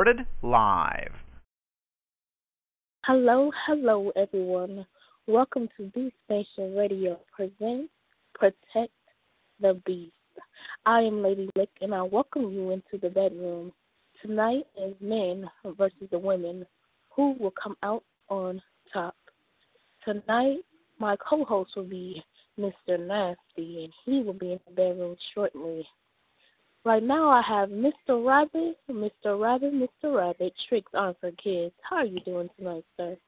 [0.00, 1.12] Recorded live.
[3.04, 4.86] Hello, hello, everyone.
[5.26, 7.92] Welcome to Beast Nation Radio presents
[8.32, 8.94] Protect
[9.60, 10.14] the Beast.
[10.86, 13.72] I am Lady Lick, and I welcome you into the bedroom.
[14.22, 15.44] Tonight is men
[15.76, 16.64] versus the women.
[17.10, 18.62] Who will come out on
[18.94, 19.16] top?
[20.06, 20.60] Tonight,
[20.98, 22.24] my co-host will be
[22.58, 22.98] Mr.
[22.98, 25.86] Nasty, and he will be in the bedroom shortly.
[26.82, 28.26] Right now, I have Mr.
[28.26, 29.38] Rabbit, Mr.
[29.38, 30.16] Rabbit, Mr.
[30.16, 31.74] Rabbit, Tricks on for Kids.
[31.82, 33.18] How are you doing tonight, sir?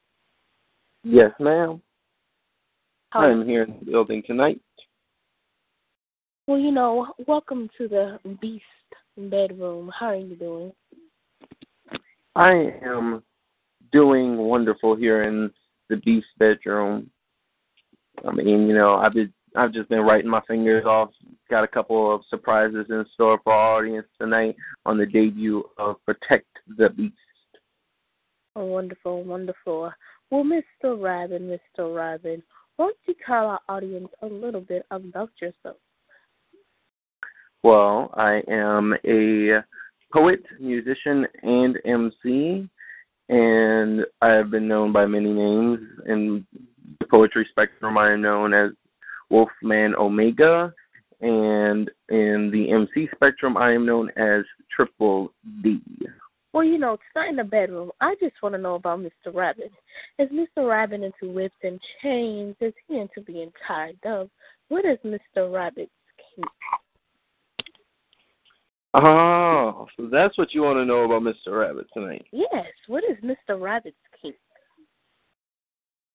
[1.05, 1.83] Yes, ma'am.
[3.11, 4.59] How I'm here in the building tonight.
[6.47, 8.65] Well, you know, welcome to the Beast
[9.19, 9.91] bedroom.
[9.99, 10.73] How are you doing?
[12.35, 13.23] I am
[13.93, 15.51] doing wonderful here in
[15.91, 17.11] the Beast bedroom.
[18.27, 21.11] I mean, you know, I've been I've just been writing my fingers off.
[21.51, 25.97] Got a couple of surprises in store for our audience tonight on the debut of
[26.05, 26.47] Protect
[26.79, 27.15] the Beast.
[28.57, 29.93] Oh, wonderful, wonderful.
[30.31, 31.01] Well, Mr.
[31.01, 31.95] Rabbit, Mr.
[31.95, 32.43] Rabbit,
[32.79, 35.77] won't you tell our audience a little bit about yourself?
[37.63, 39.63] Well, I am a
[40.13, 42.69] poet, musician, and MC,
[43.29, 45.79] and I have been known by many names.
[46.07, 46.47] In
[46.99, 48.71] the poetry spectrum, I am known as
[49.33, 50.73] Wolfman Omega,
[51.23, 55.81] and in the MC spectrum, I am known as Triple D.
[56.53, 59.33] Well, you know, tonight in the bedroom, I just want to know about Mr.
[59.33, 59.73] Rabbit.
[60.19, 60.69] Is Mr.
[60.69, 62.55] Rabbit into whips and chains?
[62.61, 64.29] Is he into being tied up?
[64.69, 65.51] What is Mr.
[65.51, 65.91] Rabbit's
[66.37, 66.47] kink?
[68.93, 71.59] Oh, so that's what you want to know about Mr.
[71.59, 72.27] Rabbit tonight.
[72.33, 73.59] Yes, what is Mr.
[73.59, 74.37] Rabbit's kink?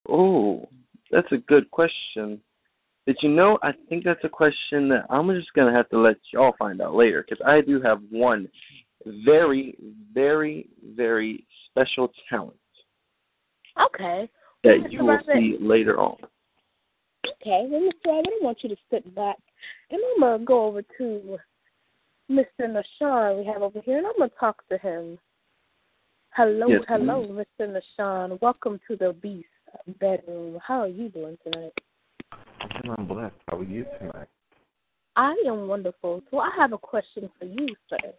[0.08, 0.68] Oh,
[1.10, 2.40] that's a good question.
[3.08, 3.58] Did you know?
[3.62, 6.94] I think that's a question that I'm just gonna have to let y'all find out
[6.94, 8.46] later because I do have one
[9.24, 9.78] very,
[10.12, 12.58] very, very special talent
[13.80, 14.28] Okay.
[14.62, 16.18] that you will see later on.
[17.26, 18.12] Okay, well, Mr.
[18.12, 19.38] Rabbit, I want you to sit back,
[19.90, 21.38] and I'm gonna go over to
[22.30, 22.44] Mr.
[22.60, 25.18] Nashawn we have over here, and I'm gonna talk to him.
[26.32, 27.80] Hello, Yes, hello, Mr.
[27.98, 28.38] Nashawn.
[28.42, 29.48] Welcome to the Beast
[29.98, 30.58] bedroom.
[30.62, 31.72] How are you doing tonight?
[32.60, 33.34] I'm blessed.
[33.48, 34.28] How are you tonight?
[35.16, 36.22] I am wonderful.
[36.30, 38.12] So I have a question for you, sir.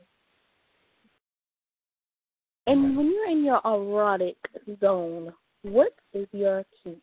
[2.68, 4.38] And when you're in your erotic
[4.80, 5.34] zone,
[5.64, 7.00] what is your kink?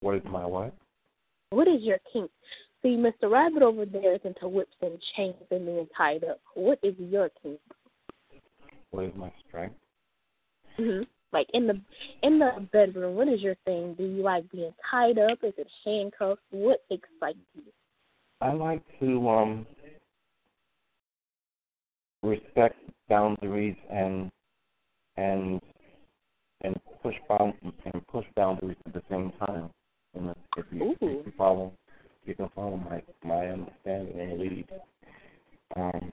[0.00, 0.74] What is my what?
[1.50, 2.30] What is your kink?
[2.82, 3.30] See, Mr.
[3.30, 6.40] Rabbit over there is into whips and chains and being tied up.
[6.54, 7.60] What is your kink?
[8.90, 9.76] What is my strength?
[10.76, 11.80] hmm Like in the
[12.22, 13.94] in the bedroom, what is your thing?
[13.94, 15.38] Do you like being tied up?
[15.42, 16.42] Is it handcuffs?
[16.50, 17.62] What excites you?
[18.40, 19.66] I like to um
[22.22, 22.76] respect
[23.08, 24.30] boundaries and
[25.16, 25.60] and
[26.62, 29.70] and push bound and push boundaries at the same time.
[30.14, 30.96] And if if you, Ooh.
[31.00, 31.72] if you follow
[32.24, 34.66] you can follow my my understanding and lead.
[35.76, 36.12] Um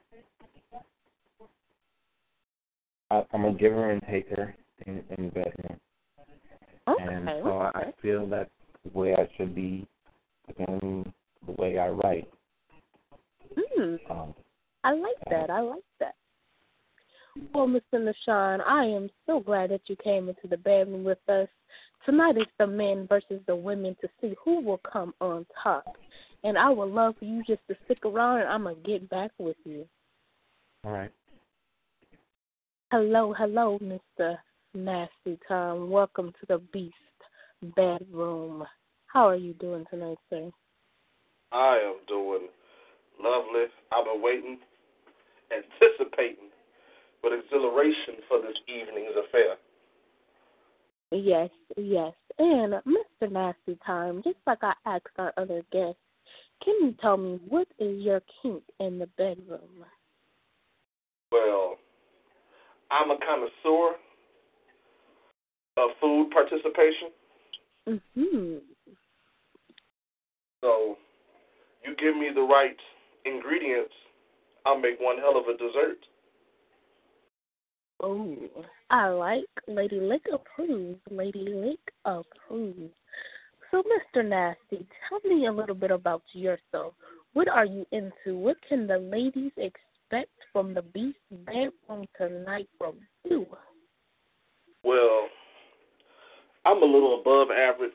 [3.10, 4.54] I, I'm a giver and taker
[4.86, 5.80] in, in bedroom.
[6.88, 7.04] Okay.
[7.04, 8.50] and so I, I feel that's
[8.84, 9.86] the way I should be
[10.46, 11.12] within
[11.46, 12.28] the way I write.
[13.56, 13.96] Hmm.
[14.10, 14.34] Um,
[14.84, 15.50] I like that.
[15.50, 16.14] I like that.
[17.54, 17.94] Well, Mr.
[17.94, 21.48] Nashawn, I am so glad that you came into the bedroom with us.
[22.04, 25.84] Tonight is the men versus the women to see who will come on top.
[26.42, 29.08] And I would love for you just to stick around and I'm going to get
[29.10, 29.86] back with you.
[30.84, 31.10] all right.
[32.90, 34.36] Hello, hello, Mr.
[34.74, 35.90] Nasty Tom.
[35.90, 36.94] Welcome to the Beast
[37.74, 38.64] bedroom.
[39.06, 40.48] How are you doing tonight, sir?
[41.50, 42.46] I am doing
[43.20, 43.64] lovely.
[43.90, 44.58] I've been waiting,
[45.50, 46.50] anticipating
[47.24, 49.56] with exhilaration for this evening's affair.
[51.10, 52.12] Yes, yes.
[52.38, 53.30] And Mr.
[53.30, 55.98] Nasty Time, just like I asked our other guests,
[56.62, 59.84] can you tell me what is your kink in the bedroom?
[61.32, 61.74] Well,
[62.92, 63.96] I'm a connoisseur
[65.80, 67.12] of food participation.
[67.88, 68.62] Mhm.
[70.60, 70.98] So
[71.84, 72.78] you give me the right
[73.24, 73.94] ingredients,
[74.66, 75.98] I'll make one hell of a dessert.
[78.02, 78.36] Oh,
[78.90, 81.00] I like Lady Lick approves.
[81.10, 82.94] Lady Lick approves.
[83.70, 84.24] So, Mr.
[84.24, 86.94] Nasty, tell me a little bit about yourself.
[87.34, 88.36] What are you into?
[88.36, 93.46] What can the ladies expect from the Beast Bedroom tonight from you?
[94.82, 95.28] Well,
[96.64, 97.92] I'm a little above average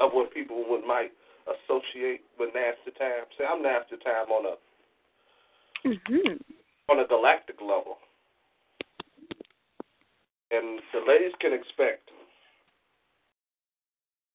[0.00, 1.12] of what people would might
[1.46, 3.24] associate with nasty time.
[3.38, 6.36] Say I'm nasty time on a mm-hmm.
[6.90, 7.98] on a galactic level,
[10.50, 12.10] and the ladies can expect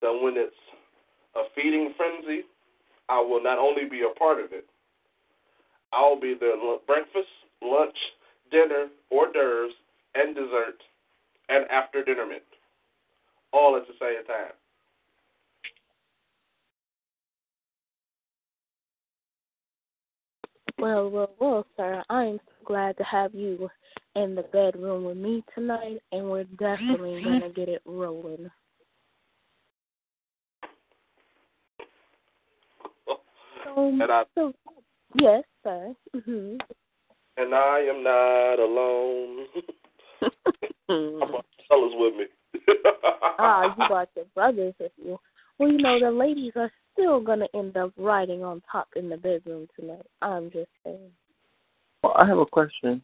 [0.02, 0.56] that when it's
[1.36, 2.44] a feeding frenzy,
[3.10, 4.66] I will not only be a part of it,
[5.94, 7.28] I'll be their breakfast,
[7.62, 7.96] lunch,
[8.52, 9.74] dinner, hors d'oeuvres,
[10.16, 10.78] and dessert,
[11.50, 12.44] and after dinnerment,
[13.58, 14.54] all at the same time.
[20.80, 23.68] Well, well, well, sir, I am glad to have you
[24.16, 28.50] in the bedroom with me tonight, and we're definitely going to get it rolling.
[33.76, 34.54] Um, and I, so,
[35.16, 35.94] yes, sir.
[36.16, 36.58] Mm-hmm.
[37.38, 39.46] And I am not alone.
[40.22, 42.26] I brought fellas with me.
[43.40, 45.18] Ah, you got your brothers with you.
[45.58, 49.10] Well, you know, the ladies are still going to end up riding on top in
[49.10, 50.06] the bedroom tonight.
[50.22, 51.12] I'm just saying.
[52.04, 53.02] Well, I have a question.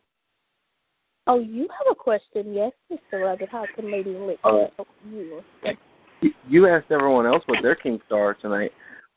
[1.25, 3.23] Oh, you have a question, yes, Mr.
[3.23, 3.49] Rabbit.
[3.49, 5.41] How can Lady Lick uh, help you?
[6.47, 8.71] You asked everyone else what their kinks are tonight.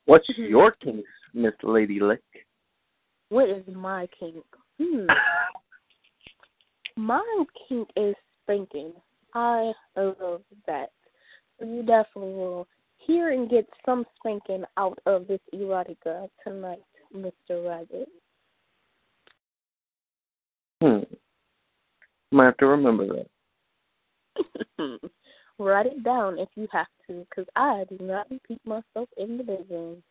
[0.06, 0.50] What's Mm-hmm.
[0.50, 2.22] your kinks, Miss Lady Lick?
[3.28, 4.44] What is my kink?
[4.80, 5.06] Hmm.
[6.96, 8.92] my kink is spanking.
[9.36, 10.88] I love that.
[11.60, 12.66] You definitely will
[12.96, 16.82] hear and get some spanking out of this erotica tonight,
[17.14, 17.68] Mr.
[17.68, 18.08] Rabbit.
[20.82, 21.00] Hmm.
[22.32, 23.28] Might have to remember that.
[25.58, 29.44] Write it down if you have to, because I do not repeat myself in the
[29.44, 30.02] bedroom.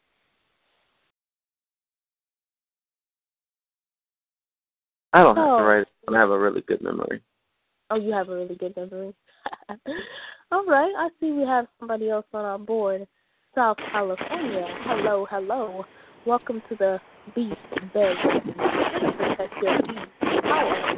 [5.13, 5.57] I don't have Oh.
[5.57, 5.89] to write it.
[6.09, 7.21] I have a really good memory.
[7.91, 9.13] Oh, you have a really good memory.
[10.51, 13.05] All right, I see we have somebody else on our board.
[13.53, 14.65] South California.
[14.85, 15.85] Hello, hello.
[16.25, 16.99] Welcome to the
[17.35, 17.55] Beast
[17.93, 18.41] Bedroom.
[19.17, 20.11] Protect your beast.
[20.21, 20.95] How are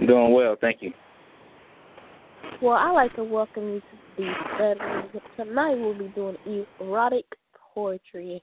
[0.00, 0.06] you?
[0.06, 0.92] Doing well, thank you.
[2.60, 3.86] Well, I'd like to welcome you to
[4.18, 5.08] the Beast Bedroom.
[5.36, 6.36] Tonight we'll be doing
[6.80, 7.24] erotic
[7.74, 8.42] poetry.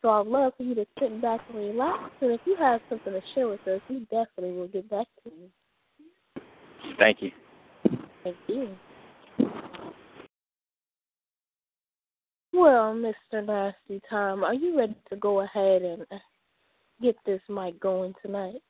[0.00, 2.10] So I'd love for you to sit back and relax.
[2.22, 5.30] And if you have something to share with us, we definitely will get back to
[5.30, 5.48] you.
[6.98, 7.30] Thank you.
[8.24, 8.68] Thank you.
[12.52, 13.44] Well, Mr.
[13.44, 16.06] Nasty Time, are you ready to go ahead and
[17.00, 18.62] get this mic going tonight?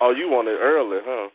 [0.00, 1.28] oh, you want it early, huh?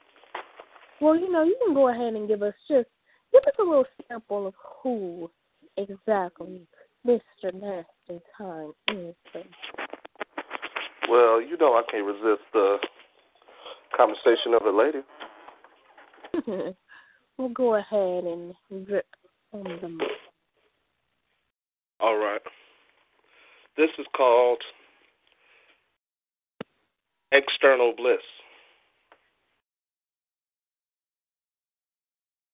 [1.01, 2.87] Well, you know, you can go ahead and give us just
[3.31, 5.29] give us a little sample of who
[5.77, 6.61] exactly
[7.05, 7.53] Mr.
[7.53, 9.15] Nasty Time is.
[11.09, 12.77] Well, you know I can't resist the
[13.95, 14.99] conversation of a lady.
[17.37, 18.53] we'll go ahead and
[18.85, 19.05] drip
[19.51, 20.07] on the mic.
[21.99, 22.41] All right.
[23.77, 24.61] This is called
[27.31, 28.17] external bliss.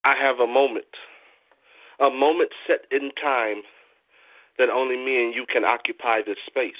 [0.05, 0.85] I have a moment,
[1.99, 3.63] a moment set in time
[4.57, 6.73] that only me and you can occupy this space.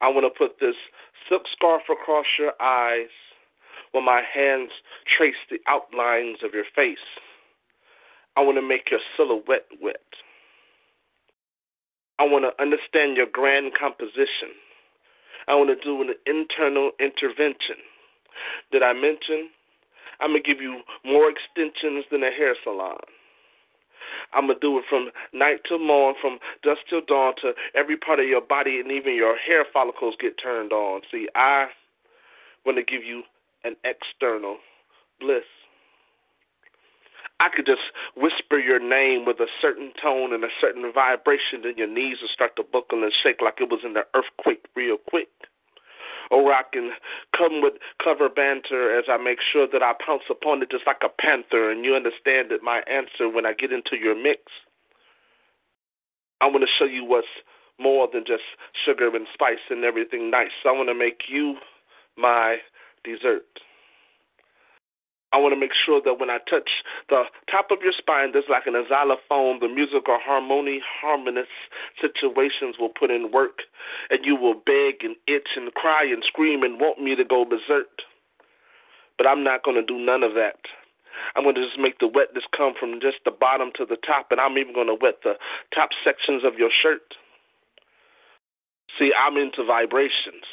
[0.00, 0.76] I want to put this
[1.28, 3.10] silk scarf across your eyes
[3.92, 4.70] while my hands
[5.06, 6.98] trace the outlines of your face.
[8.36, 9.96] I want to make your silhouette wet.
[12.18, 14.54] I want to understand your grand composition.
[15.46, 17.76] I want to do an internal intervention.
[18.70, 19.48] Did I mention?
[20.20, 22.98] I'm going to give you more extensions than a hair salon.
[24.34, 27.96] I'm going to do it from night till morn, from dusk till dawn, to every
[27.96, 31.00] part of your body and even your hair follicles get turned on.
[31.10, 31.66] See, I
[32.66, 33.22] want to give you
[33.64, 34.58] an external
[35.20, 35.44] bliss.
[37.40, 37.82] I could just
[38.16, 42.28] whisper your name with a certain tone and a certain vibration, and your knees will
[42.28, 45.28] start to buckle and shake like it was in the earthquake real quick.
[46.30, 46.92] Or I can
[47.36, 51.02] come with clever banter as I make sure that I pounce upon it just like
[51.02, 54.42] a panther, and you understand that my answer when I get into your mix.
[56.40, 57.26] I want to show you what's
[57.80, 58.42] more than just
[58.84, 60.50] sugar and spice and everything nice.
[60.64, 61.56] I want to make you
[62.16, 62.58] my
[63.04, 63.46] dessert.
[65.32, 66.70] I want to make sure that when I touch
[67.10, 71.48] the top of your spine, there's like an xylophone, the musical harmony, harmonious
[72.00, 73.60] situations will put in work,
[74.08, 77.44] and you will beg and itch and cry and scream and want me to go
[77.44, 77.88] berserk.
[79.18, 80.60] But I'm not going to do none of that.
[81.36, 84.28] I'm going to just make the wetness come from just the bottom to the top,
[84.30, 85.34] and I'm even going to wet the
[85.74, 87.14] top sections of your shirt.
[88.98, 90.44] See, I'm into vibrations.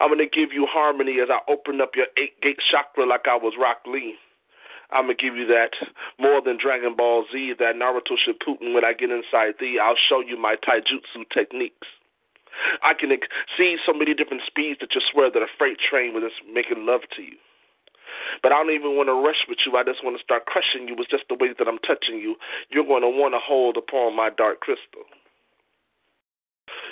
[0.00, 3.26] I'm going to give you harmony as I open up your eight gate chakra like
[3.26, 4.16] I was Rock Lee.
[4.90, 5.72] I'm to give you that
[6.18, 9.78] more than Dragon Ball Z, that Naruto Shippuden when I get inside thee.
[9.82, 11.86] I'll show you my taijutsu techniques.
[12.82, 13.10] I can
[13.56, 17.02] see so many different speeds that you swear that a freight train was making love
[17.16, 17.36] to you.
[18.42, 19.76] But I don't even want to rush with you.
[19.76, 22.36] I just want to start crushing you with just the way that I'm touching you.
[22.70, 25.04] You're going to want to hold upon my dark crystal.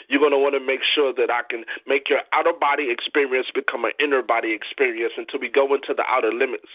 [0.08, 3.48] You're going to want to make sure that I can make your outer body experience
[3.54, 6.68] become an inner body experience until we go into the outer limits.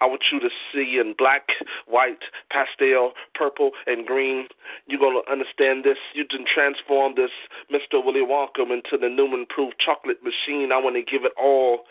[0.00, 1.48] I want you to see in black,
[1.86, 2.20] white,
[2.50, 4.46] pastel, purple, and green.
[4.86, 5.96] You're going to understand this.
[6.14, 7.30] You can transform this
[7.72, 8.04] Mr.
[8.04, 10.70] Willy Wonka into the Newman proof chocolate machine.
[10.72, 11.84] I want to give it all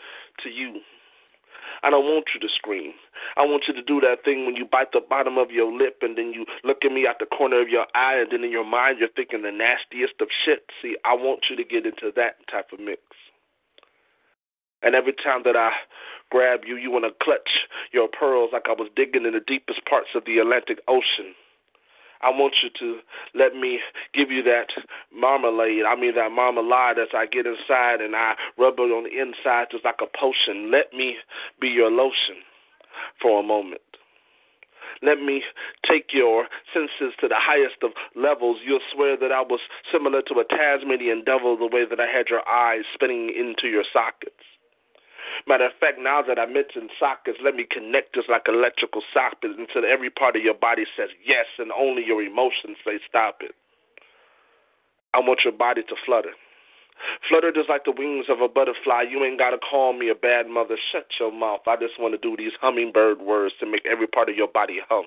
[0.44, 0.80] to you.
[1.82, 2.92] I don't want you to scream.
[3.36, 5.98] I want you to do that thing when you bite the bottom of your lip
[6.02, 8.50] and then you look at me out the corner of your eye and then in
[8.50, 10.70] your mind you're thinking the nastiest of shit.
[10.82, 13.00] See, I want you to get into that type of mix.
[14.82, 15.72] And every time that I
[16.30, 19.84] grab you, you want to clutch your pearls like I was digging in the deepest
[19.84, 21.34] parts of the Atlantic Ocean.
[22.22, 23.00] I want you to
[23.34, 23.80] let me
[24.14, 24.68] give you that
[25.14, 25.84] marmalade.
[25.86, 29.68] I mean, that marmalade as I get inside and I rub it on the inside
[29.70, 30.70] just like a potion.
[30.70, 31.16] Let me
[31.60, 32.36] be your lotion
[33.20, 33.80] for a moment.
[35.02, 35.42] Let me
[35.88, 38.58] take your senses to the highest of levels.
[38.64, 39.60] You'll swear that I was
[39.92, 43.84] similar to a Tasmanian devil the way that I had your eyes spinning into your
[43.92, 44.34] sockets.
[45.46, 49.54] Matter of fact, now that I mentioned sockets, let me connect this like electrical sockets
[49.58, 53.54] until every part of your body says yes and only your emotions say stop it.
[55.14, 56.32] I want your body to flutter.
[57.28, 59.04] Flutter just like the wings of a butterfly.
[59.08, 60.76] You ain't got to call me a bad mother.
[60.92, 61.60] Shut your mouth.
[61.66, 64.80] I just want to do these hummingbird words to make every part of your body
[64.88, 65.06] hum.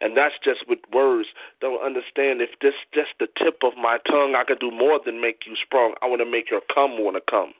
[0.00, 1.28] And that's just with words.
[1.60, 5.20] Don't understand if this just the tip of my tongue, I could do more than
[5.20, 5.94] make you sprung.
[6.02, 7.52] I want to make your come want to come.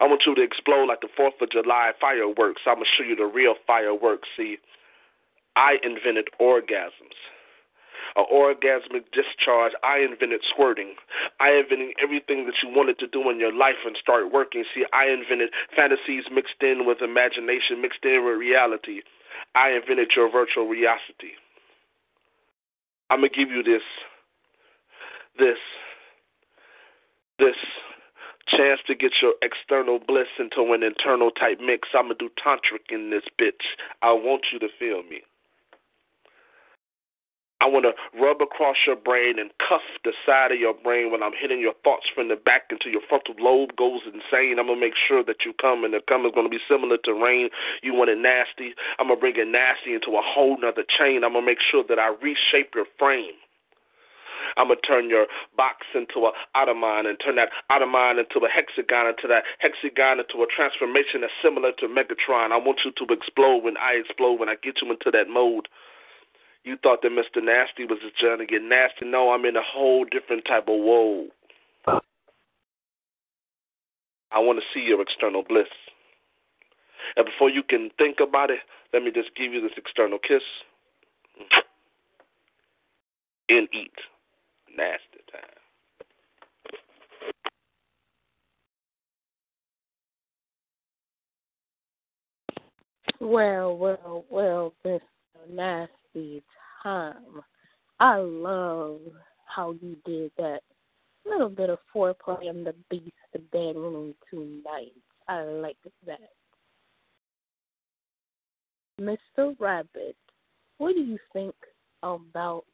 [0.00, 2.62] I want you to explode like the 4th of July fireworks.
[2.66, 4.28] I'm going to show you the real fireworks.
[4.36, 4.58] See,
[5.56, 7.18] I invented orgasms.
[8.16, 9.72] An orgasmic discharge.
[9.82, 10.94] I invented squirting.
[11.40, 14.64] I invented everything that you wanted to do in your life and start working.
[14.74, 19.02] See, I invented fantasies mixed in with imagination, mixed in with reality.
[19.54, 21.36] I invented your virtual reality.
[23.10, 23.82] I'm going to give you this,
[25.38, 25.58] this,
[27.38, 27.56] this
[28.48, 31.88] chance to get your external bliss into an internal type mix.
[31.94, 33.76] I'm gonna do tantric in this bitch.
[34.02, 35.22] I want you to feel me.
[37.60, 41.24] I want to rub across your brain and cuff the side of your brain when
[41.24, 44.62] I'm hitting your thoughts from the back until your frontal lobe goes insane.
[44.62, 46.62] I'm going to make sure that you come, and the come is going to be
[46.70, 47.50] similar to rain.
[47.82, 48.74] You want it nasty.
[49.00, 51.24] I'm going to bring it nasty into a whole nother chain.
[51.24, 53.34] I'm going to make sure that I reshape your frame.
[54.56, 55.26] I'm gonna turn your
[55.56, 60.42] box into a ottoman and turn that ottoman into a hexagon, into that hexagon into
[60.42, 62.52] a transformation that's similar to Megatron.
[62.52, 65.68] I want you to explode when I explode, when I get you into that mode.
[66.64, 67.42] You thought that Mr.
[67.42, 69.06] Nasty was just trying to get nasty.
[69.06, 71.30] No, I'm in a whole different type of world.
[74.30, 75.68] I want to see your external bliss.
[77.16, 78.60] And before you can think about it,
[78.92, 80.42] let me just give you this external kiss
[83.48, 83.94] and eat
[84.76, 85.58] nasty time.
[93.20, 95.00] Well, well, well, Mr.
[95.50, 96.42] Nasty
[96.82, 97.42] Time.
[97.98, 99.00] I love
[99.46, 100.60] how you did that
[101.26, 104.92] little bit of foreplay in the beast the bedroom tonight.
[105.26, 106.30] I like that.
[109.00, 109.54] Mr.
[109.58, 110.16] Rabbit,
[110.78, 111.54] what do you think
[112.02, 112.64] about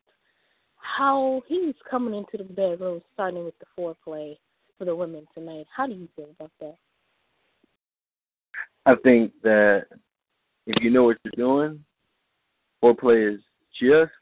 [0.85, 4.37] how he's coming into the bedroom, starting with the foreplay
[4.79, 5.67] for the women tonight.
[5.75, 6.77] How do you feel about that?
[8.87, 9.87] I think that
[10.67, 11.83] if you know what you're doing,
[12.83, 13.41] foreplay is
[13.81, 14.13] just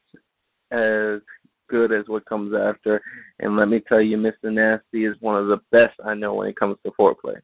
[0.70, 1.20] as
[1.68, 3.02] good as what comes after.
[3.40, 4.52] And let me tell you, Mr.
[4.52, 7.40] Nasty is one of the best I know when it comes to foreplay.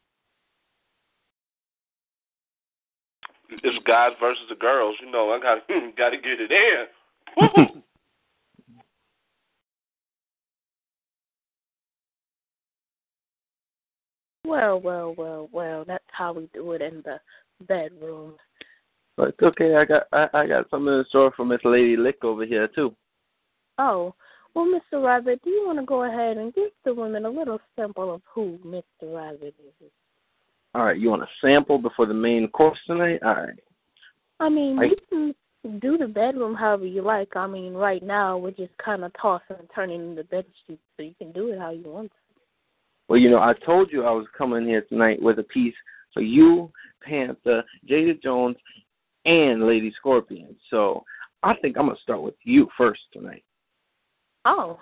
[3.50, 5.30] It's guys versus the girls, you know.
[5.30, 7.82] I got got to get it in.
[14.48, 15.84] Well, well, well, well.
[15.86, 17.20] That's how we do it in the
[17.66, 18.32] bedroom.
[19.14, 19.76] But it's okay.
[19.76, 22.94] I got I, I got something in store for Miss Lady Lick over here too.
[23.78, 24.14] Oh,
[24.54, 25.04] well, Mr.
[25.04, 28.22] Rabbit, do you want to go ahead and give the women a little sample of
[28.32, 29.14] who Mr.
[29.14, 29.90] Rabbit is?
[30.74, 33.20] All right, you want a sample before the main course tonight?
[33.22, 33.58] All right.
[34.40, 37.36] I mean, I- you can do the bedroom however you like.
[37.36, 40.80] I mean, right now we're just kind of tossing and turning in the bed sheets,
[40.96, 42.10] so you can do it how you want.
[43.08, 45.74] Well, you know, I told you I was coming here tonight with a piece
[46.12, 46.70] for you,
[47.02, 48.56] Panther, Jada Jones,
[49.24, 50.54] and Lady Scorpion.
[50.70, 51.04] So
[51.42, 53.44] I think I'm gonna start with you first tonight.
[54.44, 54.78] Oh,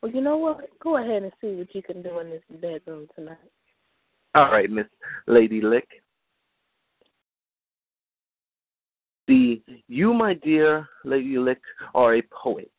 [0.00, 0.68] well, you know what?
[0.80, 3.38] Go ahead and see what you can do in this bedroom tonight.
[4.34, 4.86] All right, Miss
[5.26, 5.88] Lady Lick.
[9.28, 11.60] See, you, my dear Lady Lick,
[11.94, 12.70] are a poet,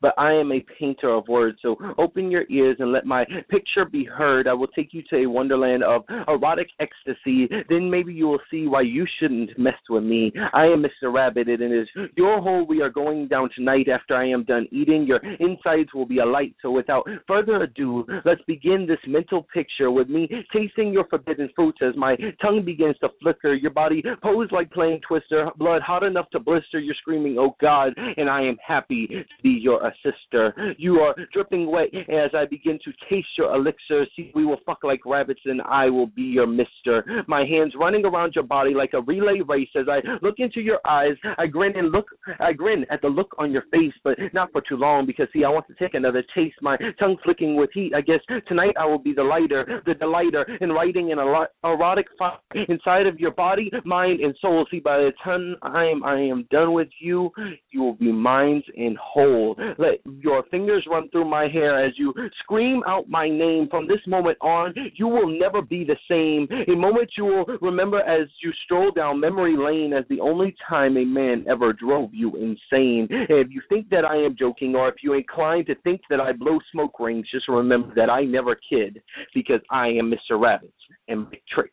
[0.00, 1.58] but I am a painter of words.
[1.62, 4.46] So open your ears and let my picture be heard.
[4.48, 7.48] I will take you to a wonderland of erotic ecstasy.
[7.68, 10.32] Then maybe you will see why you shouldn't mess with me.
[10.52, 11.12] I am Mr.
[11.12, 14.68] Rabbit, and it is your hole we are going down tonight after I am done
[14.70, 15.06] eating.
[15.06, 16.54] Your insides will be alight.
[16.62, 21.78] So without further ado, let's begin this mental picture with me tasting your forbidden fruits
[21.82, 23.54] as my tongue begins to flicker.
[23.54, 26.78] Your body posed like playing twister, blood hot enough to blister.
[26.78, 30.54] You're screaming, oh God, and I am happy to be your assister.
[30.58, 34.06] Uh, you are dripping wet as I begin to taste your elixir.
[34.16, 37.04] See, we will fuck like rabbits and I will be your mister.
[37.26, 40.80] My hands running around your body like a relay race as I look into your
[40.86, 41.16] eyes.
[41.38, 42.06] I grin and look,
[42.40, 45.44] I grin at the look on your face, but not for too long because see,
[45.44, 46.56] I want to take another taste.
[46.60, 47.92] My tongue flicking with heat.
[47.94, 52.38] I guess tonight I will be the lighter, the delighter, in writing an erotic fire
[52.68, 54.66] inside of your body, mind, and soul.
[54.70, 57.30] See, by the time I am I am done with you,
[57.70, 59.53] you will be mine and whole.
[59.78, 63.68] Let your fingers run through my hair as you scream out my name.
[63.68, 66.48] From this moment on, you will never be the same.
[66.68, 70.96] A moment you will remember as you stroll down memory lane as the only time
[70.96, 73.08] a man ever drove you insane.
[73.10, 76.32] If you think that I am joking, or if you're inclined to think that I
[76.32, 79.02] blow smoke rings, just remember that I never kid
[79.34, 80.40] because I am Mr.
[80.40, 80.72] Rabbit
[81.08, 81.72] and my tricks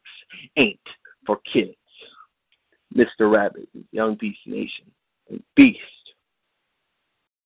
[0.58, 0.80] ain't
[1.26, 1.76] for kids.
[2.96, 3.32] Mr.
[3.32, 4.92] Rabbit, Young Beast Nation,
[5.56, 5.80] Beast.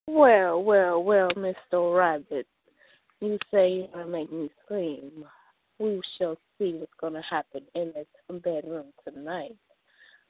[0.08, 1.98] Well, well, well, Mr.
[1.98, 2.48] Rabbit,
[3.22, 5.26] you say you're going to make me scream.
[5.80, 9.56] We shall see what's going to happen in this bedroom tonight.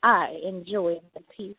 [0.01, 1.55] I enjoyed the piece,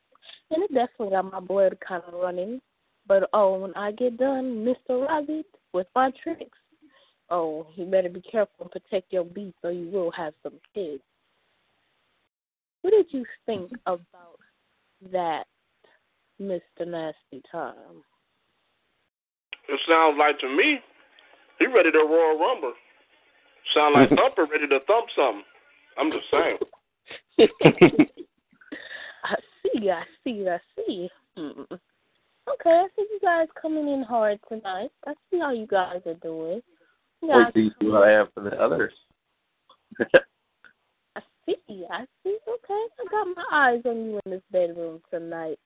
[0.51, 2.61] and it definitely got my blood kind of running.
[3.07, 5.07] But oh, when I get done, Mr.
[5.07, 6.59] Rabbit, with my tricks,
[7.31, 11.03] oh, you better be careful and protect your beast, or you will have some kids.
[12.83, 14.41] What did you think about
[15.13, 15.45] that,
[16.41, 16.87] Mr.
[16.87, 18.03] Nasty Time?
[19.69, 20.79] It sounds like to me,
[21.59, 22.75] he ready to Royal Rumble.
[23.75, 25.43] Sound like Thumper ready to thump something.
[25.99, 26.59] I'm just saying.
[29.25, 31.09] I see, I see, I see.
[31.37, 31.63] Hmm.
[32.49, 34.91] Okay, I see you guys coming in hard tonight.
[35.07, 36.61] I see how you guys are doing.
[37.23, 38.93] You Wait guys till you see what I have for the others.
[41.17, 42.39] I see, I see.
[42.49, 45.59] Okay, I got my eyes on you in this bedroom tonight.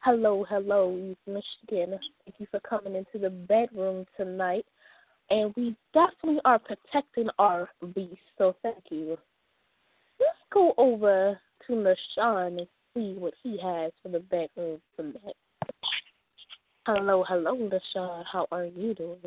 [0.00, 1.98] Hello, hello, East Michigan.
[2.24, 4.64] Thank you for coming into the bedroom tonight.
[5.30, 9.18] And we definitely are protecting our beast, so thank you.
[10.20, 15.36] Let's go over to LaShawn and see what he has for the bedroom tonight.
[16.86, 18.24] Hello, hello, LaShawn.
[18.30, 19.18] How are you doing?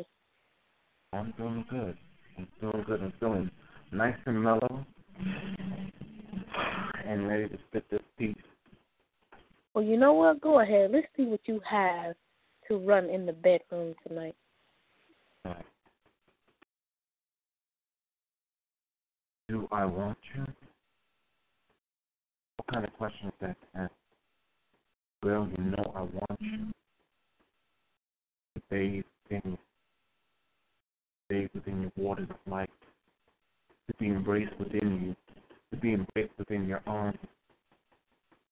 [1.12, 1.96] I'm doing good.
[2.38, 3.02] I'm doing good.
[3.02, 3.50] I'm feeling
[3.92, 4.86] nice and mellow
[7.06, 8.36] and ready to spit this piece.
[9.74, 10.40] Well, you know what?
[10.40, 10.90] Go ahead.
[10.92, 12.14] Let's see what you have
[12.68, 14.34] to run in the bedroom tonight.
[19.48, 20.44] Do I want you?
[22.56, 23.92] What kind of question is that to ask?
[25.24, 26.66] Well, you know I want you
[28.54, 29.58] to bathe in
[31.28, 32.68] bathe within your waters of life,
[33.88, 35.16] to be embraced within you,
[35.72, 37.18] to be embraced within your arms,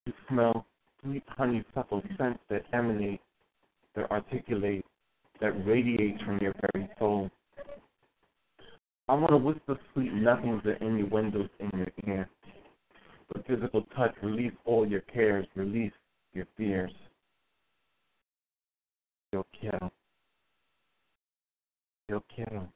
[0.05, 0.65] to smell
[1.01, 3.21] sweet honeysuckle scents that emanate,
[3.95, 4.85] that articulate,
[5.41, 7.29] that radiates from your very soul.
[9.07, 12.29] I want to whisper sweet nothings at any windows in your ear.
[13.33, 15.93] With physical touch, release all your cares, release
[16.33, 16.91] your fears.
[19.31, 19.91] Yo quiero.
[22.07, 22.67] Yo quiero.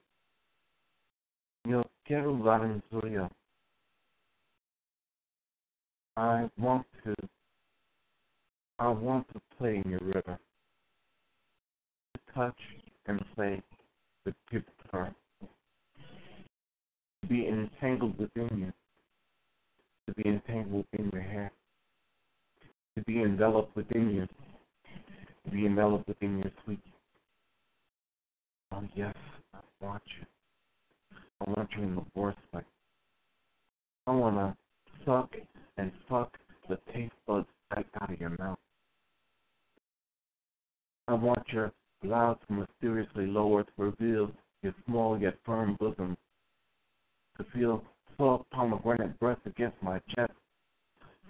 [1.65, 3.29] Yo quiero la aventura.
[6.15, 7.15] I want to
[8.83, 10.37] I want to play in your river.
[12.13, 12.59] To touch
[13.07, 13.61] and play
[14.25, 15.15] with good her.
[17.21, 18.73] To be entangled within you,
[20.05, 21.49] to be entangled within your hair,
[22.97, 24.27] to be enveloped within you,
[25.45, 26.83] to be enveloped within your sleep.
[28.73, 29.15] Oh, yes,
[29.53, 30.25] I want you.
[31.39, 32.65] I want you in the vortex.
[34.07, 34.57] I want to
[35.05, 35.33] suck
[35.77, 38.59] and suck the taste buds right out of your mouth.
[41.07, 46.15] I want your blouse mysteriously lower to reveal your small yet firm bosom,
[47.37, 47.83] to feel
[48.17, 50.31] soft pomegranate breath against my chest,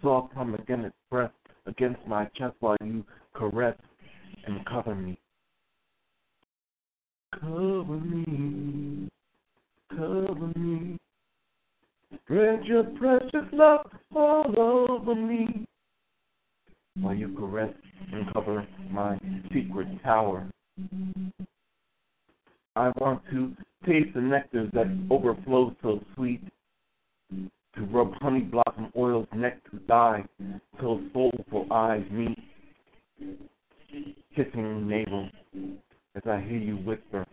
[0.01, 1.31] soft pomegranate breath
[1.65, 3.77] against my chest while you caress
[4.45, 5.17] and cover me.
[7.39, 9.09] Cover me,
[9.89, 10.97] cover me.
[12.25, 15.65] Spread your precious love all over me
[16.99, 17.73] while you caress
[18.11, 19.19] and cover my
[19.53, 20.47] secret tower.
[22.75, 26.41] I want to taste the nectar that overflows so sweet,
[27.31, 30.23] to rub honey blossom oil's neck to thigh,
[30.79, 32.37] till soulful eyes meet,
[34.35, 35.29] kissing navel
[36.15, 37.25] as I hear you whisper,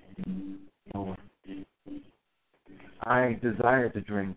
[0.94, 1.18] Lord.
[3.04, 4.36] I desire to drink,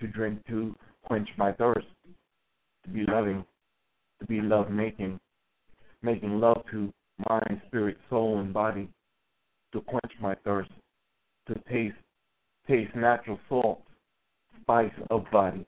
[0.00, 1.86] to drink to quench my thirst,
[2.84, 3.44] to be loving,
[4.22, 5.18] to be love making,
[6.02, 6.92] making love to
[7.28, 8.88] mind, spirit, soul, and body
[9.72, 10.70] to quench my thirst,
[11.48, 11.96] to taste
[12.68, 13.82] taste natural salt,
[14.60, 15.66] spice of body,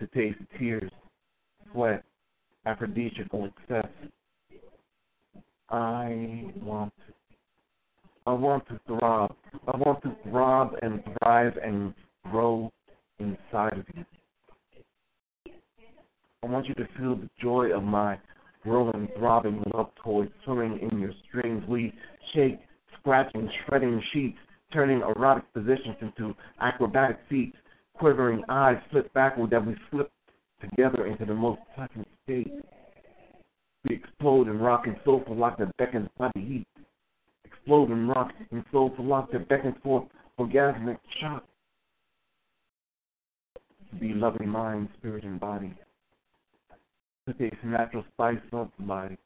[0.00, 0.90] to taste tears,
[1.70, 2.02] sweat,
[2.64, 3.90] aphrodisiacal excess.
[5.68, 7.12] I want to.
[8.26, 9.34] I want to throb.
[9.66, 11.94] I want to throb and thrive and
[12.30, 12.72] grow
[13.18, 14.04] inside of you.
[16.44, 18.16] I want you to feel the joy of my
[18.62, 21.64] growing, throbbing love toys swimming in your strings.
[21.68, 21.92] We
[22.32, 22.60] shake,
[23.00, 24.38] scratching, shredding sheets,
[24.72, 27.56] turning erotic positions into acrobatic feats,
[27.94, 30.12] quivering eyes flip backward that we slip
[30.60, 32.52] together into the most pleasant state.
[33.88, 36.66] We explode and rock and soulful lock that beckons by the heat.
[37.44, 40.06] Explode and rock and soulful lock that beckons for
[40.38, 41.44] orgasmic shock.
[43.98, 45.74] Be loving mind, spirit, and body
[47.28, 49.16] to taste natural spice of life.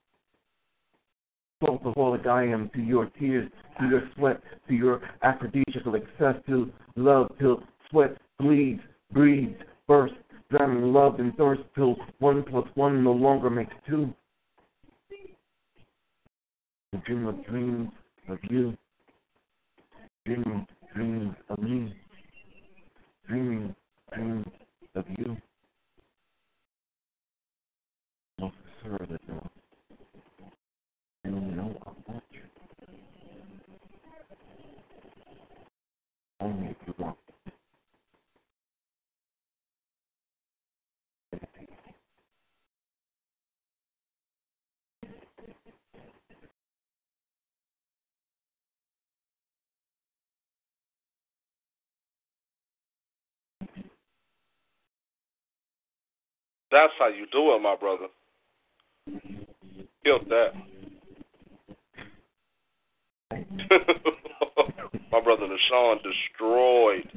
[1.63, 7.31] Saltaholic I am to your tears, to your sweat, to your aphrodisiacal excess, to love
[7.39, 8.81] till sweat bleeds,
[9.13, 9.55] breathes,
[9.87, 10.17] bursts,
[10.51, 14.13] drowning love and thirst till one plus one no longer makes two.
[16.91, 17.91] The dream of dreams
[18.29, 18.77] of you,
[20.27, 21.95] dreaming dreams of me,
[23.29, 23.75] dreaming
[24.13, 24.47] dreams
[24.97, 25.37] of you.
[28.85, 29.19] Her the.
[36.41, 37.17] Only if you want
[56.73, 58.07] That's how you do it, my brother.
[60.05, 60.53] Killed that.
[65.13, 67.09] My brother Nashawn destroyed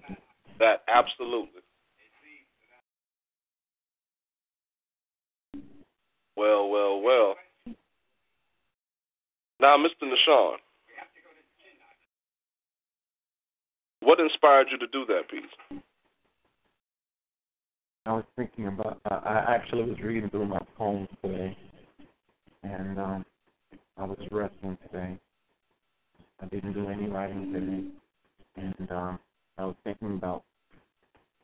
[0.60, 1.62] that absolutely.
[6.36, 7.36] Well, well, well.
[9.60, 10.04] Now, Mr.
[10.04, 10.58] Nashawn,
[14.02, 15.82] what inspired you to do that piece?
[18.06, 19.00] I was thinking about.
[19.10, 21.58] I actually was reading through my poems today,
[22.66, 23.26] and um,
[23.98, 25.18] I was resting today.
[26.42, 27.84] I didn't do any writing today,
[28.58, 29.20] and um,
[29.58, 30.44] I was thinking about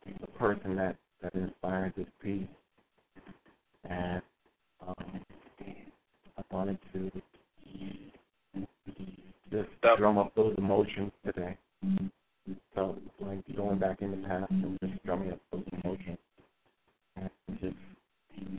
[0.04, 2.46] the person that that inspired this piece,
[3.88, 4.20] and
[4.86, 5.20] um,
[6.36, 7.10] I wanted to
[9.50, 11.56] just drum up those emotions today.
[12.74, 16.18] So, like going back in the past and just drumming up those emotions,
[17.16, 17.30] and
[17.60, 17.76] just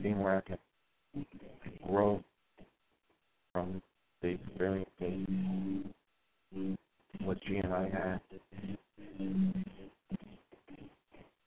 [0.02, 0.58] seeing where I can
[1.86, 2.22] grow
[3.54, 3.80] from
[4.20, 5.26] the experiences
[7.22, 8.20] what G and I had.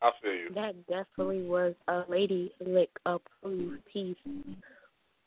[0.02, 0.50] I feel you.
[0.56, 4.16] That definitely was a lady lick approved piece.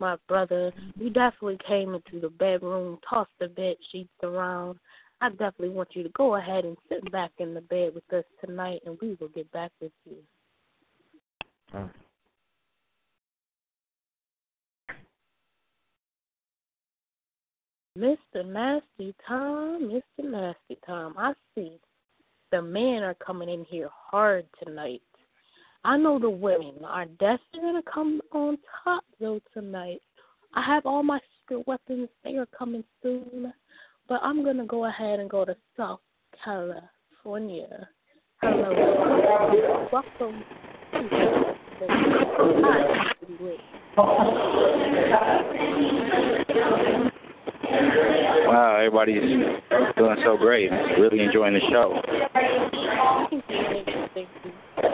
[0.01, 4.79] My brother, we definitely came into the bedroom, tossed the bed sheets around.
[5.21, 8.25] I definitely want you to go ahead and sit back in the bed with us
[8.43, 10.17] tonight, and we will get back with you.
[11.75, 11.89] Uh,
[17.99, 18.47] Mr.
[18.47, 20.31] Nasty Tom, Mr.
[20.31, 21.81] Nasty Tom, I see
[22.53, 25.03] the men are coming in here hard tonight.
[25.83, 30.01] I know the women are definitely gonna come on top though tonight.
[30.55, 32.09] I have all my secret weapons.
[32.23, 33.53] They are coming soon,
[34.09, 36.01] but I'm gonna go ahead and go to South
[36.45, 37.89] California.
[38.41, 40.45] Hello, welcome
[40.93, 41.09] to
[41.81, 41.91] the
[47.71, 49.23] Wow, everybody's
[49.97, 50.71] doing so great.
[50.99, 52.03] Really enjoying the show.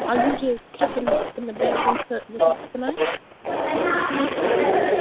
[0.07, 1.99] Are you just keeping in the bedroom
[2.73, 2.95] tonight?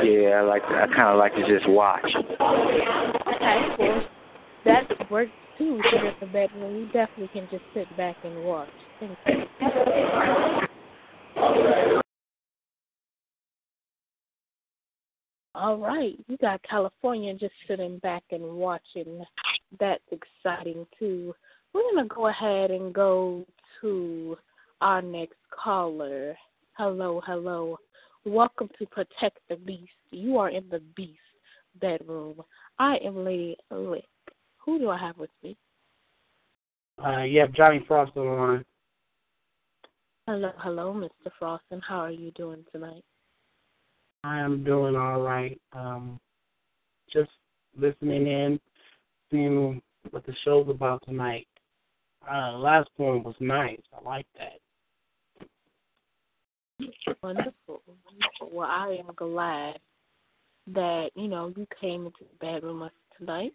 [0.03, 0.61] Yeah, I like.
[0.63, 2.05] To, I kind of like to just watch.
[2.05, 4.03] Okay, well,
[4.65, 5.81] that works too.
[5.91, 8.69] Here in the bedroom, you definitely can just sit back and watch.
[8.99, 9.45] Thank you.
[15.57, 19.23] All right, you got California just sitting back and watching.
[19.79, 21.33] That's exciting too.
[21.71, 23.45] We're gonna go ahead and go
[23.79, 24.37] to
[24.81, 26.35] our next caller.
[26.73, 27.77] Hello, hello.
[28.25, 29.93] Welcome to Protect the Beast.
[30.11, 31.19] You are in the Beast
[31.79, 32.43] bedroom.
[32.77, 34.03] I am Lady Lick.
[34.57, 35.55] Who do I have with me?
[37.01, 38.65] Uh, you have Johnny Frost on the line.
[40.27, 41.31] Hello, hello, Mr.
[41.39, 43.05] Frost, and how are you doing tonight?
[44.25, 45.61] I am doing all right.
[45.73, 46.19] Um,
[47.13, 47.29] just
[47.77, 48.59] listening in,
[49.29, 51.47] seeing what the show's about tonight.
[52.29, 53.81] Uh, last poem was nice.
[53.95, 54.59] I like that.
[57.21, 57.53] Wonderful,
[57.85, 58.49] wonderful.
[58.51, 59.77] Well, I am glad
[60.73, 63.53] that you know you came into the bedroom with us tonight.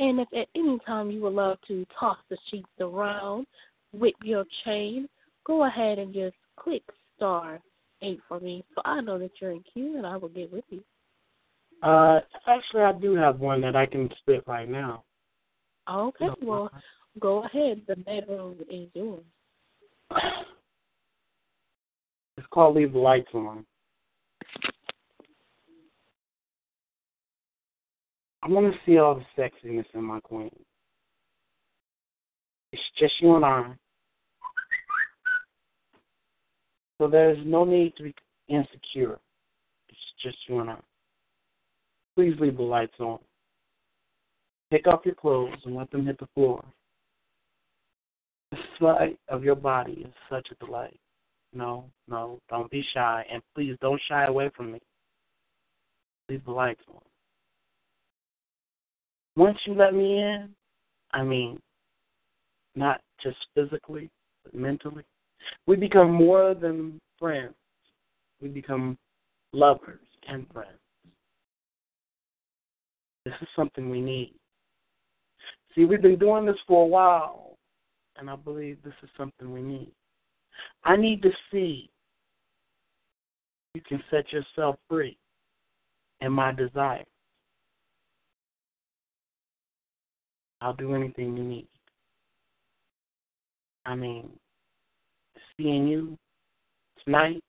[0.00, 3.46] And if at any time you would love to toss the sheets around,
[3.92, 5.08] whip your chain,
[5.46, 6.82] go ahead and just click
[7.16, 7.60] star
[8.02, 10.64] eight for me, so I know that you're in queue, and I will get with
[10.70, 10.82] you.
[11.82, 15.04] Uh, actually, I do have one that I can spit right now.
[15.90, 16.70] Okay, no, well,
[17.18, 17.82] go ahead.
[17.88, 19.24] The bedroom is yours.
[22.38, 23.64] It's called "Leave the Lights On."
[28.42, 30.50] I want to see all the sexiness in my queen.
[32.72, 33.74] It's just you and I.
[36.98, 38.14] So there's no need to be
[38.48, 39.18] insecure.
[39.88, 40.76] It's just you and I.
[42.16, 43.18] Please leave the lights on.
[44.70, 46.64] Take off your clothes and let them hit the floor.
[48.50, 50.98] The sight of your body is such a delight.
[51.54, 53.24] No, no, don't be shy.
[53.30, 54.80] And please don't shy away from me.
[56.28, 57.00] Leave the lights on.
[59.36, 60.50] Once you let me in,
[61.12, 61.58] I mean,
[62.74, 64.10] not just physically,
[64.44, 65.04] but mentally,
[65.66, 67.54] we become more than friends.
[68.40, 68.98] We become
[69.52, 70.78] lovers and friends.
[73.24, 74.34] This is something we need.
[75.74, 77.56] See, we've been doing this for a while,
[78.16, 79.92] and I believe this is something we need.
[80.84, 81.88] I need to see
[83.74, 85.16] you can set yourself free
[86.20, 87.04] in my desire.
[90.60, 91.68] I'll do anything you need.
[93.84, 94.30] I mean,
[95.56, 96.16] seeing you
[97.04, 97.42] tonight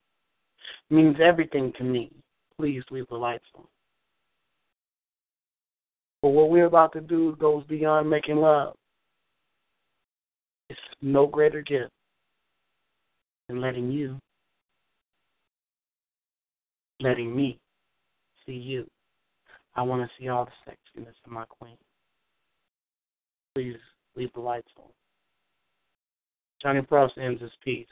[0.90, 2.12] means everything to me.
[2.58, 3.66] Please leave the lights on.
[6.22, 8.76] But what we're about to do goes beyond making love.
[10.70, 11.92] It's no greater gift
[13.48, 14.18] than letting you,
[17.02, 17.60] letting me
[18.46, 18.88] see you.
[19.76, 21.78] I want to see all the sexiness of my queen.
[23.56, 23.78] Please
[24.16, 24.90] leave the lights on.
[26.64, 27.86] Johnny Frost ends his piece.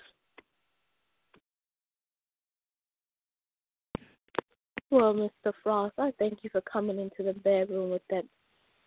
[4.90, 5.54] Well, Mr.
[5.62, 8.24] Frost, I thank you for coming into the bedroom with that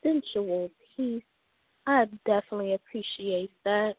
[0.02, 1.22] sensual piece.
[1.86, 3.94] I definitely appreciate that.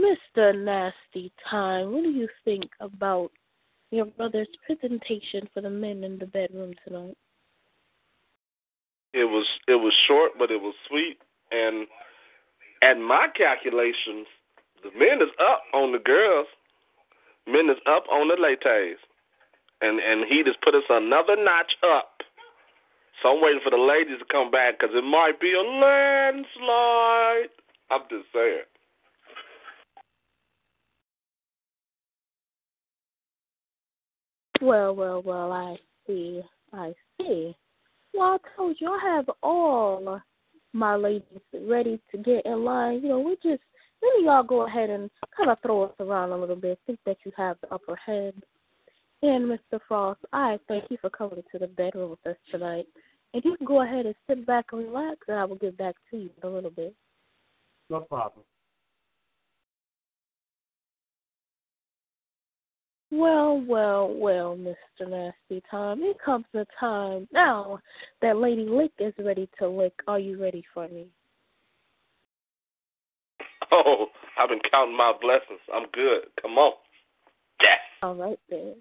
[0.00, 0.56] Mr.
[0.56, 3.30] Nasty Time, what do you think about
[3.90, 7.16] your brother's presentation for the men in the bedroom tonight?
[9.12, 11.18] It was it was short, but it was sweet,
[11.50, 11.86] and
[12.82, 14.26] at my calculations,
[14.82, 16.46] the men is up on the girls.
[17.46, 18.98] Men is up on the ladies
[19.80, 22.22] and and he just put us another notch up.
[23.22, 26.48] So I'm waiting for the ladies to come back because it might be a landslide.
[27.90, 28.62] I'm just saying.
[34.60, 36.42] Well, well, well, I see.
[36.72, 37.56] I see.
[38.14, 40.20] Well, I told you I have all
[40.72, 43.00] my ladies ready to get in line.
[43.02, 43.62] You know, we just
[44.00, 46.78] then y'all go ahead and kind of throw us around a little bit.
[46.86, 48.42] Think that you have the upper hand.
[49.22, 49.80] And Mr.
[49.88, 52.86] Frost, I thank you for coming to the bedroom with us tonight.
[53.34, 55.96] And you can go ahead and sit back and relax, and I will get back
[56.10, 56.94] to you in a little bit.
[57.90, 58.44] No problem.
[63.10, 65.08] Well, well, well, Mr.
[65.08, 67.80] Nasty Tom, it comes the time now
[68.20, 69.94] that Lady Lick is ready to lick.
[70.06, 71.06] Are you ready for me?
[73.72, 74.06] Oh,
[74.38, 75.60] I've been counting my blessings.
[75.74, 76.22] I'm good.
[76.40, 76.72] Come on.
[77.60, 77.78] Yes.
[78.02, 78.76] All right then.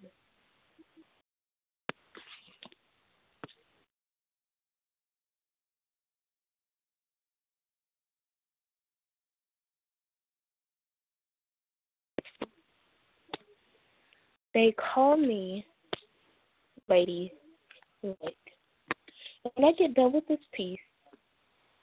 [14.53, 15.65] They call me
[16.89, 17.31] Lady.
[18.01, 18.15] When
[19.57, 20.79] I get done with this piece,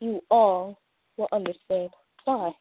[0.01, 0.79] you all
[1.17, 1.90] will understand
[2.25, 2.53] why.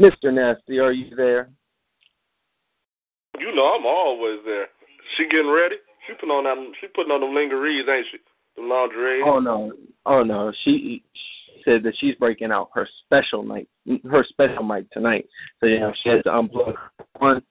[0.00, 0.32] Mr.
[0.32, 1.50] Nasty, are you there?
[3.38, 4.68] You know I'm always there.
[5.16, 5.76] She getting ready?
[6.06, 8.18] She putting on that she putting on them lingeries, ain't she?
[8.56, 9.22] The lingerie.
[9.24, 9.72] Oh no,
[10.06, 10.52] oh no.
[10.64, 13.68] She, she said that she's breaking out her special night,
[14.10, 15.26] her special mic tonight.
[15.60, 16.74] So you know she has to unplug
[17.18, 17.42] one,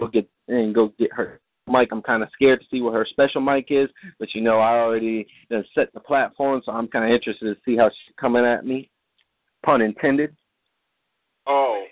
[0.00, 1.90] go get and go get her mic.
[1.92, 3.88] I'm kind of scared to see what her special mic is,
[4.18, 5.28] but you know I already
[5.72, 8.90] set the platform, so I'm kind of interested to see how she's coming at me.
[9.64, 10.34] Pun intended.
[11.46, 11.84] Oh.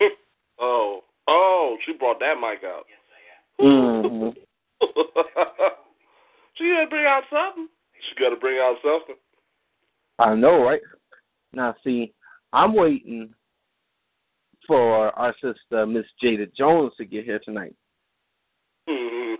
[0.60, 1.00] oh.
[1.28, 2.84] Oh, she brought that mic out.
[3.60, 4.30] Mm-hmm.
[6.54, 7.68] she got to bring out something.
[8.08, 9.14] She got to bring out something.
[10.18, 10.80] I know, right?
[11.52, 12.12] Now, see,
[12.52, 13.32] I'm waiting
[14.66, 17.74] for our sister Miss Jada Jones to get here tonight.
[18.88, 19.34] Mm-hmm.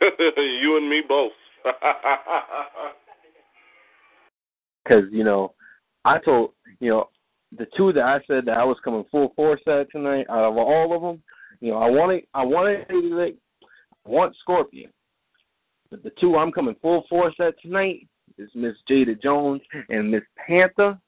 [0.36, 1.32] you and me both.
[4.82, 5.54] Because you know,
[6.04, 7.08] I told you know
[7.56, 10.26] the two that I said that I was coming full force at tonight.
[10.30, 11.22] Out of all of them,
[11.60, 13.36] you know, I wanted I wanted like
[14.06, 14.90] I want Scorpion,
[15.90, 18.06] but the two I'm coming full force at tonight
[18.38, 20.98] is Miss Jada Jones and Miss Panther.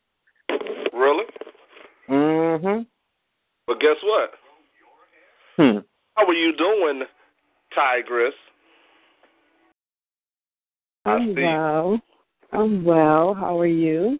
[0.92, 1.24] Really?
[2.08, 2.82] Mm-hmm.
[3.66, 4.30] But guess what?
[5.56, 5.78] Hmm.
[6.14, 7.02] How are you doing,
[7.74, 8.34] Tigress?
[11.04, 12.00] I I'm well.
[12.52, 13.34] I'm well.
[13.34, 14.18] How are you?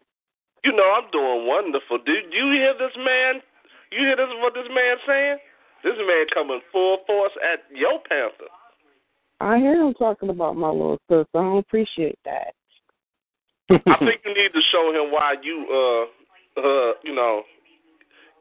[0.65, 1.99] You know I'm doing wonderful.
[2.07, 3.43] Did you hear this man?
[3.91, 4.29] You hear this?
[4.39, 5.39] What this man saying?
[5.83, 8.51] This man coming full force at your Panther.
[9.41, 11.27] I hear him talking about my little sister.
[11.35, 12.55] I don't appreciate that.
[13.71, 17.43] I think you need to show him why you uh uh you know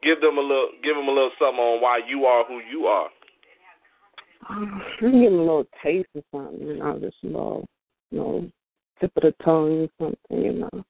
[0.02, 2.86] give them a little give him a little something on why you are who you
[2.86, 3.08] are.
[4.48, 7.68] I'm getting a little taste of something, you know, just a little,
[8.10, 8.50] you know,
[9.00, 10.84] tip of the tongue or something, you know.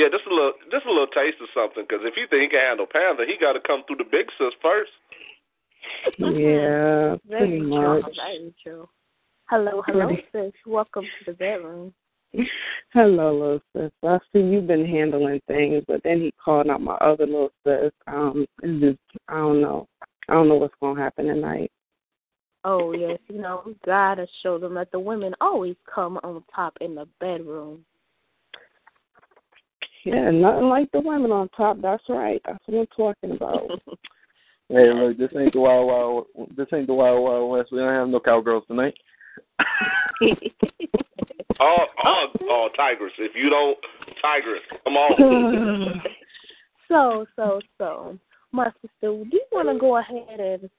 [0.00, 1.84] Yeah, just a little just a little taste of something.
[1.86, 4.32] Because if he think he can handle Panther, he got to come through the big
[4.38, 4.90] sis first.
[6.16, 8.00] Yeah, Very pretty true.
[8.00, 8.16] much.
[8.16, 8.88] Very true.
[9.50, 10.24] Hello, hello, Pretty.
[10.32, 10.52] sis.
[10.64, 11.92] Welcome to the bedroom.
[12.94, 13.92] Hello, little sis.
[14.02, 17.92] I see you've been handling things, but then he called out my other little sis.
[18.06, 19.86] Um, it's just I don't know.
[20.30, 21.70] I don't know what's gonna happen tonight.
[22.64, 26.78] Oh yes, you know we gotta show them that the women always come on top
[26.80, 27.84] in the bedroom.
[30.04, 31.80] Yeah, nothing like the women on top.
[31.80, 32.40] That's right.
[32.46, 33.70] That's what I'm talking about.
[34.72, 36.26] Hey, look, this ain't the wild wild.
[36.56, 37.72] This ain't the wild wild west.
[37.72, 38.94] We don't have no cowgirls tonight.
[41.62, 43.12] Oh, oh, oh, Tigress.
[43.18, 43.76] If you don't,
[44.22, 46.02] Tigress, come on.
[46.88, 48.18] so, so, so,
[48.52, 50.70] my sister, do you want to go ahead and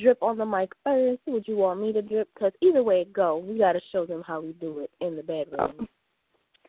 [0.00, 1.20] drip on the mic first?
[1.26, 2.28] Would you want me to drip?
[2.34, 5.14] Because either way it go, we got to show them how we do it in
[5.14, 5.86] the bedroom.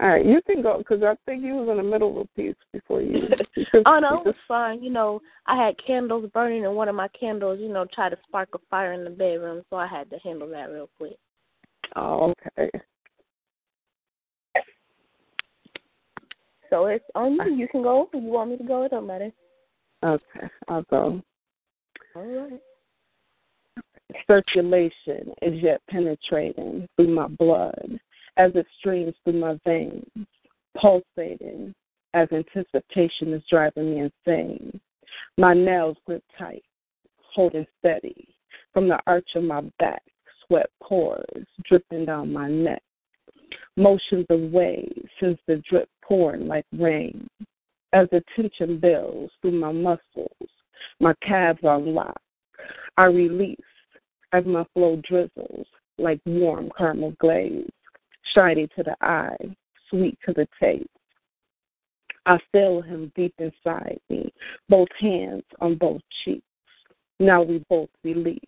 [0.02, 2.36] All right, you can go because I think you was in the middle of a
[2.36, 3.30] piece before you.
[3.86, 4.84] oh no, it was fine.
[4.84, 8.18] You know, I had candles burning, and one of my candles, you know, tried to
[8.28, 11.16] spark a fire in the bedroom, so I had to handle that real quick.
[11.96, 12.70] Oh, okay.
[16.70, 17.56] So it's on you.
[17.56, 18.10] You can go.
[18.12, 19.32] If you want me to go, it don't matter.
[20.04, 21.22] Okay, I'll go.
[22.18, 22.60] All right.
[24.28, 28.00] Circulation is yet penetrating through my blood
[28.38, 30.06] as it streams through my veins,
[30.80, 31.74] pulsating
[32.14, 34.80] as anticipation is driving me insane.
[35.38, 36.64] My nails grip tight,
[37.34, 38.28] holding steady.
[38.74, 40.02] From the arch of my back,
[40.46, 42.82] sweat pours, dripping down my neck.
[43.78, 47.28] Motions of waves, since the drip pouring like rain.
[47.94, 50.50] As the tension builds through my muscles,
[51.00, 52.20] my calves unlock.
[52.98, 53.58] I release
[54.34, 55.68] as my flow drizzles
[55.98, 57.70] like warm caramel glaze,
[58.36, 59.38] shiny to the eye,
[59.90, 60.88] sweet to the taste.
[62.26, 64.34] I feel him deep inside me,
[64.68, 66.44] both hands on both cheeks.
[67.20, 68.40] Now we both release.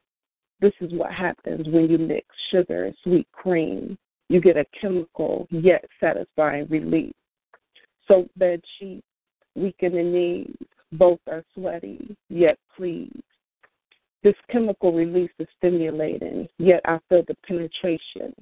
[0.60, 3.98] This is what happens when you mix sugar and sweet cream.
[4.30, 7.14] You get a chemical yet satisfying relief.
[8.08, 9.06] Soak bed sheets,
[9.56, 10.56] weaken the knees,
[10.94, 13.22] both are sweaty yet pleased.
[14.24, 18.34] This chemical release is stimulating, yet I feel the penetration.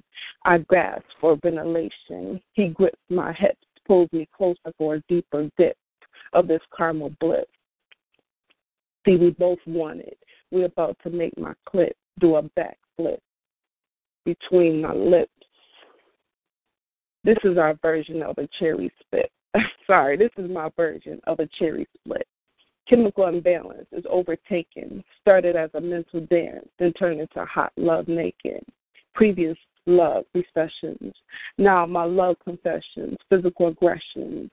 [0.44, 2.40] I gasp for ventilation.
[2.54, 5.76] He grips my hips, pulls me closer for a deeper dip
[6.32, 7.44] of this caramel bliss.
[9.06, 10.18] See, we both want it.
[10.50, 13.18] We're about to make my clip do a backflip
[14.24, 15.30] between my lips.
[17.22, 19.30] This is our version of a cherry split.
[19.86, 22.26] Sorry, this is my version of a cherry split.
[22.88, 28.64] Chemical imbalance is overtaken, started as a mental dance, then turned into hot love naked.
[29.14, 29.56] Previous
[29.86, 31.12] love recessions,
[31.58, 34.50] now my love confessions, physical aggressions.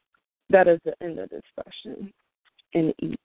[0.50, 2.12] That is the end of this session.
[2.74, 3.20] And eat.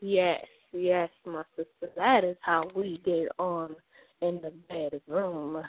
[0.00, 1.92] Yes, yes, my sister.
[1.96, 3.76] That is how we get on
[4.20, 5.62] in the bedroom.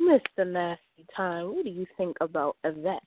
[0.00, 0.46] Mr.
[0.46, 3.02] Nasty Time, what do you think about that?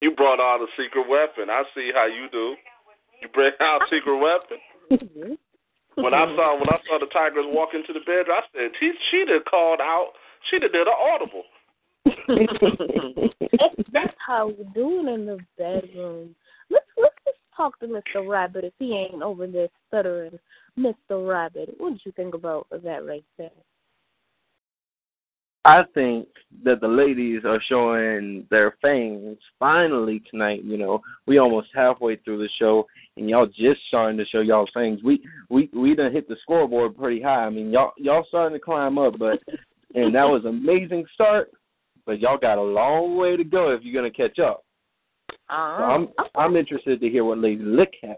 [0.00, 1.50] You brought out a secret weapon.
[1.50, 2.54] I see how you do.
[3.20, 4.58] You bring out a secret weapon.
[4.90, 6.02] Mm-hmm.
[6.02, 8.92] when I saw when I saw the tigers walk into the bedroom, I said, "She
[9.10, 10.12] she done called out.
[10.50, 11.44] She done did an audible."
[13.92, 16.34] That's how we doing in the bedroom.
[16.70, 18.26] Let's let's just talk to Mr.
[18.26, 20.38] Rabbit if he ain't over there stuttering.
[20.78, 21.28] Mr.
[21.28, 23.50] Rabbit, what did you think about that right there?
[25.64, 26.28] I think
[26.64, 30.64] that the ladies are showing their fangs finally tonight.
[30.64, 32.86] You know, we almost halfway through the show,
[33.16, 35.02] and y'all just starting to show y'all fangs.
[35.02, 37.44] We we we done hit the scoreboard pretty high.
[37.44, 39.40] I mean, y'all y'all starting to climb up, but
[39.94, 41.50] and that was amazing start.
[42.06, 44.64] But y'all got a long way to go if you're gonna catch up.
[45.30, 45.82] So uh-huh.
[45.82, 48.16] I'm I'm interested to hear what Lady Lick has.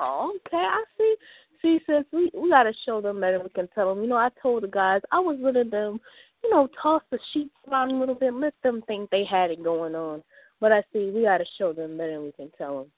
[0.00, 1.16] Okay, I see.
[1.60, 3.40] See, sis, we we gotta show them better.
[3.40, 4.02] We can tell them.
[4.02, 6.00] You know, I told the guys I was letting them,
[6.44, 9.62] you know, toss the sheets around a little bit, let them think they had it
[9.62, 10.22] going on.
[10.60, 12.20] But I see we gotta show them better.
[12.20, 12.90] We can tell them.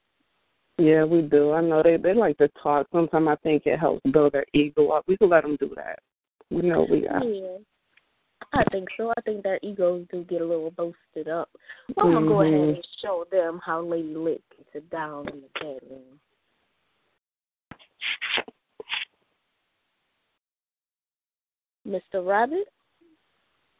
[0.78, 1.52] Yeah, we do.
[1.52, 2.86] I know they they like to talk.
[2.92, 5.04] Sometimes I think it helps build their ego up.
[5.06, 5.98] We can let them do that.
[6.50, 7.24] We know we got.
[7.26, 7.58] Yeah.
[8.52, 9.12] I think so.
[9.16, 11.48] I think their egos do get a little boosted up.
[11.94, 12.74] So I'm gonna go ahead Mhm.
[12.76, 16.20] and show them how Lady Lick gets it down in the bedroom.
[21.86, 22.26] Mr.
[22.26, 22.68] Rabbit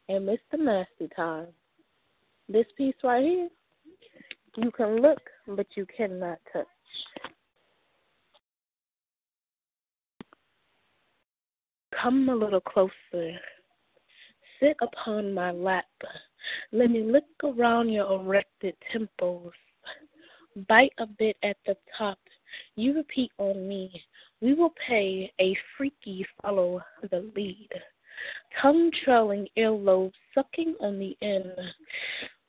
[0.09, 0.59] and Mr.
[0.59, 1.48] Nasty Time.
[2.48, 3.48] This piece right here,
[4.57, 6.66] you can look, but you cannot touch.
[12.01, 12.90] Come a little closer.
[14.59, 15.84] Sit upon my lap.
[16.72, 19.53] Let me look around your erected temples.
[20.68, 22.18] Bite a bit at the top.
[22.76, 24.03] You repeat on me.
[24.41, 26.80] We will pay a freaky follow
[27.11, 27.68] the lead.
[28.61, 31.53] Tongue trailing earlobe sucking on the end.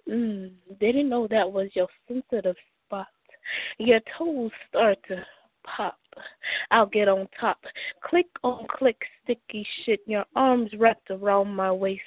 [0.09, 3.07] Mm, didn't know that was your sensitive spot.
[3.77, 5.23] Your toes start to
[5.63, 5.97] pop.
[6.71, 7.59] I'll get on top.
[8.03, 10.01] Click on click, sticky shit.
[10.05, 12.01] Your arms wrapped around my waist,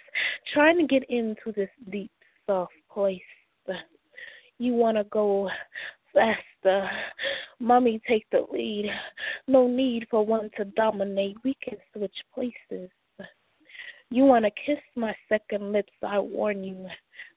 [0.52, 2.10] trying to get into this deep,
[2.46, 3.20] soft place.
[4.58, 5.50] You wanna go
[6.14, 6.90] faster.
[7.60, 8.90] Mommy, take the lead.
[9.46, 11.36] No need for one to dominate.
[11.44, 12.90] We can switch places.
[14.10, 16.86] You want to kiss my second lips, I warn you.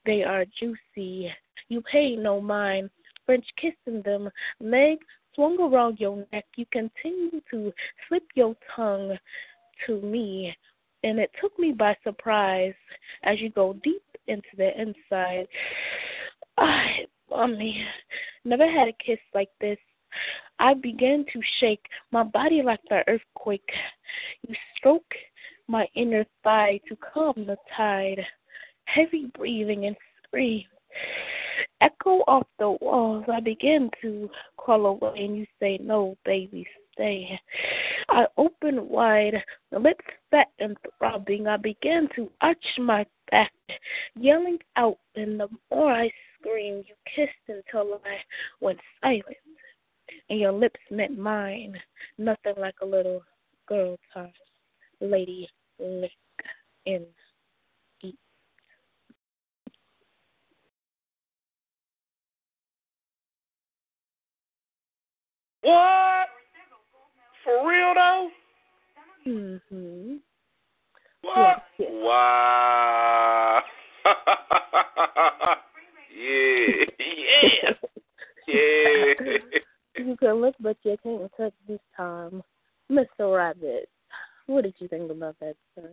[0.06, 1.32] They are juicy.
[1.70, 2.90] You pay no mind.
[3.26, 4.30] French kissing them.
[4.60, 6.46] Legs swung around your neck.
[6.56, 7.74] You continue to
[8.08, 9.18] slip your tongue
[9.86, 10.56] to me.
[11.04, 12.74] And it took me by surprise
[13.24, 15.48] as you go deep into the inside.
[16.58, 17.84] I, Oh, mommy,
[18.46, 19.78] never had a kiss like this.
[20.60, 23.70] I began to shake, my body like an earthquake.
[24.48, 25.14] You stroke
[25.68, 28.26] my inner thigh to calm the tide.
[28.86, 30.66] Heavy breathing and screams
[31.82, 33.26] Echo off the walls.
[33.32, 37.40] I begin to crawl away, and you say, No, baby, stay.
[38.10, 41.48] I open wide, the lips fat and throbbing.
[41.48, 43.54] I begin to arch my back,
[44.16, 46.84] yelling out, and the more I scream.
[46.88, 48.18] You kissed until I
[48.60, 49.26] went silent,
[50.30, 51.76] and your lips met mine.
[52.18, 53.22] Nothing like a little
[53.68, 54.30] girl toss,
[55.02, 56.12] lady lick
[56.86, 57.06] in
[58.02, 58.18] deep.
[65.62, 66.28] What?
[67.44, 68.30] For real though?
[69.26, 70.20] Mhm.
[71.22, 71.38] What?
[71.38, 71.92] Yes, yes.
[71.92, 73.64] Wow.
[76.18, 76.86] yeah.
[77.00, 77.72] Yeah.
[78.48, 79.38] Yeah.
[79.98, 82.42] You can look, but you can't touch this time.
[82.90, 83.36] Mr.
[83.36, 83.90] Rabbit,
[84.46, 85.90] what did you think about that, sir?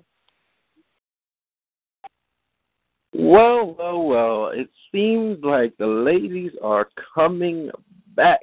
[3.12, 4.46] Well, well, well.
[4.48, 7.70] It seems like the ladies are coming
[8.14, 8.40] back.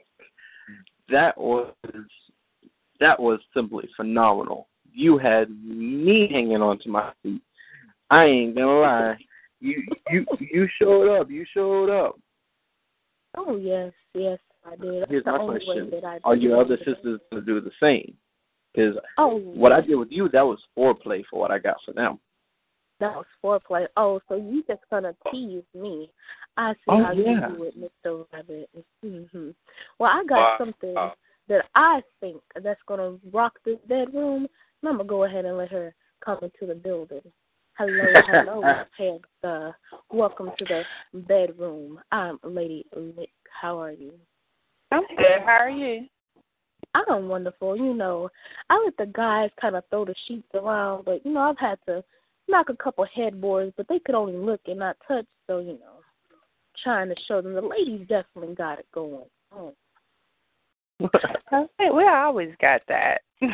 [1.09, 1.73] That was
[2.99, 4.67] that was simply phenomenal.
[4.93, 7.41] You had me hanging onto my feet.
[8.09, 9.17] I ain't gonna lie.
[9.61, 11.29] You you you showed up.
[11.29, 12.19] You showed up.
[13.37, 15.01] Oh yes, yes, I did.
[15.01, 17.61] That's Here's the my only question: way that I Are your other sisters gonna do
[17.61, 18.15] the same?
[18.73, 21.93] Because Oh, what I did with you, that was foreplay for what I got for
[21.93, 22.19] them.
[22.99, 23.87] that was foreplay.
[23.97, 26.11] Oh, so you just gonna tease me?
[26.57, 27.47] I see Oh, how yeah.
[27.49, 28.25] you do it, Mr.
[28.33, 28.69] Rabbit.
[29.05, 29.49] Mm-hmm.
[29.99, 30.55] Well, I got Wow.
[30.57, 31.11] something
[31.47, 34.47] that I think that's gonna rock this bedroom,
[34.81, 35.93] and I'm gonna go ahead and let her
[36.23, 37.21] come into the building.
[37.77, 39.23] Hello, hello, Panther.
[39.43, 39.71] Uh,
[40.11, 41.99] welcome to the bedroom.
[42.11, 43.31] I'm Lady Lick.
[43.61, 44.13] How are you?
[44.91, 45.41] I'm good.
[45.45, 46.07] How are you?
[46.93, 47.77] I'm wonderful.
[47.77, 48.29] You know,
[48.69, 51.79] I let the guys kind of throw the sheets around, but you know, I've had
[51.87, 52.03] to
[52.49, 55.25] knock a couple headboards, but they could only look and not touch.
[55.47, 56.01] So you know,
[56.83, 59.25] trying to show them the ladies definitely got it going.
[59.51, 59.71] on.
[61.53, 63.21] Okay, we always got that.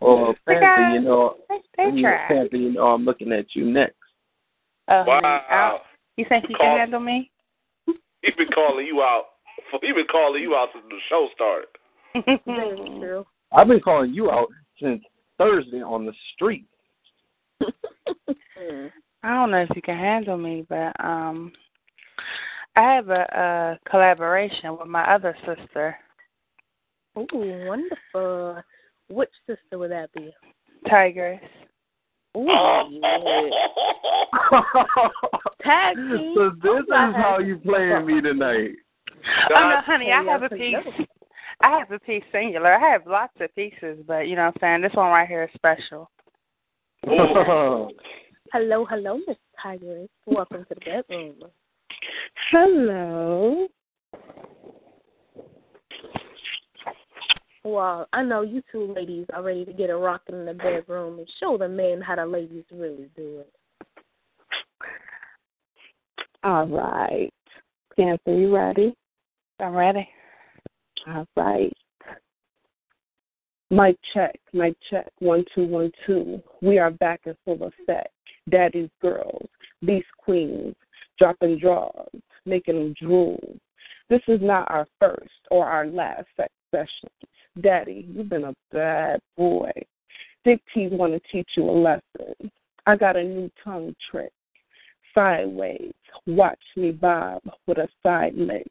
[0.00, 2.28] Well, The Panther, you know, they, they you know, try.
[2.28, 3.96] Panther, you know, I'm looking at you next.
[4.88, 5.80] Oh, Wow.
[6.16, 7.30] You think you Call- can handle me?
[7.86, 9.24] He's been calling you out.
[9.82, 11.68] He's been calling you out since the show started.
[12.44, 13.26] True.
[13.52, 14.48] I've been calling you out
[14.80, 15.02] since
[15.38, 16.66] Thursday on the street.
[17.60, 21.52] I don't know if you can handle me, but um,
[22.76, 25.96] I have a, a collaboration with my other sister,
[27.18, 27.26] Ooh,
[27.66, 28.62] wonderful.
[29.08, 30.34] Which sister would that be?
[30.88, 31.40] Tigress.
[32.36, 33.48] Ooh, yeah.
[35.62, 36.34] Tag team.
[36.36, 38.72] so this oh, is I how you playing me tonight.
[39.50, 41.06] Oh, oh no, honey, I Oh, have a piece.
[41.62, 42.74] I have a piece singular.
[42.74, 44.82] I have lots of pieces, but you know what I'm saying?
[44.82, 46.10] This one right here is special.
[48.52, 50.08] Hello, hello, Miss Tigress.
[50.26, 51.34] Welcome to the bedroom.
[52.50, 53.68] Hello.
[57.64, 61.18] Well, I know you two ladies are ready to get it rocking in the bedroom
[61.18, 63.52] and show the men how the ladies really do it.
[66.44, 67.32] All right.
[67.96, 68.94] Panther, you ready?
[69.58, 70.08] I'm ready.
[71.08, 71.72] All right.
[73.70, 76.40] Mic check, mic check, one, two, one, two.
[76.62, 78.12] We are back in full effect.
[78.48, 79.48] Daddy's girls,
[79.82, 80.76] these queens,
[81.18, 82.08] dropping draws,
[82.44, 83.40] making them drool.
[84.08, 87.10] This is not our first or our last sex session.
[87.60, 89.70] Daddy, you've been a bad boy.
[90.44, 92.50] Dick T's want to teach you a lesson.
[92.86, 94.30] I got a new tongue trick.
[95.14, 95.94] Sideways,
[96.26, 98.64] watch me bob with a side leg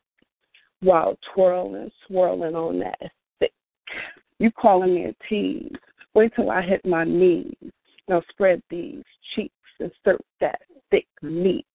[0.81, 3.51] while twirling, swirling on that thick.
[4.39, 5.71] You calling me a tease.
[6.13, 7.55] Wait till I hit my knees.
[8.07, 9.03] Now spread these
[9.35, 11.65] cheeks and serve that thick meat.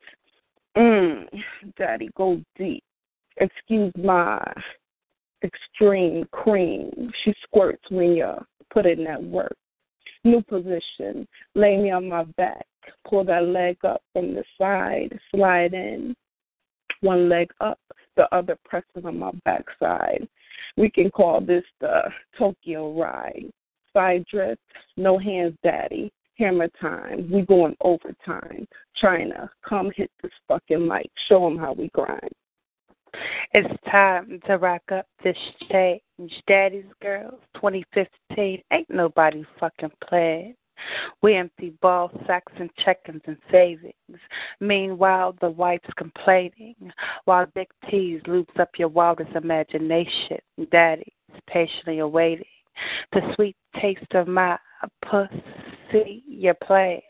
[0.76, 1.26] Mmm,
[1.76, 2.84] daddy, go deep.
[3.38, 4.40] Excuse my
[5.42, 7.10] extreme cream.
[7.24, 8.34] She squirts when you
[8.72, 9.56] put in that work.
[10.24, 11.26] New position.
[11.54, 12.66] Lay me on my back.
[13.08, 15.18] Pull that leg up from the side.
[15.30, 16.14] Slide in.
[17.00, 17.80] One leg up,
[18.16, 20.28] the other pressing on my backside.
[20.76, 22.02] We can call this the
[22.38, 23.50] Tokyo ride.
[23.94, 24.60] Side drift,
[24.96, 26.12] no hands, daddy.
[26.40, 27.30] Hammer time.
[27.30, 28.66] We going overtime.
[28.94, 31.10] China, come hit this fucking mic.
[31.28, 32.32] Show 'em how we grind.
[33.52, 35.36] It's time to rock up this
[35.70, 36.42] change.
[36.46, 38.62] Daddy's Girls 2015.
[38.72, 40.56] Ain't nobody fucking playing.
[41.20, 44.18] We empty ball sacks and check-ins and savings.
[44.60, 46.90] Meanwhile, the wife's complaining.
[47.26, 50.38] While Dick T's loops up your wildest imagination.
[50.70, 51.12] Daddy's
[51.46, 52.46] patiently awaiting
[53.12, 54.58] the sweet taste of my
[55.90, 56.22] pussy.
[56.26, 57.02] You're playing.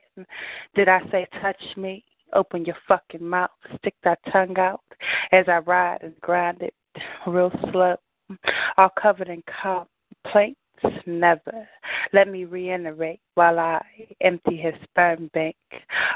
[0.74, 2.04] Did I say touch me?
[2.34, 3.50] Open your fucking mouth.
[3.78, 4.82] Stick that tongue out
[5.32, 6.74] as I ride and grind it
[7.26, 7.96] real slow.
[8.76, 10.58] All covered in complaints.
[11.06, 11.68] Never.
[12.12, 13.82] Let me reiterate while I
[14.20, 15.56] empty his sperm bank.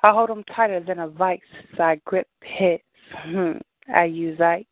[0.02, 1.40] I hold him tighter than a vice.
[1.78, 2.80] I grip his
[3.24, 3.58] Hmm.
[3.94, 4.64] I use ice.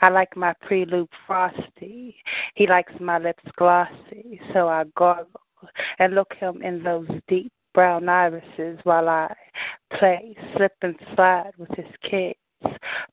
[0.00, 2.16] I like my prelude frosty.
[2.54, 5.40] He likes my lips glossy, so I gargle
[5.98, 9.32] and look him in those deep brown irises while I
[9.98, 12.38] play slip and slide with his kids,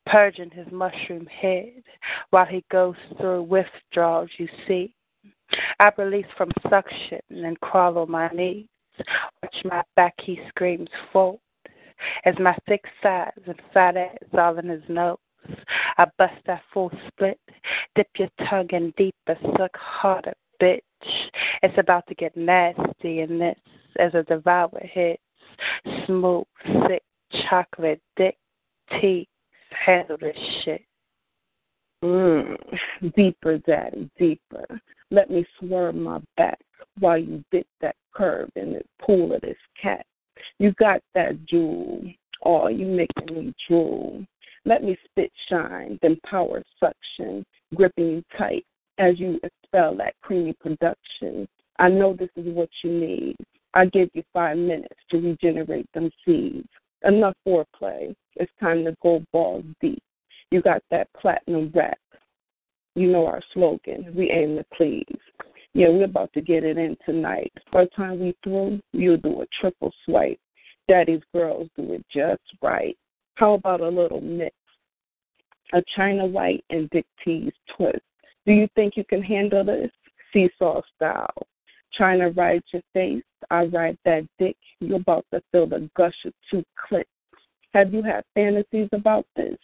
[0.05, 1.83] purging his mushroom head
[2.31, 4.93] while he goes through withdrawals, you see.
[5.79, 8.67] I release from suction and crawl on my knees.
[9.43, 11.39] Watch my back, he screams fold
[12.25, 15.17] as my thick sides and fat ass all in his nose.
[15.97, 17.39] I bust that full split,
[17.95, 20.81] dip your tongue in deeper, suck harder, bitch.
[21.63, 23.57] It's about to get nasty in this
[23.99, 25.21] as a devourer hits.
[26.05, 26.45] Smooth,
[26.87, 27.03] thick,
[27.49, 28.37] chocolate, dick,
[28.99, 29.27] teeth.
[29.85, 30.81] Handle this shit.
[32.03, 32.55] Mm,
[33.15, 34.65] deeper, daddy, deeper.
[35.11, 36.59] Let me swerve my back
[36.99, 40.05] while you dip that curve in the pool of this cat.
[40.59, 42.01] You got that jewel.
[42.43, 44.25] Oh, you making me drool.
[44.65, 48.65] Let me spit shine, then power suction, gripping you tight
[48.97, 51.47] as you expel that creamy production.
[51.79, 53.35] I know this is what you need.
[53.73, 56.67] I give you five minutes to regenerate them seeds.
[57.03, 58.15] Enough foreplay.
[58.35, 60.01] It's time to go balls deep.
[60.49, 61.99] You got that platinum rap.
[62.95, 64.11] You know our slogan.
[64.15, 65.05] We aim to please.
[65.73, 67.51] Yeah, we're about to get it in tonight.
[67.71, 70.39] The time we through, you'll do a triple swipe.
[70.87, 72.97] Daddy's girls do it just right.
[73.35, 74.55] How about a little mix?
[75.73, 78.01] A China White and Dick T's twist.
[78.47, 79.91] Do you think you can handle this?
[80.33, 81.47] Seesaw style.
[81.93, 84.55] Trying to ride your face, I ride that dick.
[84.79, 87.09] You're about to feel the gush of two clicks.
[87.73, 89.57] Have you had fantasies about this?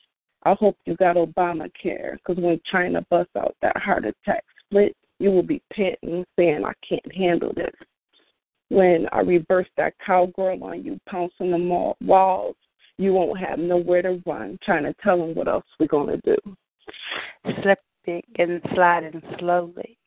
[0.44, 5.32] I hope you got Obamacare, because when China busts out that heart attack split, you
[5.32, 7.74] will be panting, saying, I can't handle this.
[8.68, 12.56] When I reverse that cowgirl on you, pouncing the walls,
[12.98, 16.36] you won't have nowhere to run, trying to tell them what else we're going to
[16.36, 16.56] do.
[18.06, 19.98] Slipping and sliding slowly,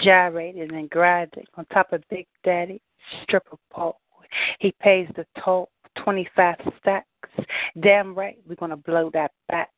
[0.00, 2.80] gyrating and grinding on top of Big Daddy
[3.22, 4.00] stripper pole.
[4.58, 5.70] He pays the toll,
[6.02, 7.06] 25 stacks.
[7.80, 9.70] Damn right, we're going to blow that back.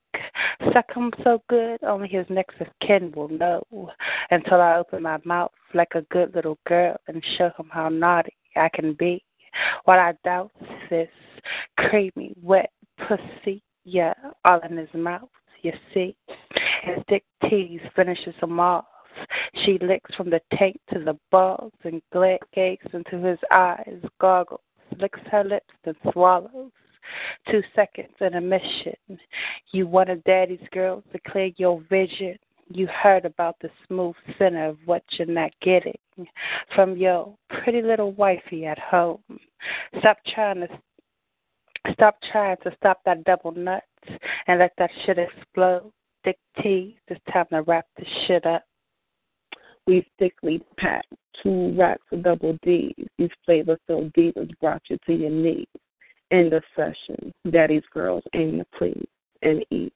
[0.73, 3.63] Suck him so good, only his next of kin will know.
[4.31, 8.35] Until I open my mouth like a good little girl and show him how naughty
[8.57, 9.23] I can be.
[9.85, 10.51] While I douse
[10.89, 11.09] this
[11.77, 12.71] creamy, wet
[13.09, 15.29] pussy, yeah, all in his mouth,
[15.63, 16.17] you see.
[16.83, 18.87] His dick tease finishes him off.
[19.65, 22.01] She licks from the tank to the balls and
[22.55, 24.61] gazes into his eyes, goggles,
[24.99, 26.71] licks her lips, then swallows.
[27.51, 28.95] Two seconds in a mission.
[29.73, 32.39] You wanted daddy's girl to clear your vision.
[32.69, 35.99] You heard about the smooth center of what you're not getting
[36.75, 39.23] from your pretty little wifey at home.
[39.99, 40.69] Stop trying to
[41.93, 43.87] stop trying to stop that double nuts
[44.47, 45.91] and let that shit explode.
[46.25, 46.99] Dick tea.
[47.09, 48.65] it's time to wrap this shit up.
[49.87, 51.13] We thickly packed
[51.43, 52.95] two racks of double D's.
[53.19, 55.67] These flavor filled divas brought you to your knees.
[56.31, 57.33] End of session.
[57.51, 59.09] Daddy's girls aim to please
[59.43, 59.93] and eat.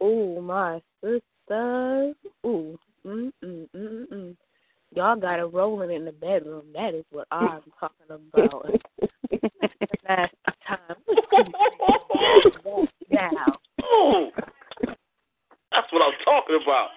[0.00, 2.12] Oh, my sister.
[2.46, 2.78] Ooh.
[3.06, 4.36] Mm, mm, mm, mm.
[4.94, 6.66] Y'all got it rolling in the bedroom.
[6.74, 8.80] That is what I'm talking about.
[10.08, 10.34] Last
[10.66, 10.96] time.
[13.10, 13.58] now.
[13.82, 14.30] Ooh.
[15.70, 16.88] That's what I'm talking about.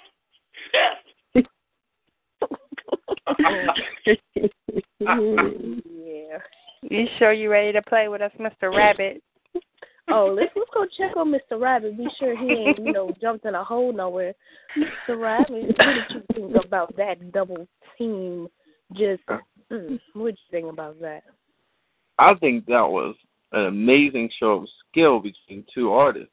[4.99, 6.37] yeah.
[6.83, 8.75] You sure you ready to play with us, Mr.
[8.75, 9.21] Rabbit?
[10.09, 11.59] Oh, let's let's go check on Mr.
[11.59, 11.97] Rabbit.
[11.97, 14.33] Be sure he ain't, you know, jumped in a hole nowhere.
[14.77, 15.19] Mr.
[15.19, 17.67] Rabbit, what did you think about that double
[17.97, 18.47] team?
[18.93, 19.21] Just
[19.71, 21.23] mm, what did you think about that?
[22.21, 23.15] I think that was
[23.51, 26.29] an amazing show of skill between two artists.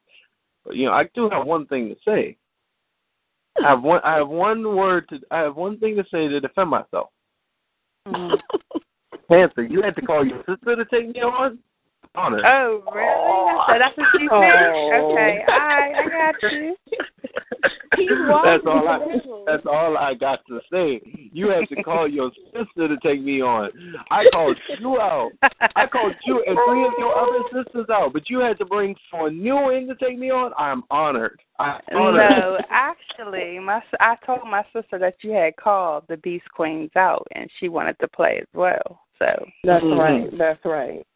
[0.65, 2.37] But you know, I do have one thing to say.
[3.59, 4.01] I have one.
[4.05, 5.19] I have one word to.
[5.31, 7.09] I have one thing to say to defend myself.
[8.07, 8.39] Mm.
[9.31, 11.59] Panther, you had to call your sister to take me on.
[12.15, 12.45] Honor.
[12.45, 13.59] Oh, really?
[13.69, 14.93] So that's what you said?
[14.93, 15.13] Oh.
[15.13, 16.77] Okay, all right, I got you.
[18.45, 18.99] That's all I.
[19.47, 21.01] That's all I got to say.
[21.33, 23.71] You had to call your sister to take me on.
[24.11, 25.33] I called you out.
[25.77, 28.95] I called you and three of your other sisters out, but you had to bring
[29.11, 30.53] someone new in to take me on.
[30.57, 31.41] I'm honored.
[31.59, 32.31] I'm honored.
[32.31, 36.91] No, actually, my s- I told my sister that you had called the Beast Queens
[36.97, 39.03] out, and she wanted to play as well.
[39.19, 39.27] So
[39.65, 39.99] That's Mhm.
[39.99, 40.39] right.
[40.39, 41.07] That's right.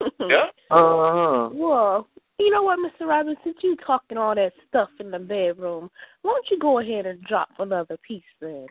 [0.20, 0.50] Yeah.
[0.70, 1.50] Uh huh.
[1.52, 2.06] Well,
[2.38, 3.06] you know what, Mr.
[3.06, 3.40] Robinson?
[3.44, 5.90] since you talking all that stuff in the bedroom,
[6.22, 8.66] why don't you go ahead and drop another piece then?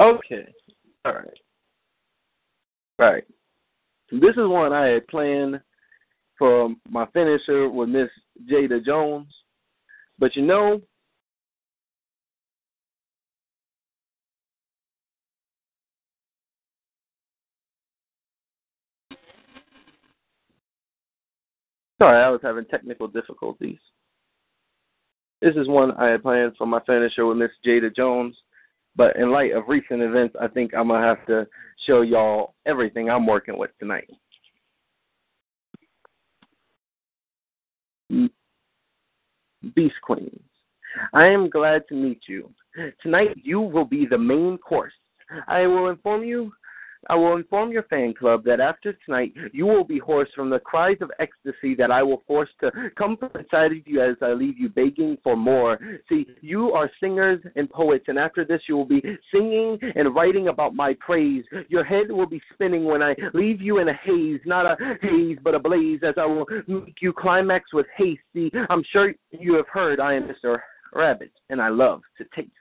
[0.00, 0.52] Okay.
[1.04, 1.38] All right.
[2.98, 3.24] Right.
[4.10, 5.60] This is one I had planned
[6.38, 8.08] for my finisher with Miss
[8.50, 9.32] Jada Jones.
[10.18, 10.80] But you know,
[22.02, 23.78] Sorry, I was having technical difficulties.
[25.40, 28.34] This is one I had planned for my finisher with Miss Jada Jones,
[28.96, 31.46] but in light of recent events, I think I'm gonna have to
[31.86, 34.10] show y'all everything I'm working with tonight.
[39.76, 40.42] Beast Queens,
[41.12, 42.52] I am glad to meet you.
[43.00, 44.92] Tonight you will be the main course.
[45.46, 46.52] I will inform you
[47.08, 50.60] I will inform your fan club that after tonight you will be hoarse from the
[50.60, 54.32] cries of ecstasy that I will force to come from inside of you as I
[54.32, 55.78] leave you begging for more.
[56.08, 60.48] See, you are singers and poets, and after this you will be singing and writing
[60.48, 61.44] about my praise.
[61.68, 65.38] Your head will be spinning when I leave you in a haze, not a haze
[65.42, 68.22] but a blaze, as I will make you climax with haste.
[68.34, 70.58] See, I'm sure you have heard I am Mr.
[70.94, 72.52] Rabbit, and I love to taste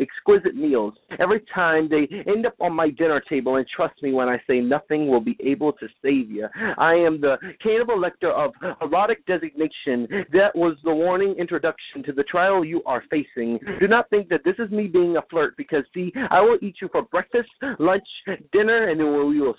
[0.00, 0.94] exquisite meals.
[1.18, 4.60] Every time they end up on my dinner table, and trust me when I say
[4.60, 6.46] nothing will be able to save you.
[6.78, 10.08] I am the cannibal Lecter of erotic designation.
[10.32, 13.58] That was the warning introduction to the trial you are facing.
[13.80, 16.76] Do not think that this is me being a flirt, because see, I will eat
[16.80, 18.08] you for breakfast, lunch,
[18.52, 19.56] dinner, and then we will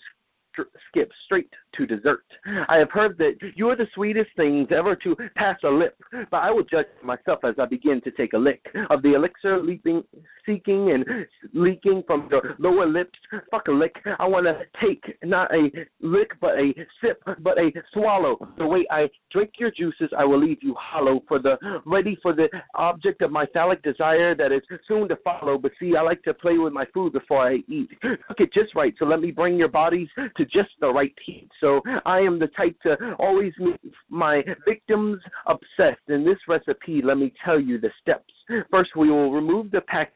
[0.89, 2.23] skip straight to dessert.
[2.67, 5.95] I have heard that you are the sweetest things ever to pass a lip,
[6.31, 9.61] but I will judge myself as I begin to take a lick of the elixir
[9.61, 10.03] leaping,
[10.45, 11.05] seeking and
[11.53, 13.17] leaking from your lower lips.
[13.51, 13.95] Fuck a lick.
[14.19, 15.69] I want to take not a
[16.01, 18.37] lick, but a sip, but a swallow.
[18.57, 22.33] The way I drink your juices, I will leave you hollow for the ready for
[22.33, 25.57] the object of my phallic desire that is soon to follow.
[25.57, 27.89] But see, I like to play with my food before I eat.
[28.01, 30.07] Cook it just right, so let me bring your bodies
[30.39, 31.49] to just the right heat.
[31.59, 33.79] So I am the type to always make
[34.09, 36.01] my victims obsessed.
[36.07, 38.33] In this recipe, let me tell you the steps.
[38.71, 40.13] First, we will remove the package,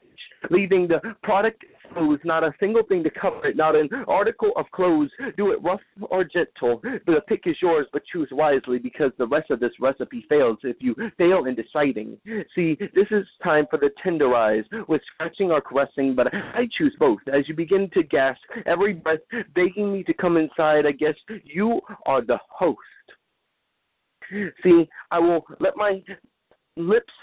[0.49, 4.66] leaving the product clothes, not a single thing to cover it, not an article of
[4.72, 5.11] clothes.
[5.38, 6.82] Do it rough or gentle.
[6.84, 10.78] The pick is yours, but choose wisely because the rest of this recipe fails if
[10.80, 12.18] you fail in deciding.
[12.55, 17.20] See, this is time for the tenderize with scratching or caressing, but I choose both.
[17.32, 19.20] As you begin to gasp, every breath
[19.53, 22.80] begging me to come inside, I guess you are the host.
[24.64, 26.01] See, I will let my
[26.76, 27.14] lips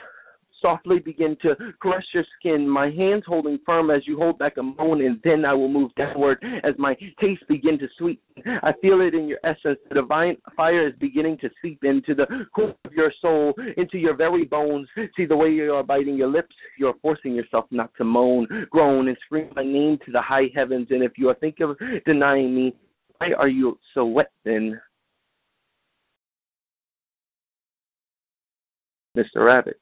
[0.60, 4.62] softly begin to caress your skin, my hands holding firm as you hold back a
[4.62, 8.22] moan, and then I will move downward as my taste begin to sweeten.
[8.62, 9.78] I feel it in your essence.
[9.88, 14.14] The divine fire is beginning to seep into the core of your soul, into your
[14.14, 14.88] very bones.
[15.16, 18.46] See the way you are biting your lips, you are forcing yourself not to moan,
[18.70, 20.88] groan, and scream my name to the high heavens.
[20.90, 22.74] And if you are thinking of denying me,
[23.18, 24.80] why are you so wet then?
[29.16, 29.44] Mr.
[29.44, 29.78] Rabbit.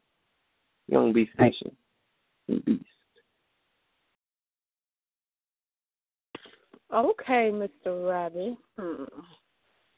[0.88, 1.70] Young Beast Nation.
[2.48, 2.84] Beast.
[6.92, 8.08] Okay, Mr.
[8.08, 8.56] Rabbit.
[8.78, 9.04] Hmm.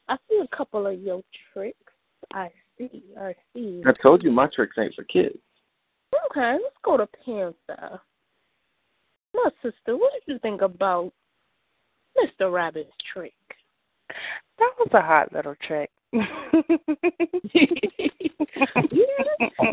[0.09, 1.21] I see a couple of your
[1.53, 1.77] tricks.
[2.33, 3.03] I see.
[3.17, 3.81] I see.
[3.85, 5.37] I told you my tricks ain't for kids.
[6.29, 8.01] Okay, let's go to Panther.
[9.33, 11.13] My sister, what did you think about
[12.17, 12.51] Mr.
[12.51, 13.33] Rabbit's trick?
[14.59, 15.89] That was a hot little trick.
[16.13, 16.19] I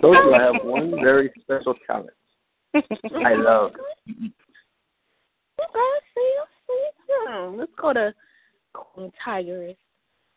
[0.00, 2.10] told you I have one very special talent.
[2.74, 3.72] I love.
[4.08, 6.36] Okay, see,
[6.66, 6.88] see.
[7.10, 7.56] Hmm.
[7.58, 8.14] Let's go to
[8.72, 9.76] Queen Tigress.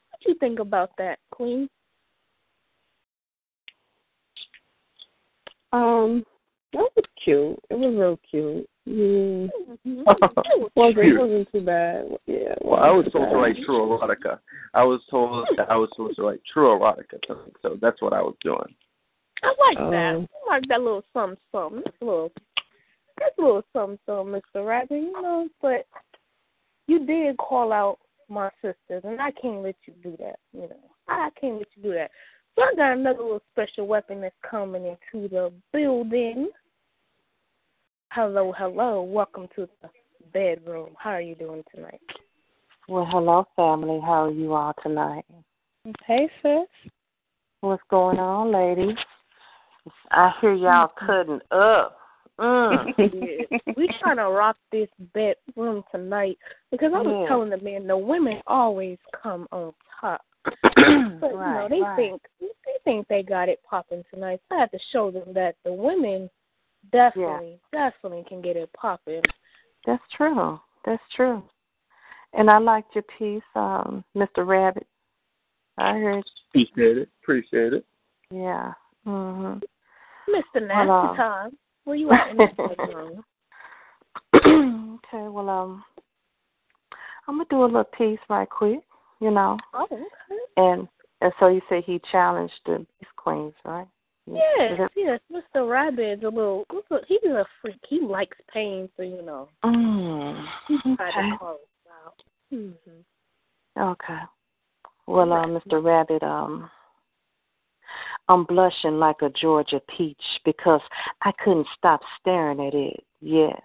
[0.09, 1.69] What do you think about that, Queen?
[5.73, 6.25] Um,
[6.73, 7.59] that was cute.
[7.69, 8.67] It was real cute.
[8.89, 9.49] Mm.
[9.85, 9.99] Mm-hmm.
[9.99, 12.05] it, wasn't, wasn't too bad.
[12.25, 12.55] Yeah.
[12.61, 14.39] Well, I was told to write true erotica.
[14.73, 17.19] I was told that I was supposed to write true erotica
[17.61, 18.75] so that's what I was doing.
[19.43, 20.15] I like that.
[20.15, 21.81] Um, I like that little something, something.
[21.83, 22.31] That's a little,
[23.19, 24.91] that's a little something, something, Mister Rabbit.
[24.91, 25.85] You know, but
[26.87, 30.37] you did call out my sisters, and I can't let you do that.
[30.53, 32.11] You know, I can't let you do that.
[32.55, 36.49] So I got another little special weapon that's coming into the building.
[38.13, 39.03] Hello, hello.
[39.03, 39.89] Welcome to the
[40.33, 40.89] bedroom.
[40.97, 42.01] How are you doing tonight?
[42.89, 44.01] Well, hello, family.
[44.03, 45.23] How are you all tonight?
[46.05, 46.91] Hey, sis.
[47.61, 48.97] What's going on, ladies?
[50.11, 51.99] I hear y'all cutting up.
[52.37, 52.93] Mm.
[52.97, 53.57] yeah.
[53.77, 56.37] We trying to rock this bedroom tonight
[56.69, 57.27] because I was Yeah.
[57.29, 60.19] telling the men the women always come on top.
[60.75, 61.95] but you know they right.
[61.95, 64.41] think they think they got it popping tonight.
[64.49, 66.29] So I have to show them that the women
[66.91, 69.21] definitely definitely can get it popping.
[69.85, 70.59] That's true.
[70.85, 71.43] That's true.
[72.33, 74.45] And I liked your piece, um, Mr.
[74.47, 74.87] Rabbit.
[75.77, 76.23] I heard
[76.53, 76.63] you.
[76.63, 77.09] Appreciate it.
[77.21, 77.85] Appreciate it.
[78.29, 78.73] Yeah.
[79.05, 79.61] Mhm.
[80.29, 80.65] Mr.
[80.67, 83.23] Nasty Well, uh, Time, where you at in that bedroom?
[84.35, 85.83] okay, well, um,
[87.27, 88.81] I'm gonna do a little piece right quick,
[89.19, 89.57] you know.
[89.73, 90.03] Oh, okay.
[90.57, 90.87] And
[91.21, 93.87] and so you say he challenged the Beast Queens, right?
[94.33, 95.19] Yes, yes.
[95.31, 95.69] Mr.
[95.69, 96.65] Rabbit's a little.
[97.07, 97.79] He's a freak.
[97.87, 99.49] He likes pain, so you know.
[99.65, 100.95] Mm, okay.
[100.95, 101.59] to call us
[102.05, 102.23] out.
[102.53, 103.81] Mm-hmm.
[103.81, 104.19] Okay.
[105.07, 105.83] Well, uh, Mr.
[105.83, 106.69] Rabbit, um,
[108.29, 110.81] I'm blushing like a Georgia peach because
[111.23, 113.03] I couldn't stop staring at it.
[113.19, 113.59] Yes.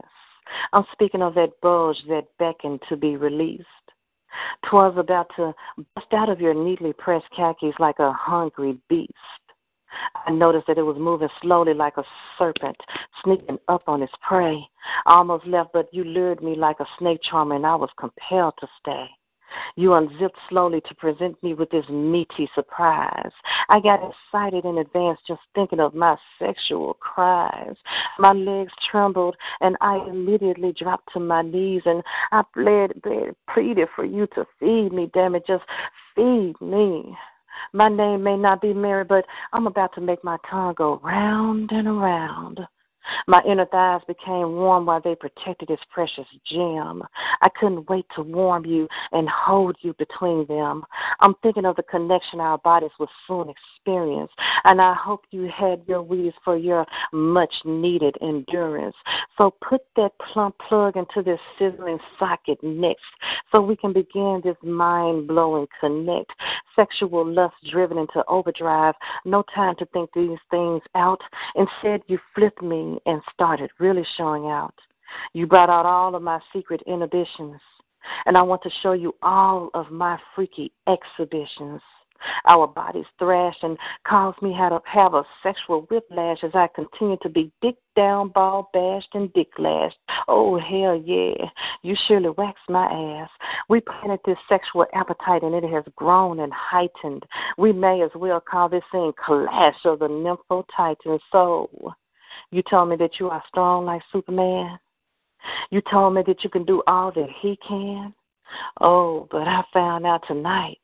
[0.73, 3.65] I'm speaking of that bulge that beckoned to be released.
[4.65, 5.55] 'Twas about to
[5.95, 9.13] bust out of your neatly pressed khakis like a hungry beast.
[10.27, 12.05] I noticed that it was moving slowly like a
[12.39, 12.77] serpent,
[13.23, 14.67] sneaking up on its prey.
[15.07, 18.55] I almost left, but you lured me like a snake charmer, and I was compelled
[18.61, 19.07] to stay.
[19.77, 23.31] You unzipped slowly to present me with this meaty surprise.
[23.69, 27.75] I got excited in advance just thinking of my sexual cries.
[28.19, 33.89] My legs trembled, and I immediately dropped to my knees, and I bled, bled, pleaded
[33.95, 35.11] for you to feed me.
[35.13, 35.65] Damn it, just
[36.15, 37.17] feed me.
[37.73, 41.71] My name may not be Mary, but I'm about to make my tongue go round
[41.73, 42.61] and around.
[43.27, 47.03] My inner thighs became warm while they protected this precious gem.
[47.43, 50.85] I couldn't wait to warm you and hold you between them.
[51.21, 54.31] I'm thinking of the connection our bodies will soon experience,
[54.65, 58.97] and I hope you had your weeds for your much needed endurance.
[59.39, 63.05] So put that plump plug into this sizzling socket next
[63.53, 66.31] so we can begin this mind blowing connect.
[66.75, 68.95] Sexual lust driven into overdrive.
[69.25, 71.21] No time to think these things out.
[71.55, 74.75] Instead, you flipped me and started really showing out.
[75.33, 77.61] You brought out all of my secret inhibitions,
[78.27, 81.81] and I want to show you all of my freaky exhibitions.
[82.47, 83.77] Our bodies thrashed and
[84.07, 88.29] caused me how to have a sexual whiplash as I continue to be dick down,
[88.31, 89.99] ball bashed, and dick lashed.
[90.29, 91.47] Oh, hell yeah.
[91.83, 93.31] You surely waxed my ass.
[93.69, 97.25] We planted this sexual appetite and it has grown and heightened.
[97.59, 101.19] We may as well call this thing Clash of the Nympho Titan.
[101.31, 101.95] So,
[102.51, 104.79] you told me that you are strong like Superman.
[105.71, 108.15] You told me that you can do all that he can.
[108.81, 110.81] Oh, but I found out tonight.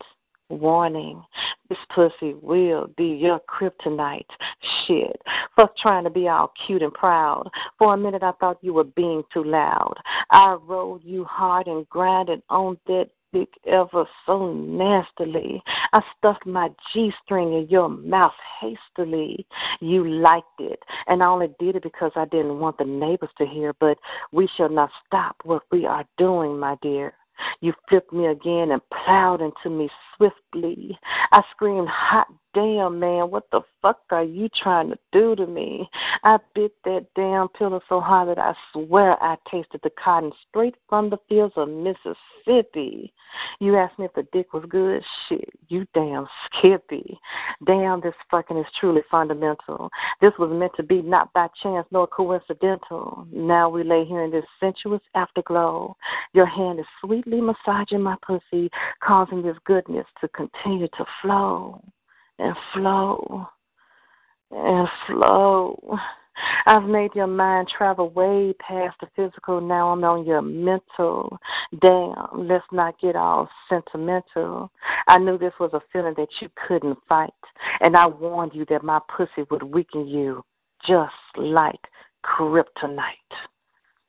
[0.49, 1.23] Warning,
[1.71, 4.27] this pussy will be your kryptonite.
[4.87, 5.17] Shit.
[5.57, 7.49] Fuck trying to be all cute and proud.
[7.79, 9.95] For a minute I thought you were being too loud.
[10.31, 13.09] I rolled you hard and grinded on that
[13.67, 15.63] ever so nastily.
[15.93, 19.47] I stuffed my G string in your mouth hastily.
[19.81, 23.47] You liked it, and I only did it because I didn't want the neighbors to
[23.47, 23.75] hear.
[23.81, 23.99] But
[24.33, 27.15] we shall not stop what we are doing, my dear.
[27.61, 30.99] You flipped me again and plowed into me swiftly.
[31.33, 35.89] I screamed, Hot damn, man, what the fuck are you trying to do to me?
[36.23, 40.75] I bit that damn pillow so hard that I swear I tasted the cotton straight
[40.89, 43.13] from the fields of Mississippi.
[43.61, 45.03] You asked me if the dick was good?
[45.29, 47.19] Shit, you damn skippy.
[47.65, 49.91] Damn, this fucking is truly fundamental.
[50.21, 53.27] This was meant to be not by chance nor coincidental.
[53.33, 55.97] Now we lay here in this sensuous afterglow.
[56.35, 58.71] Your hand is sweetly massaging my pussy,
[59.03, 61.83] causing this goodness to continue to flow
[62.43, 63.47] and flow
[64.51, 65.99] and flow.
[66.67, 69.61] I've made your mind travel way past the physical.
[69.61, 71.39] Now I'm on your mental.
[71.81, 74.71] Damn, let's not get all sentimental.
[75.09, 77.31] I knew this was a feeling that you couldn't fight,
[77.81, 80.43] and I warned you that my pussy would weaken you
[80.87, 81.81] just like
[82.25, 83.13] kryptonite.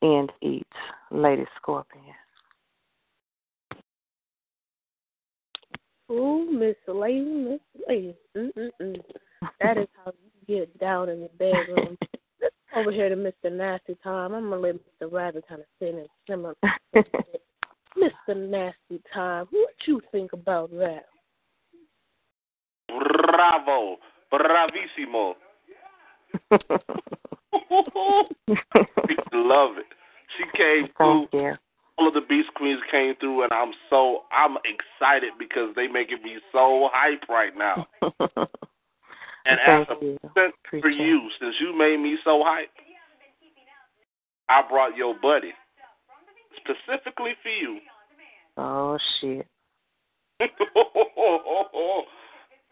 [0.01, 0.67] End eat,
[1.11, 2.15] Lady Scorpion.
[6.14, 8.16] Ooh, Miss Lady, Miss Lady.
[8.38, 9.01] Mm-mm-mm.
[9.59, 10.14] That is how
[10.47, 11.97] you get down in the bedroom.
[12.76, 13.51] Over here to Mr.
[13.51, 14.34] Nasty Time.
[14.34, 15.11] I'm going to let Mr.
[15.11, 16.55] Rabbit kind of sit and simmer.
[17.97, 18.49] Mr.
[18.49, 21.05] Nasty Time, what you think about that?
[22.88, 23.97] Bravo.
[24.32, 25.34] Bravissimo.
[29.34, 29.86] Love it.
[30.38, 31.28] She came through.
[31.98, 36.24] All of the Beast Queens came through, and I'm so I'm excited because they making
[36.24, 37.88] me so hype right now.
[39.46, 40.20] And as Thank a you.
[40.34, 42.70] present for you, since you made me so hype,
[44.48, 45.52] I brought your buddy
[46.58, 47.80] specifically for you.
[48.58, 49.46] Oh shit.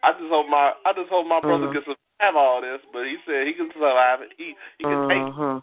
[0.04, 1.72] I just hope my I just hope my brother Mhm.
[1.72, 4.32] can survive all this, but he said he can survive it.
[4.36, 5.32] He he can take it.
[5.32, 5.62] Mhm.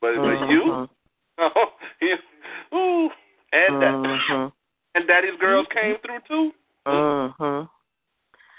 [0.00, 0.88] But but you,
[1.38, 1.50] Mhm.
[2.00, 2.14] he,
[2.74, 3.10] ooh,
[3.52, 4.52] and that, Mhm.
[4.94, 6.54] and Daddy's girls came through too.
[6.86, 7.68] Mhm.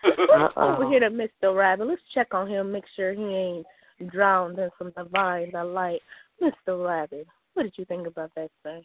[0.03, 0.51] Uh-oh.
[0.57, 1.55] over here to Mr.
[1.55, 1.87] Rabbit.
[1.87, 3.67] Let's check on him, make sure he ain't
[4.07, 6.01] drowned in some divine delight.
[6.41, 6.85] Mr.
[6.85, 8.81] Rabbit, what did you think about that, sir?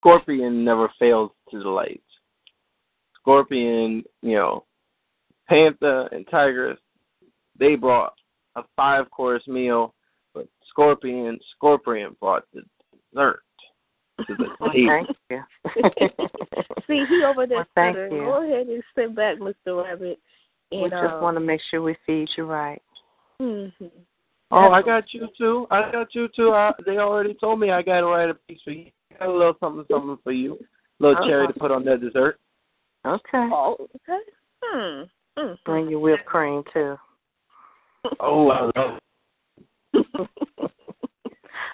[0.00, 2.02] Scorpion never fails to delight.
[3.16, 4.64] Scorpion, you know,
[5.48, 6.78] Panther and Tigress,
[7.58, 8.14] they brought
[8.56, 9.94] a five course meal,
[10.34, 12.62] but Scorpion Scorpion brought the
[13.12, 13.42] dessert
[14.26, 15.42] to the Well, thank you.
[16.86, 18.08] See, he over there Well, thank you.
[18.10, 19.84] Go ahead and sit back, Mr.
[19.84, 20.18] Rabbit.
[20.70, 22.82] And, we just um, want to make sure we feed you right.
[23.40, 23.86] Mm-hmm.
[24.50, 25.66] Oh, I got you too.
[25.70, 26.52] I got you too.
[26.52, 28.86] I, they already told me I got to write a piece for you.
[29.12, 30.54] I got a little something, something for you.
[30.54, 32.38] A little cherry to put on that dessert.
[33.06, 33.48] Okay.
[33.52, 34.18] Oh, okay.
[34.62, 35.02] Hmm.
[35.36, 35.52] Hmm.
[35.64, 36.96] Bring your whipped cream too.
[38.20, 38.98] Oh, I love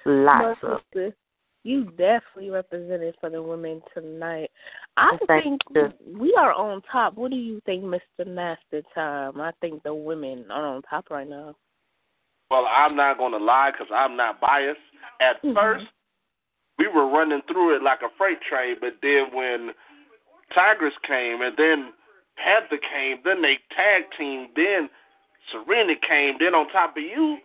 [0.07, 0.81] Lots My of.
[0.93, 1.17] sister,
[1.65, 4.51] you definitely represented for the women tonight.
[4.97, 5.93] I Thank think you.
[6.19, 7.15] we are on top.
[7.15, 8.27] What do you think, Mr.
[8.27, 9.41] Master Time?
[9.41, 11.55] I think the women are on top right now.
[12.51, 14.81] Well, I'm not going to lie because I'm not biased.
[15.21, 15.55] At Mhm.
[15.55, 15.87] first,
[16.79, 19.75] we were running through it like a freight train, but then when
[20.55, 21.93] Tigers came and then
[22.37, 24.91] Panther came, then they tag team, then
[25.51, 27.39] Serena came, then on top of you,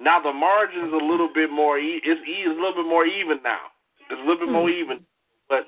[0.00, 1.78] now the margin's a little bit more.
[1.78, 3.70] E- it's, e- it's a little bit more even now.
[4.10, 5.00] It's a little bit more even,
[5.48, 5.66] but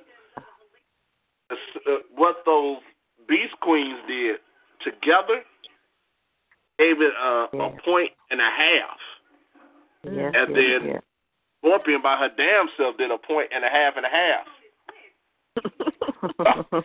[1.50, 1.54] uh,
[2.14, 2.78] what those
[3.28, 4.36] Beast Queens did
[4.82, 5.42] together
[6.78, 8.98] gave it a, a point and a half.
[10.04, 11.02] Yes, And yes, then yes.
[11.60, 14.46] Scorpion by her damn self did a point and a half and a half.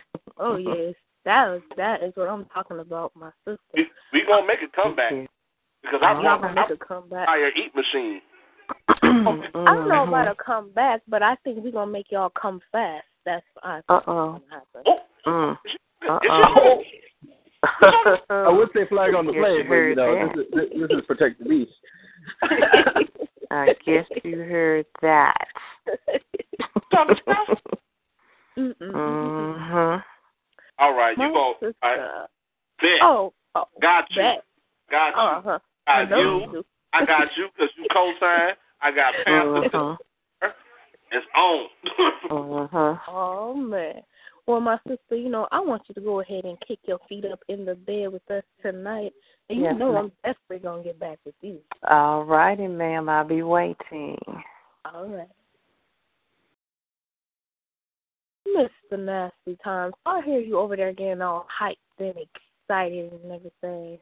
[0.40, 0.94] Oh yes,
[1.24, 3.60] that was that is what I'm talking about, my sister.
[3.74, 5.10] We, we gonna make a comeback
[5.90, 7.26] because I I'm not want gonna I make a comeback.
[7.26, 8.20] fire eat machine.
[9.02, 10.08] I don't know Mm-hmm.
[10.08, 13.06] about a comeback, but I think we're gonna make y'all come fast.
[13.24, 14.40] That's I think Uh oh.
[15.26, 15.56] Mm.
[16.08, 16.82] Uh oh.
[18.30, 21.04] I would say flag on the Yes, play, but you know, this is, this is
[21.06, 21.72] protect the beast.
[23.50, 25.34] I guess you heard that.
[28.58, 30.02] mhm.
[30.78, 31.54] All right, you go.
[31.62, 32.26] All right.
[32.80, 32.90] Bet.
[33.02, 34.22] Oh, oh, got you.
[34.22, 34.44] bet.
[34.90, 35.14] Got you.
[35.20, 35.58] Uh huh.
[35.88, 36.52] I Got know you.
[36.52, 36.64] you.
[36.92, 38.54] I got you because you co-sign.
[38.80, 39.68] I got Panther.
[39.68, 39.98] Mhm.
[41.10, 41.68] It's on.
[42.30, 43.00] Mhm.
[43.08, 44.02] Oh man.
[44.46, 47.24] Well, my sister, you know, I want you to go ahead and kick your feet
[47.26, 49.12] up in the bed with us tonight,
[49.50, 50.12] and Yes, you know ma'am.
[50.24, 51.60] I'm definitely gonna get back with you.
[51.82, 53.08] All righty, ma'am.
[53.08, 54.18] I'll be waiting.
[54.84, 55.28] All right.
[58.46, 58.98] Mr.
[58.98, 63.98] Nasty Times, I hear you over there getting all hyped and excited and everything.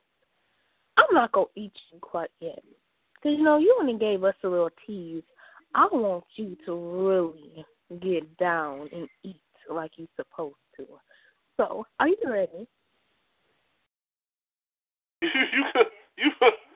[0.97, 2.63] I'm not gonna eat you quite yet,
[3.23, 5.23] cause you know you only gave us a little tease.
[5.75, 6.75] I want you to
[7.09, 7.65] really
[8.01, 9.41] get down and eat
[9.71, 10.87] like you're supposed to.
[11.57, 12.67] So, are you ready?
[15.23, 15.65] you you
[16.17, 16.31] you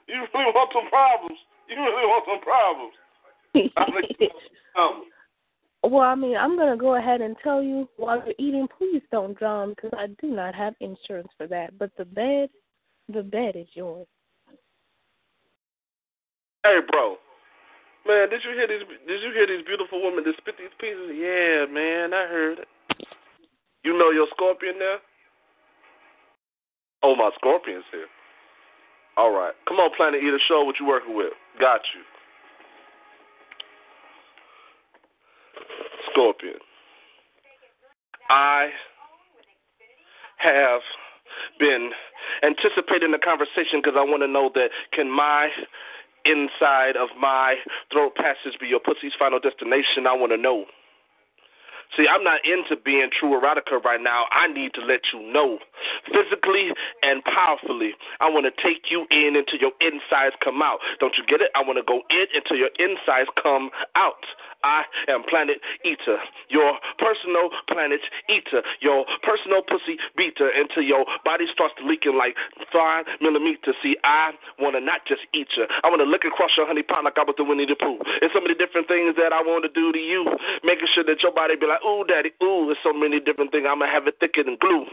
[0.09, 1.39] you really want some problems.
[1.69, 2.93] You really want some problems.
[3.77, 4.43] I think you want
[4.77, 5.05] some um,
[5.93, 9.39] Well, I mean, I'm gonna go ahead and tell you while you're eating, please don't
[9.39, 11.79] drown because I do not have insurance for that.
[11.79, 12.51] But the bed,
[13.13, 14.07] the bed is yours.
[16.65, 17.17] Hey, bro.
[18.07, 18.87] Man, did you hear these?
[19.07, 21.13] Did you hear these beautiful women that spit these pieces?
[21.15, 22.69] Yeah, man, I heard it.
[23.85, 24.99] You know your scorpion there?
[27.03, 28.07] Oh, my scorpion's here.
[29.17, 31.33] All right, come on, Planet Eater, show what you working with.
[31.59, 32.03] Got you.
[36.13, 36.59] Scorpion.
[38.29, 38.69] I
[40.39, 40.81] have
[41.61, 41.93] been
[42.43, 45.49] anticipating the conversation because I want to know that can my
[46.25, 47.57] inside of my
[47.93, 50.09] throat passage be your pussy's final destination?
[50.09, 50.65] I want to know.
[51.97, 54.27] See, I'm not into being true erotica right now.
[54.31, 55.59] I need to let you know
[56.07, 56.71] physically
[57.03, 57.93] and powerfully.
[58.21, 60.79] I want to take you in until your insides come out.
[61.01, 61.51] Don't you get it?
[61.55, 64.23] I want to go in until your insides come out.
[64.63, 71.47] I am Planet Eater, your personal planet eater, your personal pussy beater until your body
[71.53, 72.37] starts to leaking like
[72.73, 73.75] five millimeters.
[73.83, 75.65] See, I want to not just eat you.
[75.83, 77.99] I want to look across your honey pot like I was the Winnie the Pooh.
[78.21, 80.29] There's so many different things that I want to do to you,
[80.63, 83.67] making sure that your body be like, ooh, daddy, ooh, there's so many different things.
[83.69, 84.87] I'm going to have it thicker than glue.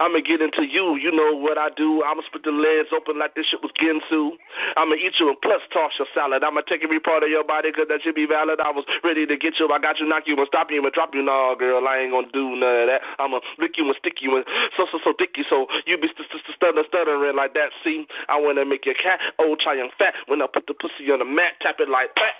[0.00, 0.96] I'm going to get into you.
[0.96, 2.02] You know what I do.
[2.02, 4.34] I'm going to split the legs open like this shit was Ginsu.
[4.74, 6.42] I'm going to eat you and plus toss your salad.
[6.42, 8.58] I'm going to take every part of your body because that should be valid.
[8.60, 9.68] I was ready to get you.
[9.70, 11.22] I got you, knock you, and stop you, and drop you.
[11.22, 13.00] No, girl, I ain't going to do none of that.
[13.18, 14.44] I'm going to lick you and stick you and
[14.76, 15.46] so, so, so dicky.
[15.48, 17.70] So you be st- st- stuttering, stuttering like that.
[17.84, 20.14] See, I want to make your cat old, try, and fat.
[20.26, 22.34] When I put the pussy on the mat, tap it like that.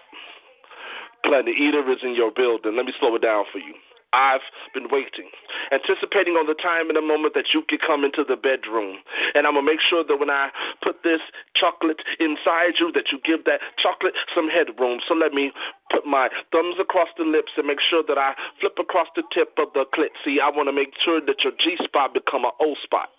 [1.24, 2.76] Planet Eater is in your building.
[2.76, 3.74] Let me slow it down for you.
[4.12, 5.28] I've been waiting,
[5.72, 8.96] anticipating on the time and the moment that you could come into the bedroom.
[9.34, 10.48] And I'm going to make sure that when I
[10.80, 11.20] put this
[11.52, 15.00] chocolate inside you, that you give that chocolate some headroom.
[15.04, 15.52] So let me
[15.92, 19.52] put my thumbs across the lips and make sure that I flip across the tip
[19.58, 20.16] of the clit.
[20.24, 23.10] See, I want to make sure that your G spot become an O spot.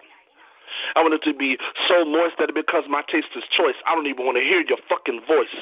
[0.95, 3.77] I want it to be so moist that it becomes my taster's choice.
[3.85, 5.53] I don't even want to hear your fucking voice.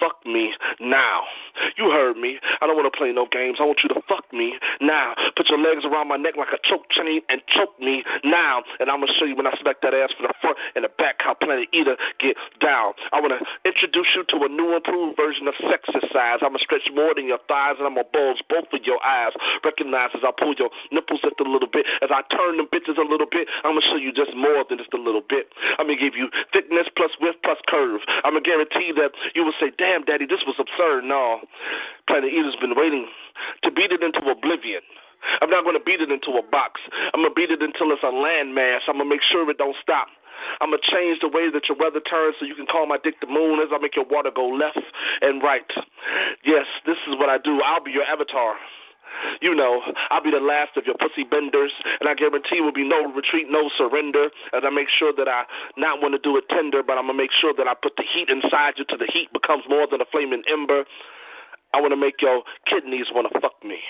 [0.00, 1.28] Fuck me now.
[1.76, 2.40] You heard me.
[2.60, 3.60] I don't want to play no games.
[3.60, 5.14] I want you to fuck me now.
[5.36, 8.64] Put your legs around my neck like a choke chain and choke me now.
[8.80, 10.92] And I'm gonna show you when I smack that ass for the front and the
[10.96, 12.96] back how Planet Eater get down.
[13.12, 16.40] I want to introduce you to a new improved version of sex exercise.
[16.42, 19.32] I'm gonna stretch more than your thighs and I'm gonna bulge both of your eyes.
[19.64, 21.86] Recognize as I pull your nipples just a little bit.
[22.02, 24.64] As I turn them bitches a little bit, I'm gonna show you just more more
[24.68, 25.48] than just a little bit.
[25.78, 28.00] I'm gonna give you thickness plus width plus curve.
[28.24, 31.40] I'm gonna guarantee that you will say, "Damn, Daddy, this was absurd." No,
[32.06, 33.08] Planet Eater's been waiting
[33.62, 34.82] to beat it into oblivion.
[35.40, 36.80] I'm not gonna beat it into a box.
[37.14, 38.80] I'm gonna beat it until it's a landmass.
[38.88, 40.08] I'm gonna make sure it don't stop.
[40.60, 43.20] I'm gonna change the way that your weather turns so you can call my dick
[43.20, 44.82] the moon as I make your water go left
[45.20, 45.70] and right.
[46.44, 47.62] Yes, this is what I do.
[47.62, 48.56] I'll be your avatar.
[49.40, 52.86] You know, I'll be the last of your pussy benders, and I guarantee will be
[52.86, 54.30] no retreat, no surrender.
[54.52, 55.44] As I make sure that I
[55.76, 58.04] not want to do it tender, but I'm gonna make sure that I put the
[58.04, 60.84] heat inside you till the heat becomes more than a flaming ember.
[61.74, 63.80] I want to make your kidneys want to fuck me.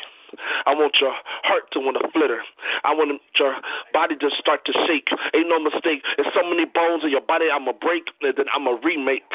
[0.67, 1.13] I want your
[1.45, 2.41] heart to want to flitter.
[2.85, 3.57] I want your
[3.93, 5.09] body to start to shake.
[5.35, 6.03] Ain't no mistake.
[6.17, 8.81] There's so many bones in your body I'm going to break and then I'm going
[8.81, 9.29] to remake.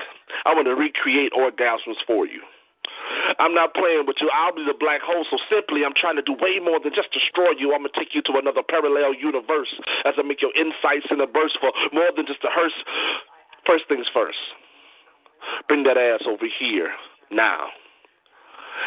[0.45, 2.41] I want to recreate orgasms for you.
[3.39, 4.29] I'm not playing with you.
[4.33, 5.25] I'll be the black hole.
[5.29, 7.73] So simply, I'm trying to do way more than just destroy you.
[7.73, 9.73] I'm gonna take you to another parallel universe
[10.05, 12.75] as I make your insights in a burst for more than just a hearse.
[13.65, 14.39] First things first.
[15.67, 16.91] Bring that ass over here
[17.31, 17.67] now.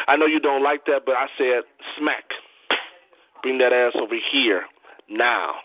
[0.07, 1.63] I know you don't like that, but I said
[1.97, 2.25] smack.
[3.43, 4.63] Bring that ass over here
[5.09, 5.55] now.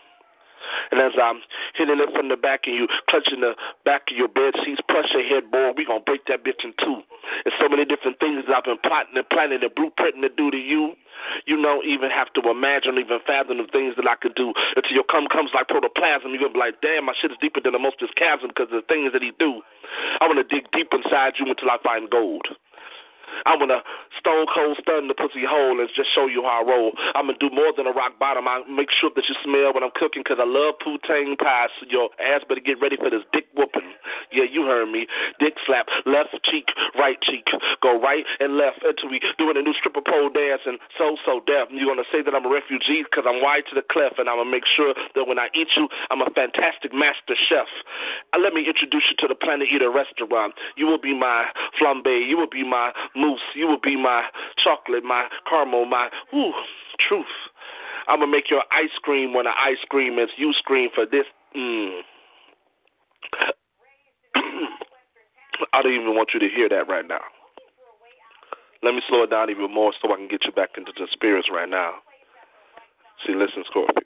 [0.90, 1.40] And as I'm
[1.74, 3.54] hitting it from the back and you clutching the
[3.84, 7.02] back of your bed sheets, plus your headboard, we gonna break that bitch in two.
[7.44, 10.50] There's so many different things that I've been plotting and planning and blueprinting to do
[10.50, 10.94] to you.
[11.46, 14.92] You don't even have to imagine, even fathom the things that I could do until
[14.92, 16.30] your come comes like protoplasm.
[16.30, 18.68] You're gonna be like, damn, my shit is deeper than the most of chasm because
[18.70, 19.62] of the things that he do.
[20.20, 22.46] I wanna dig deep inside you until I find gold.
[23.44, 23.82] I'm gonna
[24.18, 26.92] stone cold stun the pussy hole and just show you how I roll.
[27.14, 28.48] I'm gonna do more than a rock bottom.
[28.48, 31.68] I make sure that you smell when I'm cooking because I love poutine pie.
[31.80, 33.86] So your ass better get ready for this dick whooping.
[34.32, 35.06] Yeah, you heard me.
[35.38, 36.66] Dick slap, left cheek,
[36.98, 37.46] right cheek,
[37.82, 41.40] go right and left until we doing a new stripper pole dance and so so
[41.46, 41.68] deaf.
[41.70, 44.38] You're gonna say that I'm a refugee because I'm white to the cleft, and I'm
[44.38, 47.66] gonna make sure that when I eat you, I'm a fantastic master chef.
[48.32, 50.54] Uh, let me introduce you to the Planet Eater restaurant.
[50.76, 51.46] You will be my
[51.80, 52.28] flambe.
[52.28, 53.40] You will be my mousse.
[53.54, 54.24] You will be my
[54.62, 56.52] chocolate, my caramel, my ooh,
[57.08, 57.26] truth.
[58.08, 61.26] I'm gonna make your ice cream when the ice cream is you scream for this.
[61.56, 62.00] Mm.
[65.72, 67.22] I don't even want you to hear that right now.
[68.82, 71.08] Let me slow it down even more so I can get you back into the
[71.10, 71.94] spirits right now.
[73.26, 74.02] See, listen, Scorpio.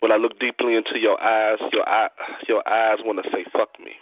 [0.00, 2.08] When I look deeply into your eyes, your eye,
[2.48, 3.92] your eyes want to say "fuck me."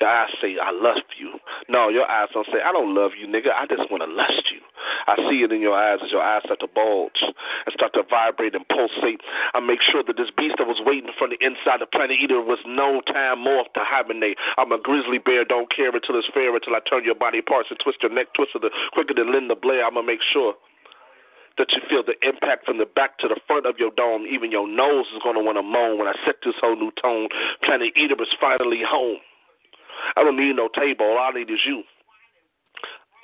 [0.00, 1.38] Your eyes say, I love you.
[1.68, 3.54] No, your eyes don't say, I don't love you, nigga.
[3.54, 4.60] I just want to lust you.
[5.06, 8.02] I see it in your eyes as your eyes start to bulge and start to
[8.08, 9.20] vibrate and pulsate.
[9.54, 12.40] I make sure that this beast that was waiting from the inside of Planet Eater
[12.40, 14.38] was no time morph to hibernate.
[14.58, 17.70] I'm a grizzly bear, don't care until it's fair, until I turn your body parts
[17.70, 19.86] and twist your neck twisted quicker than Linda Blair.
[19.86, 20.54] I'm going to make sure
[21.58, 24.26] that you feel the impact from the back to the front of your dome.
[24.28, 26.92] Even your nose is going to want to moan when I set this whole new
[27.00, 27.28] tone.
[27.64, 29.18] Planet Eater is finally home.
[30.16, 31.06] I don't need no table.
[31.06, 31.82] All I need is you.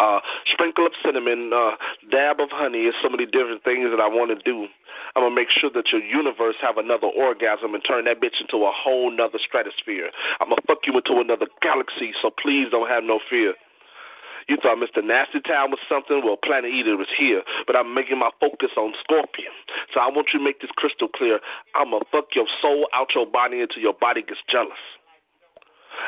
[0.01, 0.19] Uh,
[0.51, 1.79] sprinkle of cinnamon, uh,
[2.11, 4.67] dab of honey is so many different things that I want to do.
[5.15, 8.65] I'm gonna make sure that your universe have another orgasm and turn that bitch into
[8.67, 10.11] a whole nother stratosphere.
[10.41, 13.55] I'm gonna fuck you into another galaxy, so please don't have no fear.
[14.49, 15.05] You thought Mr.
[15.05, 16.23] Nasty Town was something?
[16.25, 19.53] Well, Planet Eater is here, but I'm making my focus on Scorpion.
[19.95, 21.39] So I want you to make this crystal clear.
[21.77, 24.83] I'm gonna fuck your soul out your body until your body gets jealous.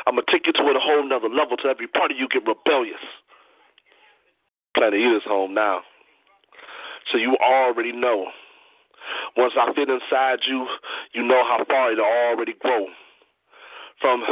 [0.07, 2.45] I'm gonna take you to a whole nother level to every part of you get
[2.45, 3.01] rebellious.
[4.75, 5.81] Planet Eater's home now.
[7.11, 8.27] So you already know.
[9.37, 10.67] Once I fit inside you,
[11.13, 12.87] you know how far it'll already grow.
[14.01, 14.23] From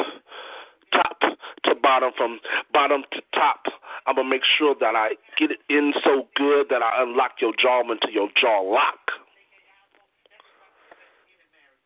[0.92, 1.20] top
[1.66, 2.40] to bottom, from
[2.74, 3.64] bottom to top,
[4.06, 7.54] I'm gonna make sure that I get it in so good that I unlock your
[7.62, 9.00] jaw into your jaw lock.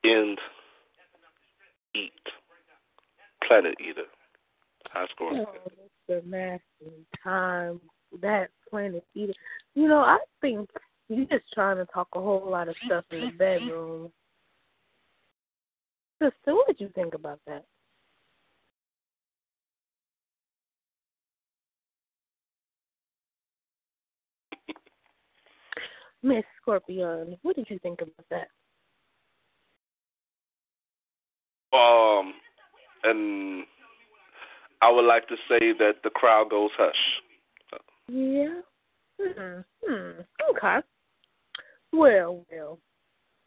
[0.03, 0.39] And
[1.93, 2.11] eat.
[3.47, 4.03] Planet Eater.
[4.87, 5.31] High score.
[5.33, 5.45] Oh,
[6.09, 6.25] Mr.
[6.25, 6.61] Nasty
[7.23, 7.79] Time.
[8.21, 9.33] That Planet Eater.
[9.75, 10.69] You know, I think
[11.09, 14.11] you're just trying to talk a whole lot of stuff in the bedroom.
[16.21, 17.63] Sister, what did you think about that?
[26.23, 28.47] Miss Scorpion, what did you think about that?
[31.77, 32.33] Um,
[33.09, 33.65] and
[34.81, 36.93] I would like to say that the crowd goes hush.
[38.07, 38.61] Yeah.
[39.19, 39.61] Hmm.
[39.85, 40.21] Hmm.
[40.51, 40.77] Okay.
[41.93, 42.79] Well, well.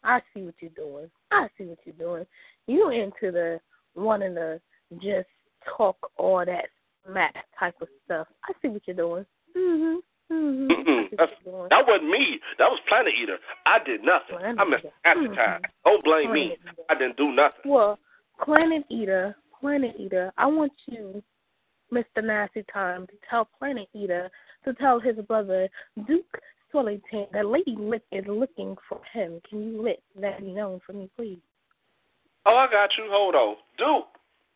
[0.03, 1.11] I see what you're doing.
[1.31, 2.25] I see what you're doing.
[2.67, 3.59] You into the
[3.95, 4.59] wanting to
[4.95, 5.29] just
[5.77, 6.65] talk all that
[7.05, 8.27] smack type of stuff.
[8.43, 9.25] I see what you're doing.
[9.55, 9.97] Mhm.
[10.31, 11.15] Mm-hmm.
[11.17, 12.39] That's, that wasn't me.
[12.57, 13.37] That was Planet Eater.
[13.65, 14.37] I did nothing.
[14.37, 15.61] Planet I missed half the time.
[15.83, 16.53] Don't blame Planet me.
[16.53, 16.83] Eater.
[16.89, 17.59] I didn't do nothing.
[17.65, 17.99] Well,
[18.41, 21.23] Planet Eater, Planet Eater, I want you,
[21.93, 22.23] Mr.
[22.23, 24.29] Nasty Time, to tell Planet Eater
[24.65, 25.69] to tell his brother
[26.07, 26.39] Duke
[26.71, 29.39] Swellington that Lady Lick is looking for him.
[29.47, 31.39] Can you let that be known for me, please?
[32.45, 33.05] Oh, I got you.
[33.09, 33.55] Hold on.
[33.77, 34.07] Duke.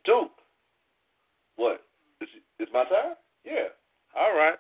[0.06, 0.32] Duke.
[1.56, 1.82] What?
[2.22, 2.30] Is,
[2.60, 3.16] is my time?
[3.46, 3.68] Yeah.
[4.18, 4.58] All right.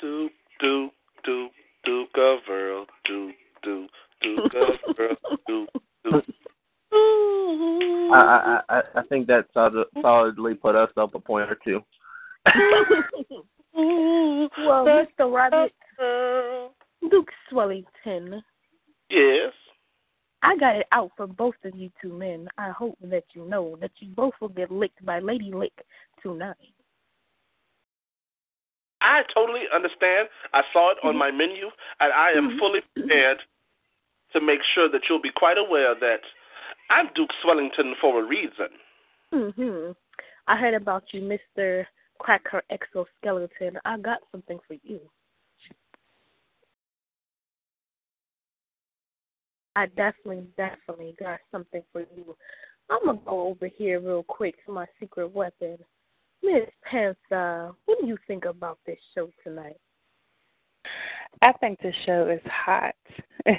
[0.00, 0.92] Duke, Duke,
[1.24, 1.52] Duke,
[1.84, 2.86] Duke of Earl.
[3.06, 3.90] Duke, Duke,
[4.22, 5.16] Duke of Earl.
[5.46, 5.68] Duke,
[6.04, 6.24] Duke.
[6.92, 11.80] I, I I I think that solid, solidly put us up a point or two.
[13.74, 15.32] well, Mr.
[15.32, 15.72] Rabbit,
[17.10, 18.42] Duke Swellington,
[19.10, 19.52] Yes.
[20.42, 22.48] I got it out for both of you two men.
[22.58, 25.72] I hope that you know that you both will get licked by Lady Lick
[26.22, 26.56] tonight.
[29.00, 30.28] I totally understand.
[30.52, 31.18] I saw it on mm-hmm.
[31.18, 31.66] my menu,
[32.00, 32.58] and I am mm-hmm.
[32.58, 33.38] fully prepared
[34.32, 36.20] to make sure that you'll be quite aware that
[36.90, 38.68] I'm Duke Swellington for a reason.
[39.32, 39.90] hmm
[40.48, 41.84] I heard about you, Mr.
[42.18, 43.78] Cracker Exoskeleton.
[43.84, 45.00] I got something for you.
[49.74, 52.36] I definitely, definitely got something for you.
[52.88, 55.76] I'm gonna go over here real quick to my secret weapon.
[56.42, 59.76] Miss Panther, what do you think about this show tonight?
[61.42, 62.94] I think the show is hot.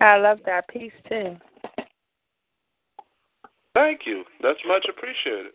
[0.00, 1.36] I love that piece too.
[3.74, 4.24] Thank you.
[4.42, 5.52] That's much appreciated.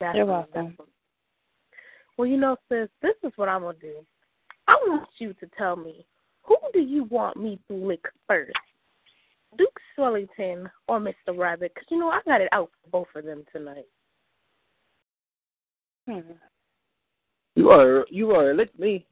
[0.00, 0.52] Definitely, You're welcome.
[0.52, 0.86] definitely.
[2.18, 3.94] Well, you know, sis, this is what I'm gonna do.
[4.68, 6.04] I want you to tell me
[6.42, 8.52] who do you want me to lick first,
[9.56, 11.36] Duke Swellington or Mr.
[11.36, 11.72] Rabbit?
[11.74, 13.86] Because you know I got it out for both of them tonight.
[16.08, 16.32] Hmm.
[17.54, 19.06] You are you are lick me.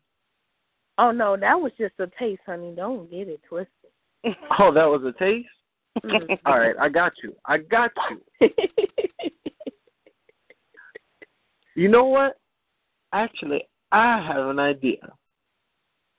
[0.99, 2.73] Oh no, that was just a taste, honey.
[2.77, 3.69] Don't get it twisted.
[4.59, 5.49] Oh, that was a taste.
[6.05, 6.39] Mhm.
[6.45, 7.35] All right, I got you.
[7.47, 7.91] I got
[8.41, 8.51] you.
[11.75, 12.39] You know what?
[13.13, 14.99] Actually, I have an idea.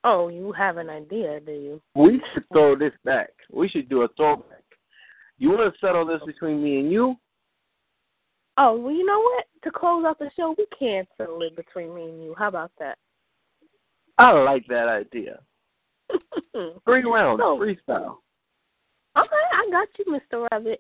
[0.05, 1.81] oh, you have an idea, do you?
[1.95, 3.31] We should throw this back.
[3.51, 4.63] We should do a throwback.
[5.37, 7.15] You want to settle this between me and you?
[8.57, 9.45] Oh, well, you know what?
[9.65, 12.33] To close out the show, we can settle it between me and you.
[12.37, 12.97] How about that?
[14.19, 15.39] I like that idea.
[16.85, 18.17] Three rounds, So- freestyle.
[19.17, 20.47] Okay, I got you, Mr.
[20.51, 20.79] Rabbit.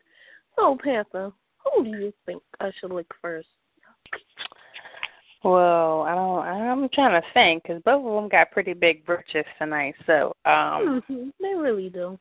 [0.55, 1.31] So, Panther,
[1.63, 3.47] who do you think I should lick first?
[5.43, 6.45] Well, I don't.
[6.45, 9.95] I'm trying to think because both of them got pretty big britches tonight.
[10.05, 12.19] So, um, hmm They really do.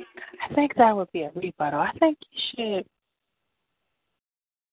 [0.00, 1.80] I think that would be a rebuttal.
[1.80, 2.86] I think you should,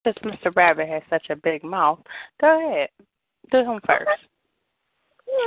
[0.05, 0.55] since Mr.
[0.55, 1.99] Rabbit has such a big mouth.
[2.39, 2.89] Go ahead,
[3.51, 4.09] do him first.
[5.31, 5.37] All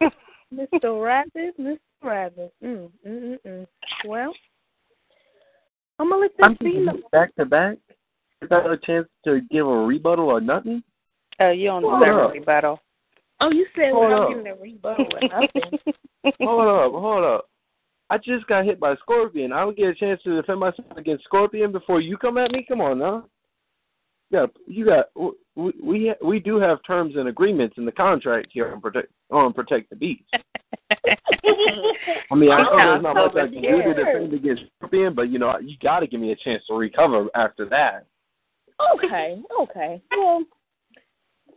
[0.00, 0.12] right.
[0.54, 1.02] Mr.
[1.02, 1.78] Rabbit, Mr.
[2.02, 2.54] Rabbit.
[2.64, 3.66] Mm, mm, mm, mm.
[4.06, 4.32] Well,
[5.98, 6.86] I'm gonna let I'm this be.
[7.12, 7.76] back to back.
[8.40, 10.82] Is that a chance to give a rebuttal or nothing?
[11.40, 12.30] Oh, you don't Hold deserve up.
[12.30, 12.80] a rebuttal.
[13.40, 14.28] Oh, you said Hold without up.
[14.30, 15.78] giving a rebuttal or nothing.
[16.42, 17.48] hold up, hold up.
[18.10, 19.52] I just got hit by a scorpion.
[19.52, 22.64] I would get a chance to defend myself against scorpion before you come at me.
[22.66, 23.26] Come on now.
[24.30, 25.06] Yeah, you got.
[25.56, 29.52] We we we do have terms and agreements in the contract here on protect on
[29.52, 30.24] protect the beast.
[32.30, 35.30] I mean, I know there's not much I can do to defend against scorpion, but
[35.30, 38.06] you know, you got to give me a chance to recover after that.
[38.94, 40.02] Okay, okay.
[40.10, 40.44] Well,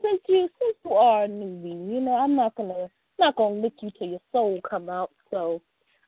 [0.02, 2.88] since you since you are a newbie, you know I'm not gonna
[3.20, 5.12] not gonna lick you till your soul come out.
[5.30, 5.62] So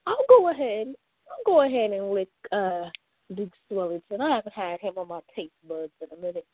[0.07, 0.94] I'll go ahead.
[1.30, 2.85] I'll go ahead and lick uh
[3.36, 4.22] Duke Swellington.
[4.22, 6.45] I haven't had him on my taste buds in a minute.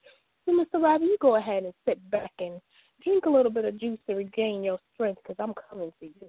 [0.46, 0.82] So Mr.
[0.82, 2.62] Robbie, you go ahead and sit back and
[3.04, 6.28] drink a little bit of juice to regain your strength because I'm coming for you.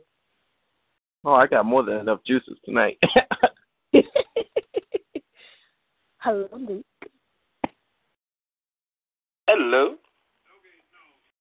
[1.25, 2.99] Oh, I got more than enough juices tonight.
[6.19, 6.85] Hello, Duke.
[9.49, 9.97] Hello.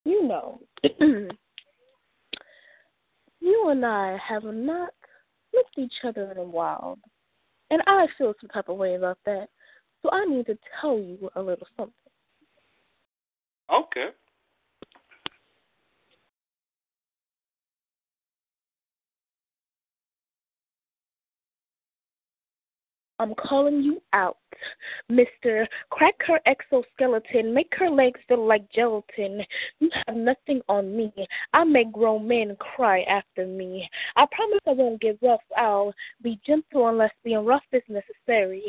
[0.05, 0.59] You know.
[3.41, 4.93] you and I have not
[5.53, 6.97] looked each other in a while,
[7.69, 9.47] and I feel some type of way about that.
[10.01, 11.93] So I need to tell you a little something.
[13.71, 14.07] Okay.
[23.19, 24.37] I'm calling you out,
[25.11, 25.65] Mr.
[25.89, 29.43] Crack her exoskeleton, make her legs feel like gelatin.
[29.79, 31.11] You have nothing on me.
[31.53, 33.89] I make grown men cry after me.
[34.15, 35.41] I promise I won't get rough.
[35.57, 35.93] I'll
[36.23, 38.63] be gentle unless being rough is necessary.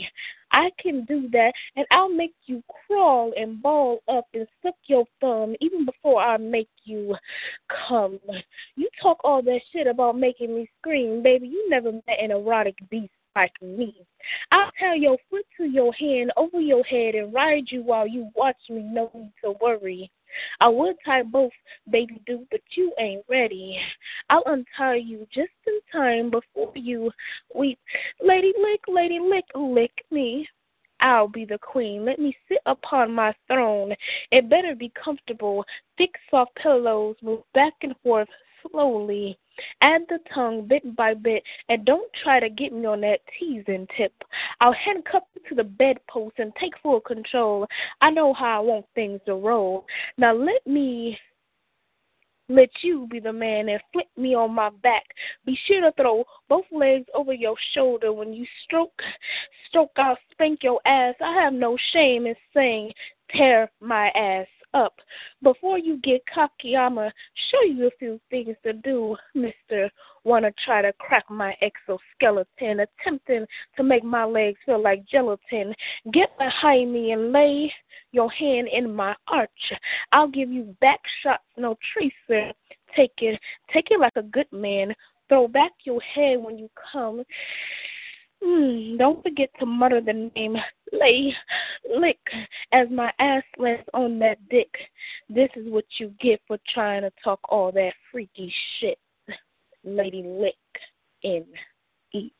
[0.50, 5.04] I can do that, and I'll make you crawl and ball up and suck your
[5.20, 7.14] thumb even before I make you
[7.88, 8.18] come.
[8.74, 11.46] You talk all that shit about making me scream, baby.
[11.46, 13.94] You never met an erotic beast like me.
[14.52, 18.30] I'll tie your foot to your hand over your head and ride you while you
[18.34, 20.10] watch me, no need to worry.
[20.60, 21.52] I would tie both,
[21.90, 23.78] baby do, but you ain't ready.
[24.28, 27.10] I'll untie you just in time before you
[27.54, 27.78] weep.
[28.22, 30.48] Lady lick, lady lick, lick me.
[31.00, 32.04] I'll be the queen.
[32.04, 33.94] Let me sit upon my throne.
[34.30, 35.64] It better be comfortable.
[35.96, 38.28] Thick, soft pillows move back and forth
[38.62, 39.38] slowly.
[39.82, 43.86] Add the tongue bit by bit, and don't try to get me on that teasing
[43.96, 44.12] tip.
[44.60, 47.66] I'll handcuff you to the bedpost and take full control.
[48.00, 49.84] I know how I want things to roll.
[50.16, 51.18] Now let me
[52.48, 55.04] let you be the man and flip me on my back.
[55.46, 59.00] Be sure to throw both legs over your shoulder when you stroke.
[59.68, 61.14] Stroke, I'll spank your ass.
[61.24, 62.92] I have no shame in saying,
[63.30, 64.94] tear my ass up.
[65.42, 67.10] Before you get cocky, I'ma
[67.50, 69.90] show you a few things to do, Mister.
[70.24, 75.74] Wanna try to crack my exoskeleton, attempting to make my legs feel like gelatin.
[76.12, 77.72] Get behind me and lay
[78.12, 79.72] your hand in my arch.
[80.12, 82.52] I'll give you back shots, no tracer.
[82.96, 83.40] Take it,
[83.72, 84.94] take it like a good man.
[85.28, 87.22] Throw back your head when you come.
[88.42, 90.56] Mm, don't forget to mutter the name
[90.92, 91.34] Lay
[91.94, 92.18] Lick
[92.72, 94.74] as my ass lands on that dick.
[95.28, 98.98] This is what you get for trying to talk all that freaky shit.
[99.84, 100.54] Lady Lick
[101.22, 101.44] in
[102.14, 102.32] eat.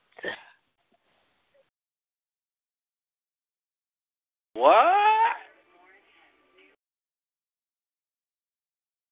[4.55, 5.37] What?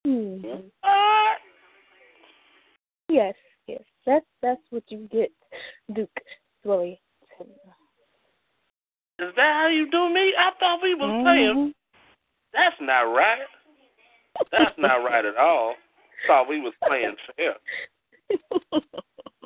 [0.06, 0.36] Hmm.
[0.80, 1.38] What?
[3.10, 3.34] Yes,
[3.66, 3.82] yes.
[4.06, 5.30] That's that's what you get,
[5.94, 6.10] Duke
[6.68, 6.98] Swilly.
[9.18, 10.32] Is that how you do me?
[10.38, 11.24] I thought we was Mm-hmm.
[11.24, 11.74] playing.
[12.52, 13.46] That's not right.
[14.52, 15.74] That's not right at all.
[16.26, 17.54] Thought we was playing fair.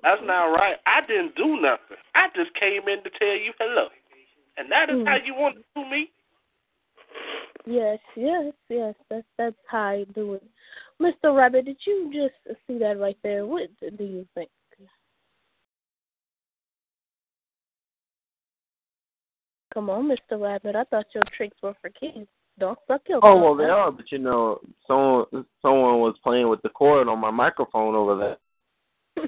[0.02, 0.76] That's not right.
[0.86, 1.96] I didn't do nothing.
[2.14, 3.88] I just came in to tell you hello.
[4.56, 6.10] And that is how you want to do me?
[7.64, 8.94] Yes, yes, yes.
[9.08, 10.44] That's that's how I do it.
[11.00, 11.34] Mr.
[11.36, 13.46] Rabbit, did you just see that right there?
[13.46, 14.50] What do you think?
[19.72, 20.40] Come on, Mr.
[20.40, 20.76] Rabbit.
[20.76, 22.28] I thought your tricks were for kids.
[22.58, 25.24] Don't suck your Oh well, they are, but you know, someone
[25.62, 28.36] someone was playing with the cord on my microphone over
[29.16, 29.26] there.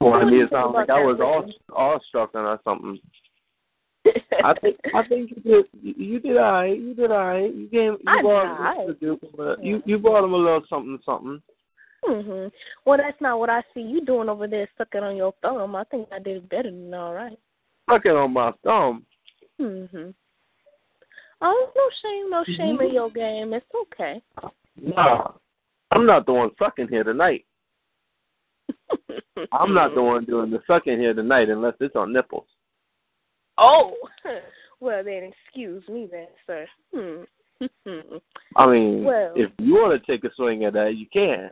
[0.00, 1.44] Wanted me to sound like I was all
[1.76, 2.98] awestruck or something.
[4.44, 6.78] I think I think you did you did all right.
[6.78, 7.54] You did all right.
[7.54, 10.62] You gave you I brought did him do, but you you brought him a little
[10.68, 11.42] something something.
[12.04, 12.50] Mhm.
[12.84, 15.76] Well, that's not what I see you doing over there, sucking on your thumb.
[15.76, 17.38] I think I did better than all right.
[17.90, 19.04] Sucking on my thumb.
[19.60, 20.14] Mhm.
[21.40, 22.82] Oh, no shame, no shame Mm-hmm.
[22.86, 23.52] in your game.
[23.52, 24.22] It's okay.
[24.80, 25.34] No,
[25.90, 27.44] I'm not the one sucking here tonight.
[29.52, 32.46] I'm not the one doing the sucking here tonight unless it's on nipples.
[33.58, 33.94] Oh,
[34.80, 36.66] well then, excuse me then, sir.
[36.94, 37.22] Hmm.
[38.56, 39.32] I mean, Well.
[39.36, 41.50] if you want to take a swing at that, you can.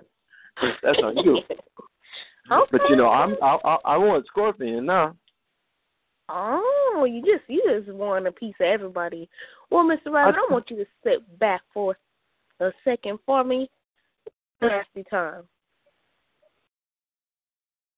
[0.82, 1.36] That's on you.
[2.50, 2.68] okay.
[2.72, 5.14] But you know, I'm I I, I want Scorpion now.
[6.32, 9.28] Oh, you just you just want a piece of everybody.
[9.70, 10.12] Well, Mr.
[10.12, 11.96] Rabbit, I want you to sit back for
[12.60, 13.68] a second for me.
[14.60, 15.42] Nasty time.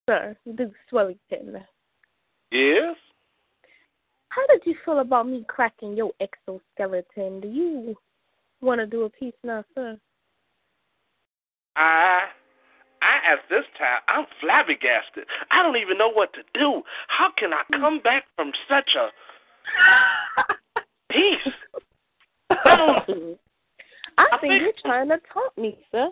[0.08, 1.62] Sir, Duke Swellington.
[2.50, 2.96] Yes?
[4.28, 7.40] How did you feel about me cracking your exoskeleton?
[7.40, 7.96] Do you
[8.60, 9.98] want to do a piece now, sir?
[11.76, 12.28] I
[13.02, 15.24] I at this time I'm flabbergasted.
[15.50, 16.82] I don't even know what to do.
[17.08, 19.10] How can I come back from such a
[21.10, 21.52] peace?
[22.50, 22.76] I
[23.06, 23.38] don't
[24.18, 26.10] I, I think think- you're trying to taunt me, sir.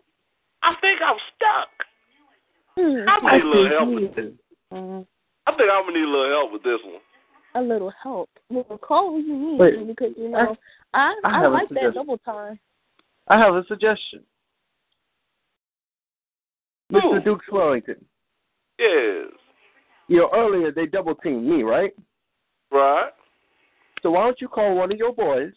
[0.63, 1.69] I think I'm stuck.
[2.77, 3.09] Hmm.
[3.09, 4.33] I need a little help with this.
[4.73, 5.07] Mm,
[5.47, 7.01] I think I'm gonna need a little help with this one.
[7.57, 8.29] a little help.
[8.51, 10.57] Well, call who you need Wait, because you know
[10.95, 12.59] I I I, have like that double time.
[13.29, 14.23] I have a suggestion.
[16.91, 17.25] Mr.
[17.25, 18.05] Duke Swellington.
[18.79, 19.29] Yes.
[20.09, 21.93] You know, earlier they double teamed me, right?
[22.73, 23.11] Right.
[24.03, 25.53] So why don't you call one of your boys,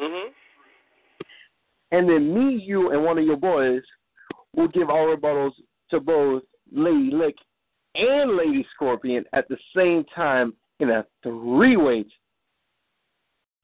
[0.00, 0.32] Mhm.
[1.92, 3.82] and then me, you, and one of your boys
[4.54, 5.52] will give our rebuttals
[5.90, 6.42] to both
[6.72, 7.36] Lady Lick
[7.94, 12.04] and Lady Scorpion at the same time in a three way.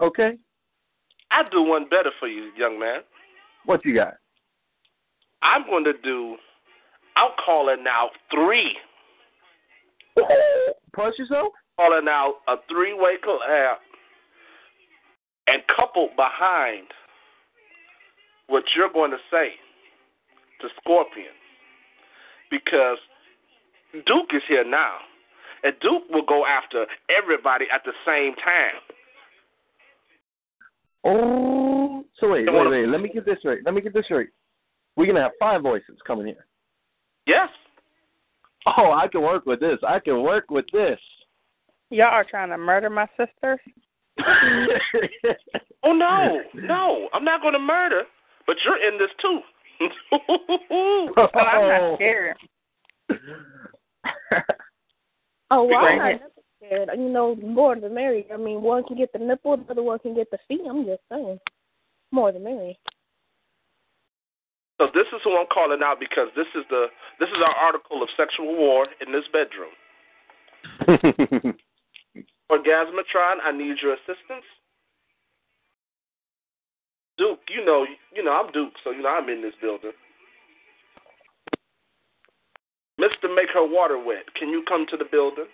[0.00, 0.38] Okay?
[1.30, 3.00] I do one better for you, young man.
[3.64, 4.14] What you got?
[5.42, 6.36] I'm going to do.
[7.16, 8.76] I'll call it now three.
[10.94, 11.52] Punch yourself?
[11.76, 13.76] Calling out a three-way collab,
[15.46, 16.86] and coupled behind
[18.46, 19.52] what you're going to say
[20.60, 21.32] to Scorpion,
[22.50, 22.98] because
[23.92, 24.98] Duke is here now,
[25.64, 28.80] and Duke will go after everybody at the same time.
[31.04, 32.86] Oh, so wait, wait, wait.
[32.86, 33.58] Let me get this right.
[33.64, 34.28] Let me get this right.
[34.94, 36.46] We're gonna have five voices coming here.
[37.26, 37.48] Yes.
[38.66, 39.78] Oh, I can work with this.
[39.86, 40.98] I can work with this.
[41.90, 43.60] Y'all are trying to murder my sister?
[45.84, 48.02] Oh no, no, I'm not going to murder,
[48.46, 49.40] but you're in this too.
[51.16, 51.94] Well, I'm not oh.
[51.96, 52.36] scared.
[55.50, 56.20] Oh, well, I'm Bring not it.
[56.20, 56.32] never
[56.86, 56.88] scared.
[56.96, 58.24] You know, more the merrier.
[58.32, 60.60] I mean, one can get the nipple, the other one can get the feet.
[60.68, 61.40] I'm just saying,
[62.12, 62.74] more the merrier.
[64.82, 66.86] So this is who I'm calling out because this is the
[67.20, 69.70] this is our article of sexual war in this bedroom.
[72.50, 74.42] Orgasmatron, I need your assistance.
[77.16, 79.92] Duke, you know, you know I'm Duke, so you know I'm in this building.
[82.98, 84.34] Mister, make her water wet.
[84.36, 85.46] Can you come to the building?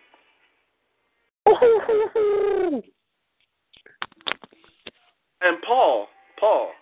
[5.41, 6.09] And Paul,
[6.41, 6.73] Paul,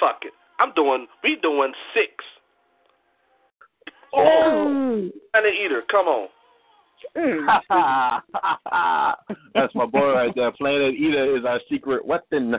[0.00, 0.32] fuck it.
[0.58, 1.06] I'm doing.
[1.22, 2.12] We doing six.
[4.14, 5.10] Oh.
[5.32, 6.28] Planet Eater, come on.
[9.54, 10.50] That's my boy right there.
[10.52, 12.56] Planet Eater is our secret weapon.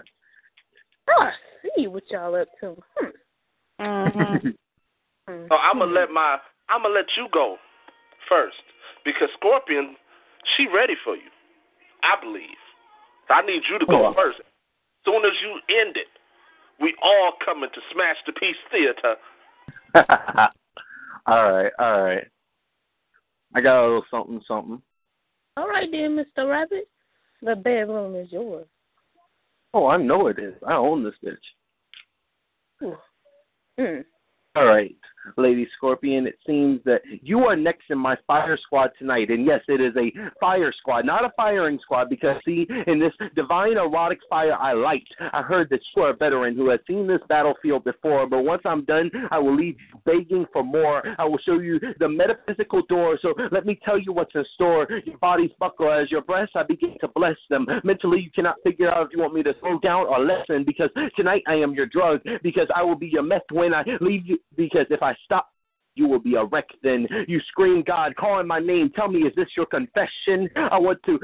[1.07, 1.31] I
[1.75, 2.75] see what y'all up to.
[2.97, 3.07] Hmm.
[3.81, 5.47] Mm-hmm.
[5.47, 6.37] So I'm gonna let my
[6.69, 7.57] I'm gonna let you go
[8.27, 8.57] first
[9.05, 9.95] because Scorpion,
[10.55, 11.29] she ready for you.
[12.03, 12.59] I believe.
[13.27, 14.13] So I need you to go Oh.
[14.13, 14.39] first.
[15.05, 15.51] Soon as you
[15.81, 16.07] end it,
[16.81, 19.15] we all coming to Smash the Peace Theater.
[21.25, 22.27] all right, all right.
[23.55, 24.81] I got a little something, something.
[25.57, 26.49] All right then, Mr.
[26.49, 26.87] Rabbit.
[27.41, 28.67] The bedroom is yours.
[29.73, 30.55] Oh, I know it is.
[30.67, 31.37] I own this bitch.
[33.79, 34.03] Mm.
[34.55, 34.95] All right,
[35.37, 39.29] Lady Scorpion, it seems that you are next in my fire squad tonight.
[39.29, 43.13] And yes, it is a fire squad, not a firing squad, because see, in this
[43.35, 47.07] divine erotic fire I light, I heard that you are a veteran who has seen
[47.07, 48.27] this battlefield before.
[48.27, 51.03] But once I'm done, I will leave you begging for more.
[51.17, 53.17] I will show you the metaphysical door.
[53.21, 54.87] So let me tell you what's in store.
[55.05, 57.65] Your bodies buckle as your breasts, I begin to bless them.
[57.83, 60.89] Mentally, you cannot figure out if you want me to slow down or lessen, because
[61.15, 64.39] tonight I am your drug, because I will be your meth when I leave you,
[64.55, 65.49] because if I stop,
[65.95, 67.07] you will be a wreck then.
[67.27, 68.89] You scream, God, calling my name.
[68.95, 70.49] Tell me, is this your confession?
[70.55, 71.19] I want to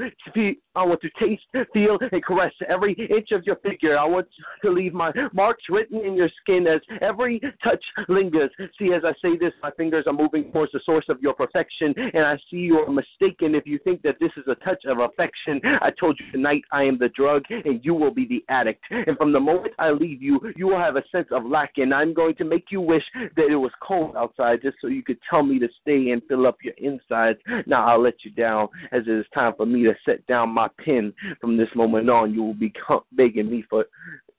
[0.76, 1.42] I want to taste,
[1.72, 3.98] feel, and caress every inch of your figure.
[3.98, 4.28] I want
[4.62, 8.50] to leave my marks written in your skin as every touch lingers.
[8.78, 11.94] See, as I say this, my fingers are moving towards the source of your perfection,
[11.96, 14.98] and I see you are mistaken if you think that this is a touch of
[14.98, 15.60] affection.
[15.80, 18.84] I told you tonight I am the drug, and you will be the addict.
[18.90, 21.94] And from the moment I leave you, you will have a sense of lack, and
[21.94, 25.18] I'm going to make you wish that it was cold outside just so you could
[25.28, 27.38] tell me to stay and fill up your insides.
[27.66, 30.65] Now I'll let you down as it is time for me to set down my
[30.84, 31.12] pen.
[31.40, 32.72] From this moment on, you will be
[33.12, 33.86] begging me for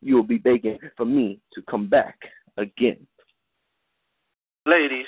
[0.01, 2.17] you will be begging for me to come back
[2.57, 3.05] again.
[4.65, 5.05] Ladies,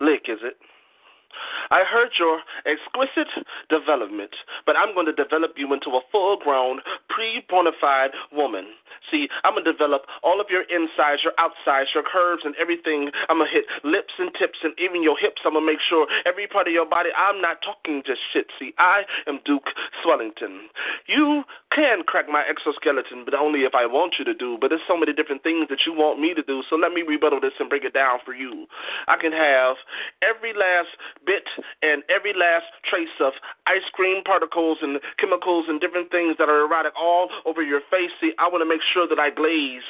[0.00, 0.56] Lick, is it?
[1.70, 3.30] I heard your exquisite
[3.68, 4.34] development,
[4.66, 8.66] but I'm going to develop you into a full grown, pre bona fide woman.
[9.10, 13.10] See, I'm going to develop all of your insides, your outsides, your curves, and everything.
[13.28, 15.42] I'm going to hit lips and tips and even your hips.
[15.44, 18.46] I'm going to make sure every part of your body, I'm not talking just shit.
[18.58, 19.70] See, I am Duke
[20.02, 20.70] Swellington.
[21.06, 21.42] You
[21.74, 24.58] can crack my exoskeleton, but only if I want you to do.
[24.60, 27.02] But there's so many different things that you want me to do, so let me
[27.02, 28.66] rebuttal this and break it down for you.
[29.06, 29.76] I can have
[30.22, 30.94] every last
[31.26, 31.44] bit
[31.82, 33.32] and every last trace of
[33.66, 38.10] ice cream particles and chemicals and different things that are erotic all over your face.
[38.20, 39.86] See, I want to make sure that I glaze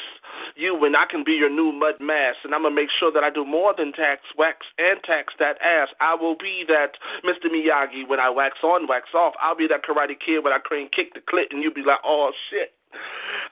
[0.57, 2.39] you and I can be your new mud mask.
[2.45, 5.35] And I'm going to make sure that I do more than tax, wax, and tax
[5.39, 5.89] that ass.
[6.01, 7.51] I will be that Mr.
[7.51, 9.35] Miyagi when I wax on, wax off.
[9.41, 12.01] I'll be that karate kid when I crane kick the clit and you'll be like,
[12.05, 12.73] oh, shit.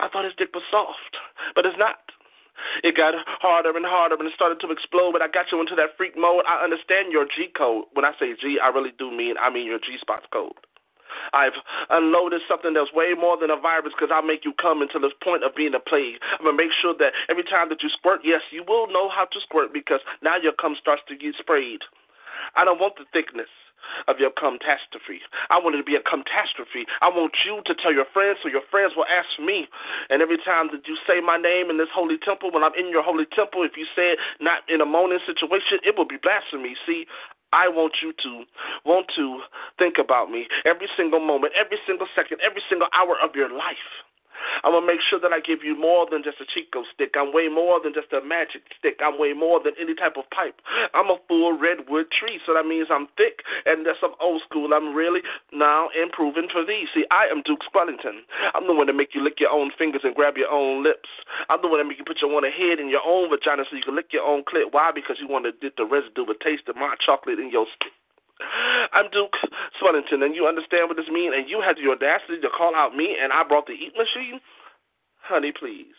[0.01, 1.17] I thought his dick was soft,
[1.55, 1.99] but it's not.
[2.83, 5.75] It got harder and harder and it started to explode, but I got you into
[5.77, 6.45] that freak mode.
[6.49, 7.85] I understand your G code.
[7.93, 10.55] When I say G, I really do mean I mean your G spots code.
[11.33, 11.57] I've
[11.91, 15.13] unloaded something that's way more than a virus because I'll make you come into this
[15.23, 16.21] point of being a plague.
[16.39, 19.09] I'm going to make sure that every time that you squirt, yes, you will know
[19.09, 21.83] how to squirt because now your cum starts to get sprayed.
[22.57, 23.51] I don't want the thickness
[24.07, 25.23] of your catastrophe.
[25.51, 26.87] I want it to be a catastrophe.
[27.01, 29.69] I want you to tell your friends so your friends will ask me.
[30.11, 32.91] And every time that you say my name in this holy temple, when I'm in
[32.91, 36.19] your holy temple, if you say it not in a moaning situation, it will be
[36.21, 36.77] blasphemy.
[36.87, 37.07] See,
[37.53, 38.45] I want you to
[38.85, 39.41] want to
[39.79, 44.08] think about me every single moment, every single second, every single hour of your life.
[44.65, 47.15] I'm going to make sure that I give you more than just a Chick-O-Stick.
[47.17, 48.99] I'm way more than just a magic stick.
[49.03, 50.61] I'm way more than any type of pipe.
[50.95, 54.71] I'm a full redwood tree, so that means I'm thick and that's some old school.
[54.75, 55.21] I'm really
[55.53, 56.87] now improving for thee.
[56.95, 58.23] See, I am Duke Swellington.
[58.55, 61.09] I'm the one that make you lick your own fingers and grab your own lips.
[61.51, 63.77] I'm the one that make you put your own head in your own vagina so
[63.77, 64.71] you can lick your own clit.
[64.71, 64.91] Why?
[64.95, 67.98] Because you want to get the residue, a taste of my chocolate in your spit.
[68.93, 69.35] I'm Duke
[69.79, 72.95] Swellington, and you understand what this means, and you had the audacity to call out
[72.95, 74.41] me, and I brought the eat machine?
[75.21, 75.97] Honey, please.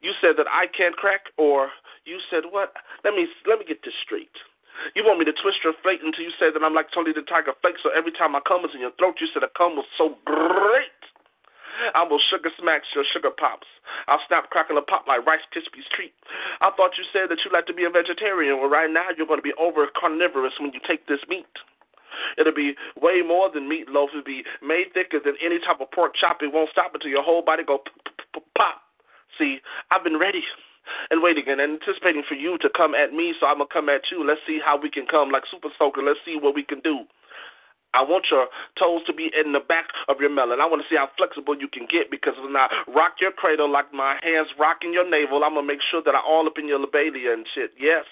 [0.00, 1.70] You said that I can't crack, or
[2.04, 2.72] you said what?
[3.04, 4.32] Let me let me get this straight.
[4.94, 7.22] You want me to twist your fate until you say that I'm like Tony the
[7.22, 9.76] Tiger Flake, so every time I come is in your throat, you said the cum
[9.76, 10.95] was so great
[11.94, 13.66] I will sugar smack your sugar pops.
[14.08, 16.12] I'll snap, crackle, and pop like Rice Krispies treat.
[16.60, 18.58] I thought you said that you like to be a vegetarian.
[18.58, 21.46] Well, right now you're going to be over carnivorous when you take this meat.
[22.38, 24.10] It'll be way more than meatloaf.
[24.10, 26.38] It'll be made thicker than any type of pork chop.
[26.40, 27.82] It won't stop until your whole body go
[28.56, 28.82] pop.
[29.38, 29.58] See,
[29.90, 30.42] I've been ready
[31.10, 34.02] and waiting and anticipating for you to come at me, so I'm gonna come at
[34.10, 34.24] you.
[34.24, 36.02] Let's see how we can come like Super Soaker.
[36.02, 37.04] Let's see what we can do.
[37.94, 38.46] I want your
[38.78, 40.60] toes to be in the back of your melon.
[40.60, 43.70] I want to see how flexible you can get because when I rock your cradle
[43.70, 46.68] like my hands rocking your navel, I'm gonna make sure that I all up in
[46.68, 47.72] your labia and shit.
[47.78, 48.04] Yes,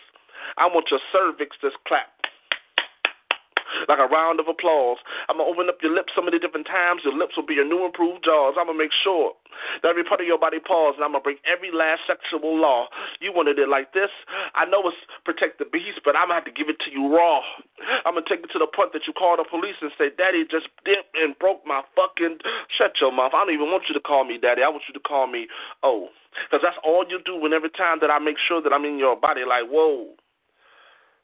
[0.56, 2.09] I want your cervix to clap
[3.88, 4.98] like a round of applause.
[5.28, 7.02] I'm gonna open up your lips so many different times.
[7.04, 8.54] Your lips will be your new improved jaws.
[8.58, 9.32] I'm gonna make sure
[9.82, 12.88] that every part of your body pause, and I'm gonna break every last sexual law.
[13.20, 14.10] You wanted it like this.
[14.54, 17.08] I know it's protect the beast, but I'm gonna have to give it to you
[17.08, 17.40] raw.
[18.04, 20.44] I'm gonna take it to the point that you call the police and say, "Daddy
[20.44, 22.40] just dipped and broke my fucking."
[22.76, 23.32] Shut your mouth.
[23.34, 24.62] I don't even want you to call me daddy.
[24.62, 25.48] I want you to call me
[25.82, 26.08] oh,
[26.46, 27.36] because that's all you do.
[27.36, 30.14] Whenever time that I make sure that I'm in your body, like whoa,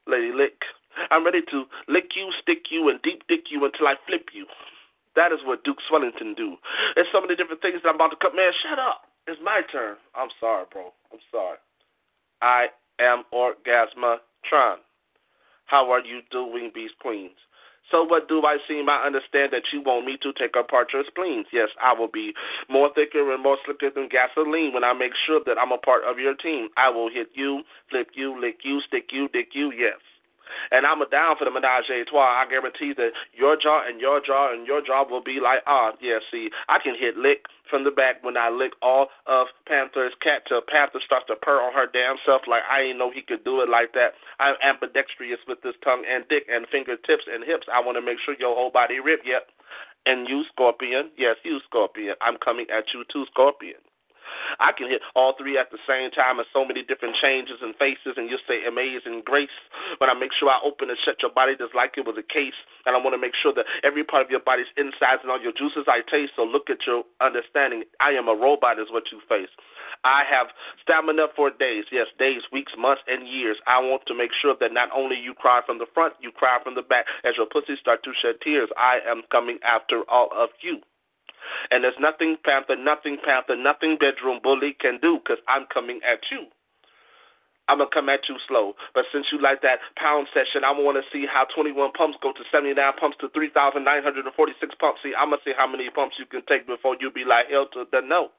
[0.07, 0.63] lady lick.
[1.11, 4.47] I'm ready to lick you, stick you, and deep dick you until I flip you.
[5.17, 6.57] That is what Duke Swellington do.
[6.95, 8.35] There's so many different things that I'm about to cut.
[8.35, 9.03] Man, shut up.
[9.27, 9.97] It's my turn.
[10.15, 10.93] I'm sorry, bro.
[11.13, 11.59] I'm sorry.
[12.43, 12.67] I
[13.01, 14.79] am Orgasmatron.
[15.67, 17.37] How are you doing, Beast Queens?
[17.91, 18.89] So what do I seem?
[18.89, 21.47] I understand that you want me to take apart your spleens.
[21.53, 22.33] Yes, I will be
[22.69, 26.05] more thicker and more slicker than gasoline when I make sure that I'm a part
[26.05, 26.69] of your team.
[26.77, 29.99] I will hit you, flip you, lick you, stick you, dick you, yes.
[30.71, 32.43] And I'm a down for the menage a trois.
[32.43, 35.93] I guarantee that your jaw and your jaw and your jaw will be like, ah,
[36.01, 40.13] yeah, see, I can hit lick from the back when I lick all of Panther's
[40.21, 43.23] cat till Panther starts to purr on her damn self like I ain't know he
[43.23, 44.15] could do it like that.
[44.41, 47.67] I'm ambidextrous with this tongue and dick and fingertips and hips.
[47.73, 49.49] I want to make sure your whole body rip, yep.
[50.07, 52.15] And you, Scorpion, yes, you, Scorpion.
[52.21, 53.79] I'm coming at you too, Scorpion.
[54.59, 57.75] I can hit all three at the same time in so many different changes and
[57.77, 59.55] faces, and you'll say amazing grace.
[59.99, 62.27] But I make sure I open and shut your body just like it was a
[62.27, 62.57] case,
[62.87, 65.41] and I want to make sure that every part of your body's insides and all
[65.41, 66.33] your juices I taste.
[66.37, 67.85] So look at your understanding.
[68.01, 69.51] I am a robot, is what you face.
[70.05, 70.49] I have
[70.83, 73.59] stamina for days, yes, days, weeks, months, and years.
[73.67, 76.59] I want to make sure that not only you cry from the front, you cry
[76.63, 77.07] from the back.
[77.25, 80.81] As your pussy start to shed tears, I am coming after all of you.
[81.71, 86.21] And there's nothing Panther, nothing Panther, nothing bedroom bully can do because I'm coming at
[86.31, 86.47] you.
[87.71, 88.75] I'm gonna come at you slow.
[88.99, 92.33] But since you like that pound session, I want to see how 21 pumps go
[92.33, 94.99] to 79 pumps to 3,946 pumps.
[95.07, 97.71] See, I'm gonna see how many pumps you can take before you be like hell
[97.75, 98.35] to the no.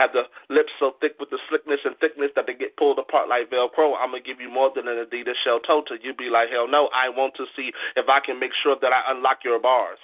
[0.00, 3.28] Have the lips so thick with the slickness and thickness that they get pulled apart
[3.28, 3.92] like Velcro.
[4.00, 6.64] I'm gonna give you more than an Adidas shell toe to you be like hell
[6.64, 6.88] no.
[6.96, 10.00] I want to see if I can make sure that I unlock your bars.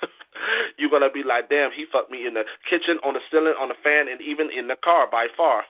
[0.78, 3.68] You're gonna be like, damn, he fucked me in the kitchen, on the ceiling, on
[3.68, 5.64] the fan, and even in the car by far.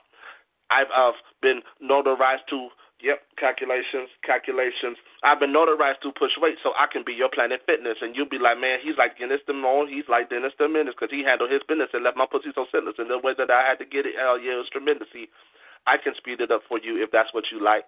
[0.70, 2.68] I've uh, been notarized to
[2.98, 4.98] Yep, calculations, calculations.
[5.22, 7.98] I've been notarized to push weight so I can be your Planet Fitness.
[8.02, 9.86] And you'll be like, man, he's like Dennis the DeMone.
[9.86, 12.66] He's like Dennis the Menace because he handled his business and left my pussy so
[12.74, 12.98] sinless.
[12.98, 15.06] And the way that I had to get it, hell yeah, it was tremendous.
[15.14, 15.30] See,
[15.86, 17.86] I can speed it up for you if that's what you like.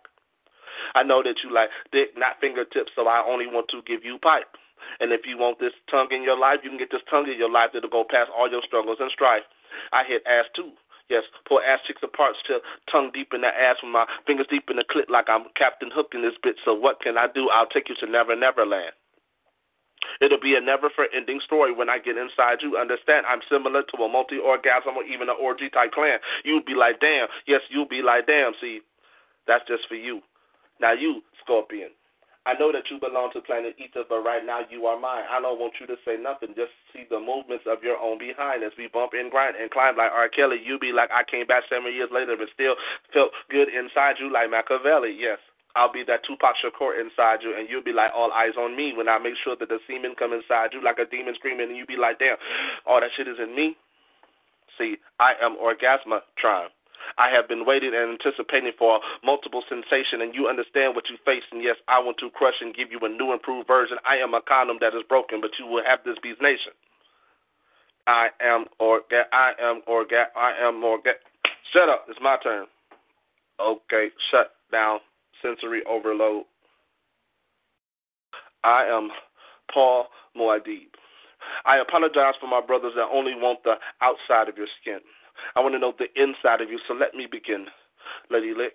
[0.95, 4.17] I know that you like dick, not fingertips, so I only want to give you
[4.23, 4.55] pipe.
[5.01, 7.39] And if you want this tongue in your life, you can get this tongue in
[7.39, 9.45] your life that'll go past all your struggles and strife.
[9.93, 10.73] I hit ass too.
[11.09, 14.71] Yes, pull ass cheeks apart, still tongue deep in the ass with my fingers deep
[14.71, 16.55] in the clit like I'm Captain Hook in this bit.
[16.65, 17.51] So what can I do?
[17.51, 18.95] I'll take you to Never Never Land.
[20.21, 22.77] It'll be a never for ending story when I get inside you.
[22.77, 23.27] Understand?
[23.27, 26.19] I'm similar to a multi orgasm or even an orgy type clan.
[26.45, 27.29] You'll be like, damn.
[27.47, 28.53] Yes, you'll be like, damn.
[28.61, 28.81] See,
[29.47, 30.21] that's just for you.
[30.81, 31.91] Now, you, Scorpion.
[32.51, 35.23] I know that you belong to planet Eater, but right now you are mine.
[35.31, 36.59] I don't want you to say nothing.
[36.59, 39.95] Just see the movements of your own behind as we bump and grind and climb
[39.95, 40.27] like R.
[40.27, 40.59] Kelly.
[40.59, 42.75] You be like I came back seven years later, but still
[43.15, 45.15] felt good inside you like Machiavelli.
[45.15, 45.39] Yes.
[45.79, 48.91] I'll be that Tupac Shakur inside you, and you'll be like, all eyes on me
[48.91, 51.79] when I make sure that the semen come inside you like a demon screaming, and
[51.79, 52.35] you be like, damn,
[52.83, 53.79] all that shit is in me.
[54.75, 56.75] See, I am orgasmatron.
[57.19, 61.43] I have been waiting and anticipating for multiple sensation, and you understand what you face.
[61.53, 63.99] And yes, I want to crush and give you a new, improved version.
[64.09, 66.73] I am a condom that is broken, but you will have this beast nation.
[68.07, 69.25] I am orga.
[69.33, 70.25] I am orga.
[70.37, 71.13] I am orga.
[71.73, 72.07] Shut up.
[72.09, 72.67] It's my turn.
[73.61, 75.01] Okay, shut down.
[75.43, 76.45] Sensory overload.
[78.65, 79.11] I am
[79.73, 80.07] Paul
[80.37, 80.89] Muad'Dib.
[81.65, 85.01] I apologize for my brothers that only want the outside of your skin.
[85.57, 87.67] I want to know the inside of you, so let me begin,
[88.31, 88.75] Lady Lick.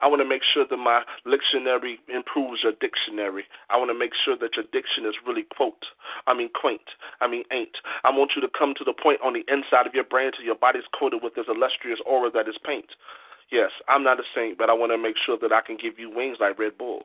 [0.00, 3.44] I want to make sure that my dictionary improves your dictionary.
[3.70, 5.86] I want to make sure that your diction is really quote.
[6.26, 6.96] I mean quaint.
[7.20, 7.76] I mean ain't.
[8.04, 10.44] I want you to come to the point on the inside of your brain till
[10.44, 12.92] your body's coated with this illustrious aura that is paint.
[13.50, 15.98] Yes, I'm not a saint, but I want to make sure that I can give
[15.98, 17.04] you wings like Red Bull.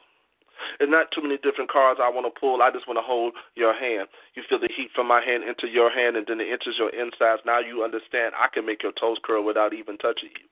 [0.78, 2.62] There's not too many different cards I want to pull.
[2.62, 4.08] I just want to hold your hand.
[4.36, 6.90] You feel the heat from my hand into your hand, and then it enters your
[6.90, 7.42] insides.
[7.46, 10.48] Now you understand I can make your toes curl without even touching you.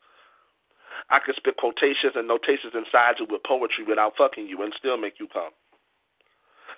[1.09, 4.97] I can spit quotations and notations inside you with poetry without fucking you and still
[4.97, 5.51] make you come.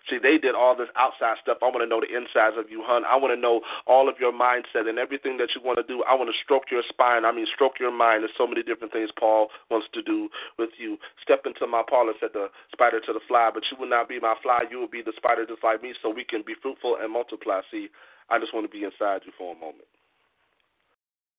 [0.09, 1.57] See, they did all this outside stuff.
[1.65, 3.01] I want to know the insides of you, hun.
[3.09, 6.03] I want to know all of your mindset and everything that you want to do.
[6.05, 7.25] I want to stroke your spine.
[7.25, 8.21] I mean, stroke your mind.
[8.21, 10.29] There's so many different things Paul wants to do
[10.59, 10.97] with you.
[11.23, 14.19] Step into my parlor, said the spider to the fly, but you will not be
[14.19, 14.61] my fly.
[14.69, 17.61] You will be the spider just like me, so we can be fruitful and multiply.
[17.71, 17.89] See,
[18.29, 19.89] I just want to be inside you for a moment.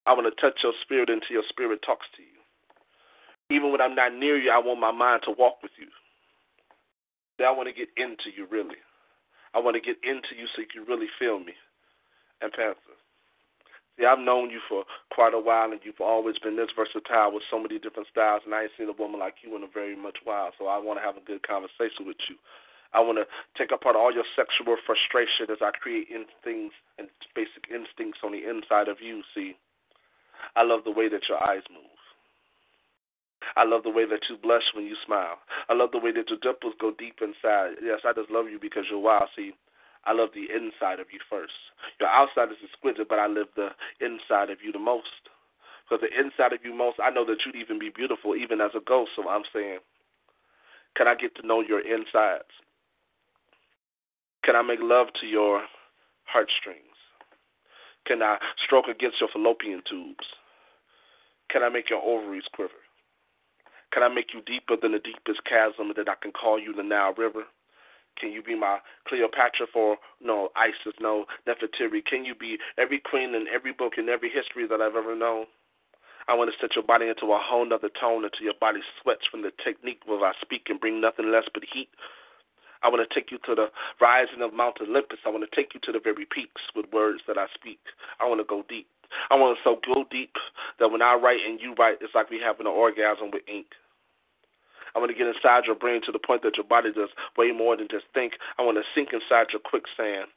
[0.07, 2.35] I want to touch your spirit until your spirit talks to you.
[3.55, 5.87] Even when I'm not near you, I want my mind to walk with you.
[7.45, 8.81] I want to get into you, really.
[9.55, 11.53] I want to get into you so you can really feel me.
[12.41, 12.97] And Panther.
[13.97, 17.43] See, I've known you for quite a while, and you've always been this versatile with
[17.51, 19.97] so many different styles, and I ain't seen a woman like you in a very
[19.97, 22.37] much while, so I want to have a good conversation with you.
[22.93, 23.27] I want to
[23.57, 28.45] take apart all your sexual frustration as I create instincts and basic instincts on the
[28.45, 29.23] inside of you.
[29.35, 29.57] See,
[30.55, 31.96] I love the way that your eyes move.
[33.55, 35.39] I love the way that you blush when you smile.
[35.69, 37.79] I love the way that your dimples go deep inside.
[37.83, 39.29] Yes, I just love you because you're wild.
[39.37, 39.53] See,
[40.05, 41.53] I love the inside of you first.
[42.01, 43.71] Your outside is exquisite, but I love the
[44.01, 45.31] inside of you the most.
[45.89, 48.71] Because the inside of you most, I know that you'd even be beautiful even as
[48.75, 49.13] a ghost.
[49.15, 49.79] So I'm saying,
[50.97, 52.51] can I get to know your insides?
[54.45, 55.63] Can I make love to your
[56.25, 56.81] heartstrings?
[58.07, 60.25] Can I stroke against your fallopian tubes?
[61.51, 62.86] Can I make your ovaries quiver?
[63.93, 66.83] Can I make you deeper than the deepest chasm that I can call you the
[66.83, 67.45] Nile River?
[68.19, 72.05] Can you be my Cleopatra for no Isis, no Nefertiti?
[72.05, 75.47] Can you be every queen in every book in every history that I've ever known?
[76.29, 79.27] I want to set your body into a whole nother tone until your body sweats
[79.31, 81.89] from the technique of I speak and bring nothing less but heat.
[82.83, 83.69] I want to take you to the
[84.01, 85.19] rising of Mount Olympus.
[85.25, 87.79] I want to take you to the very peaks with words that I speak.
[88.21, 88.89] I want to go deep.
[89.31, 90.35] I want to so go deep
[90.79, 93.67] that when I write and you write, it's like we having an orgasm with ink.
[94.95, 97.53] I want to get inside your brain to the point that your body does way
[97.53, 98.33] more than just think.
[98.59, 100.33] I want to sink inside your quicksand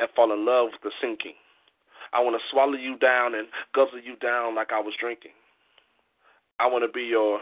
[0.00, 1.38] and fall in love with the sinking.
[2.12, 5.36] I want to swallow you down and guzzle you down like I was drinking.
[6.58, 7.40] I want to be your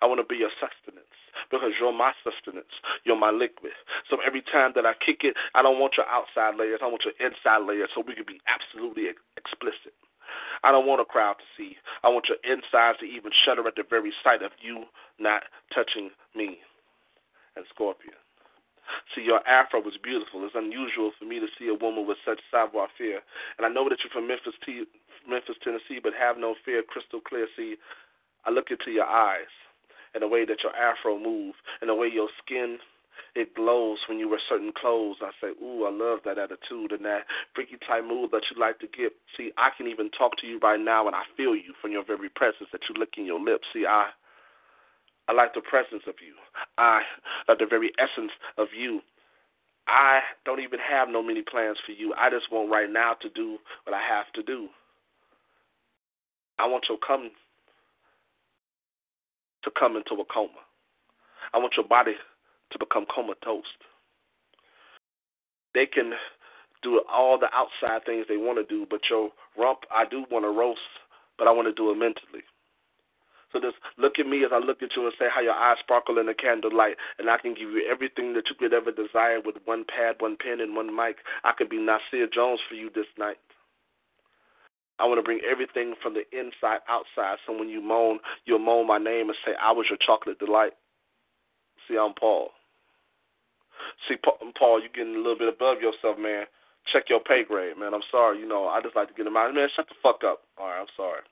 [0.00, 1.19] I want to be your sustenance
[1.50, 2.72] because you're my sustenance.
[3.04, 3.72] You're my liquid.
[4.08, 6.80] So every time that I kick it, I don't want your outside layers.
[6.82, 9.94] I want your inside layers so we can be absolutely explicit.
[10.62, 11.76] I don't want a crowd to see.
[12.04, 14.84] I want your insides to even shudder at the very sight of you
[15.18, 15.42] not
[15.74, 16.58] touching me.
[17.56, 18.14] And Scorpion.
[19.14, 20.44] See, your afro was beautiful.
[20.44, 23.22] It's unusual for me to see a woman with such savoir faire.
[23.58, 24.86] And I know that you're from Memphis, T-
[25.28, 27.46] Memphis, Tennessee, but have no fear, crystal clear.
[27.56, 27.76] See,
[28.44, 29.50] I look into your eyes
[30.14, 32.78] and the way that your afro moves and the way your skin
[33.34, 35.16] it glows when you wear certain clothes.
[35.22, 38.78] I say, ooh, I love that attitude and that freaky type move that you like
[38.80, 39.12] to get.
[39.36, 42.04] See, I can even talk to you right now, and I feel you from your
[42.04, 43.66] very presence that you licking your lips.
[43.72, 44.10] See, I,
[45.28, 46.34] I like the presence of you.
[46.78, 47.02] I
[47.48, 49.00] like the very essence of you.
[49.86, 52.14] I don't even have no many plans for you.
[52.18, 54.68] I just want right now to do what I have to do.
[56.58, 57.30] I want your come
[59.64, 60.62] to come into a coma.
[61.52, 62.14] I want your body
[62.72, 63.64] to become comatose.
[65.74, 66.12] They can
[66.82, 70.44] do all the outside things they want to do, but your rump, I do want
[70.44, 70.80] to roast,
[71.38, 72.42] but I want to do it mentally.
[73.52, 75.78] So just look at me as I look at you and say how your eyes
[75.80, 79.40] sparkle in the candlelight, and I can give you everything that you could ever desire
[79.44, 81.16] with one pad, one pen, and one mic.
[81.42, 83.38] I could be Nasir Jones for you this night.
[85.00, 87.38] I want to bring everything from the inside outside.
[87.46, 90.72] So when you moan, you'll moan my name and say, I was your chocolate delight.
[91.88, 92.50] See, I'm Paul.
[94.06, 96.44] See, Paul, you're getting a little bit above yourself, man.
[96.92, 97.94] Check your pay grade, man.
[97.94, 98.38] I'm sorry.
[98.38, 99.54] You know, I just like to get him out.
[99.54, 100.42] Man, shut the fuck up.
[100.58, 101.22] All right, I'm sorry.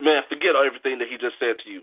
[0.00, 1.82] Man, forget everything that he just said to you.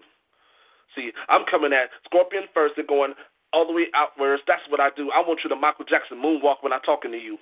[0.96, 3.14] See, I'm coming at Scorpion first and going
[3.54, 4.42] all the way outwards.
[4.48, 5.12] That's what I do.
[5.14, 7.38] I want you to Michael Jackson moonwalk when I'm talking to you.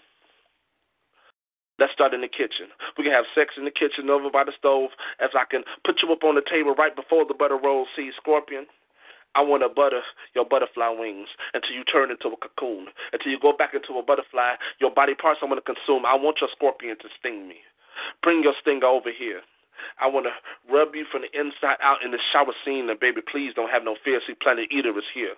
[1.80, 2.74] Let's start in the kitchen.
[2.98, 4.90] We can have sex in the kitchen over by the stove
[5.22, 7.88] as I can put you up on the table right before the butter rolls.
[7.95, 8.66] See, Scorpion,
[9.36, 10.02] I want to butter
[10.34, 12.90] your butterfly wings until you turn into a cocoon.
[13.14, 16.06] Until you go back into a butterfly, your body parts I want to consume.
[16.06, 17.62] I want your scorpion to sting me.
[18.24, 19.41] Bring your stinger over here.
[20.02, 20.34] I want to
[20.74, 23.86] rub you from the inside out in the shower scene, and baby, please don't have
[23.86, 24.20] no fear.
[24.26, 25.38] See, Planet Eater is here.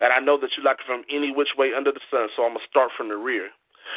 [0.00, 2.46] And I know that you like it from any which way under the sun, so
[2.46, 3.50] I'm going to start from the rear.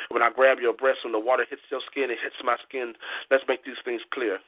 [0.10, 2.94] When I grab your breast, when the water hits your skin, it hits my skin.
[3.30, 4.40] Let's make these things clear.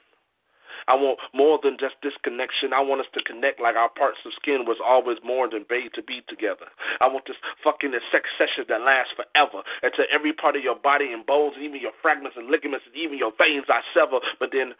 [0.88, 2.74] I want more than just this connection.
[2.74, 5.94] I want us to connect like our parts of skin was always mourned and made
[5.96, 6.68] to be together.
[7.00, 9.64] I want this fucking sex session that lasts forever.
[9.82, 12.86] And to every part of your body and bones, and even your fragments and ligaments,
[12.86, 14.20] and even your veins, I sever.
[14.40, 14.76] But then,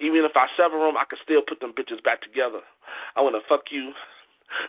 [0.00, 2.62] even if I sever them, I can still put them bitches back together.
[3.16, 3.92] I want to fuck you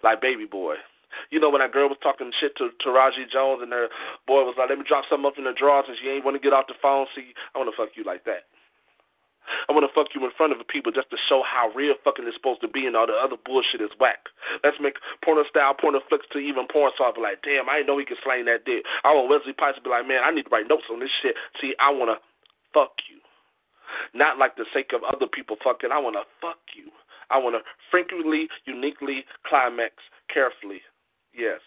[0.04, 0.76] like baby boy.
[1.30, 3.90] You know when that girl was talking shit to Taraji Jones and her
[4.28, 6.36] boy was like, "Let me drop something up in the drawers," and she ain't want
[6.36, 7.08] to get off the phone.
[7.16, 8.46] See, I want to fuck you like that.
[9.68, 11.96] I want to fuck you in front of the people just to show how real
[12.04, 14.30] fucking it's supposed to be and all the other bullshit is whack.
[14.64, 17.88] Let's make porno style porno flicks to even porn stars be like, damn, I didn't
[17.88, 18.86] know he could slang that dick.
[19.04, 21.10] I want Wesley Pipes to be like, man, I need to write notes on this
[21.22, 21.36] shit.
[21.60, 22.22] See, I want to
[22.74, 23.18] fuck you.
[24.14, 25.92] Not like the sake of other people fucking.
[25.92, 26.92] I want to fuck you.
[27.30, 27.62] I want to
[27.92, 29.94] frequently, uniquely climax
[30.34, 30.82] carefully.
[31.34, 31.62] Yes.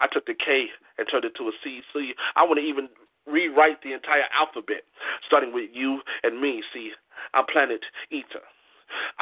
[0.00, 0.66] I took the K
[0.98, 1.80] and turned it to a C.
[1.92, 2.14] C.
[2.36, 2.88] I want to even
[3.26, 4.82] rewrite the entire alphabet,
[5.26, 6.62] starting with you and me.
[6.72, 6.92] See,
[7.34, 7.80] I'm Planet
[8.10, 8.42] Eater.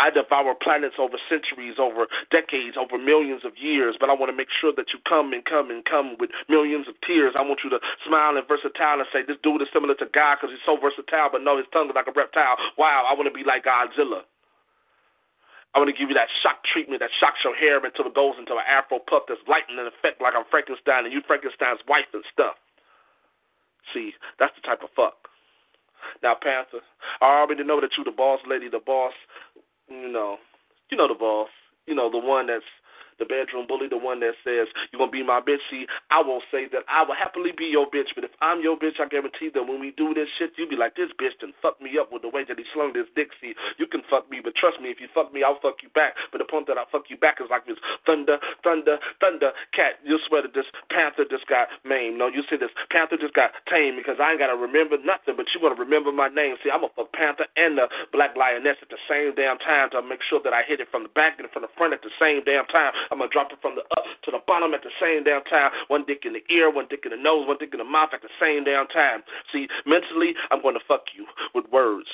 [0.01, 4.36] I devour planets over centuries, over decades, over millions of years, but I want to
[4.36, 7.35] make sure that you come and come and come with millions of tears.
[7.36, 10.39] I want you to smile and versatile and say, This dude is similar to God
[10.40, 12.56] because he's so versatile, but no, his tongue is like a reptile.
[12.78, 14.24] Wow, I want to be like Godzilla.
[15.78, 18.34] I want to give you that shock treatment that shocks your hair until it goes
[18.34, 22.26] into an afro puff that's lightning effect like I'm Frankenstein and you Frankenstein's wife and
[22.34, 22.59] stuff.
[23.94, 24.10] See,
[24.42, 25.30] that's the type of fuck.
[26.18, 26.82] Now, Panther,
[27.22, 29.14] I already know that you the boss lady, the boss,
[29.86, 30.42] you know,
[30.90, 31.46] you know the boss,
[31.86, 32.66] you know the one that's
[33.18, 35.62] the bedroom bully, the one that says you're gonna be my bitch.
[35.70, 38.78] See, I won't say that I will happily be your bitch, but if I'm your
[38.78, 41.52] bitch, I guarantee that when we do this shit, you'll be like, this bitch done
[41.60, 43.30] fuck me up with the way that he slung this dick.
[43.40, 45.90] See, you can fuck me, but trust me, if you fuck me, I'll fuck you
[45.94, 46.14] back.
[46.32, 49.98] But the point that I fuck you back is like this thunder, thunder, thunder, cat.
[50.04, 52.18] You'll swear that this panther just got maimed.
[52.18, 55.46] No, you see this panther just got tamed because I ain't gotta remember nothing, but
[55.54, 56.56] you gonna remember my name.
[56.62, 60.02] See, I'm gonna fuck panther and the black lioness at the same damn time to
[60.02, 62.12] make sure that I hit it from the back and from the front at the
[62.18, 62.92] same damn time.
[63.10, 65.70] I'm gonna drop it from the up to the bottom at the same damn time.
[65.89, 68.10] One dick in the ear, one dick in the nose, one dick in the mouth
[68.12, 69.22] at the same damn time.
[69.52, 72.09] See, mentally, I'm gonna fuck you with words.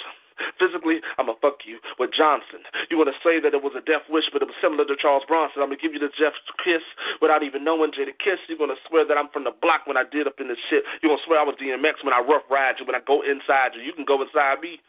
[0.59, 2.67] Physically, I'm gonna fuck you with Johnson.
[2.91, 5.23] You wanna say that it was a death wish, but it was similar to Charles
[5.27, 5.63] Bronson.
[5.63, 6.83] I'm gonna give you the Jeff kiss
[7.23, 8.43] without even knowing Jadakiss.
[8.49, 10.83] You're gonna swear that I'm from the block when I did up in this shit.
[11.03, 13.75] You're gonna swear I was DMX when I rough ride you, when I go inside
[13.75, 13.83] you.
[13.83, 14.81] You can go inside me,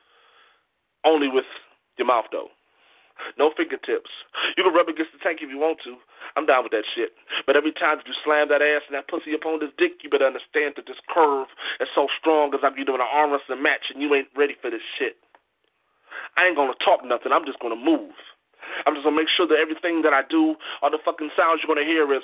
[1.03, 1.45] only with
[1.97, 2.49] your mouth though.
[3.37, 4.11] No fingertips.
[4.57, 5.97] You can rub against the tank if you want to.
[6.35, 7.13] I'm down with that shit.
[7.45, 10.27] But every time you slam that ass and that pussy upon this dick, you better
[10.27, 11.47] understand that this curve
[11.79, 14.69] is so strong as I'm doing an arm wrestling match and you ain't ready for
[14.69, 15.15] this shit.
[16.37, 17.31] I ain't gonna talk nothing.
[17.31, 18.15] I'm just gonna move.
[18.85, 21.73] I'm just gonna make sure that everything that I do, all the fucking sounds you're
[21.73, 22.23] gonna hear is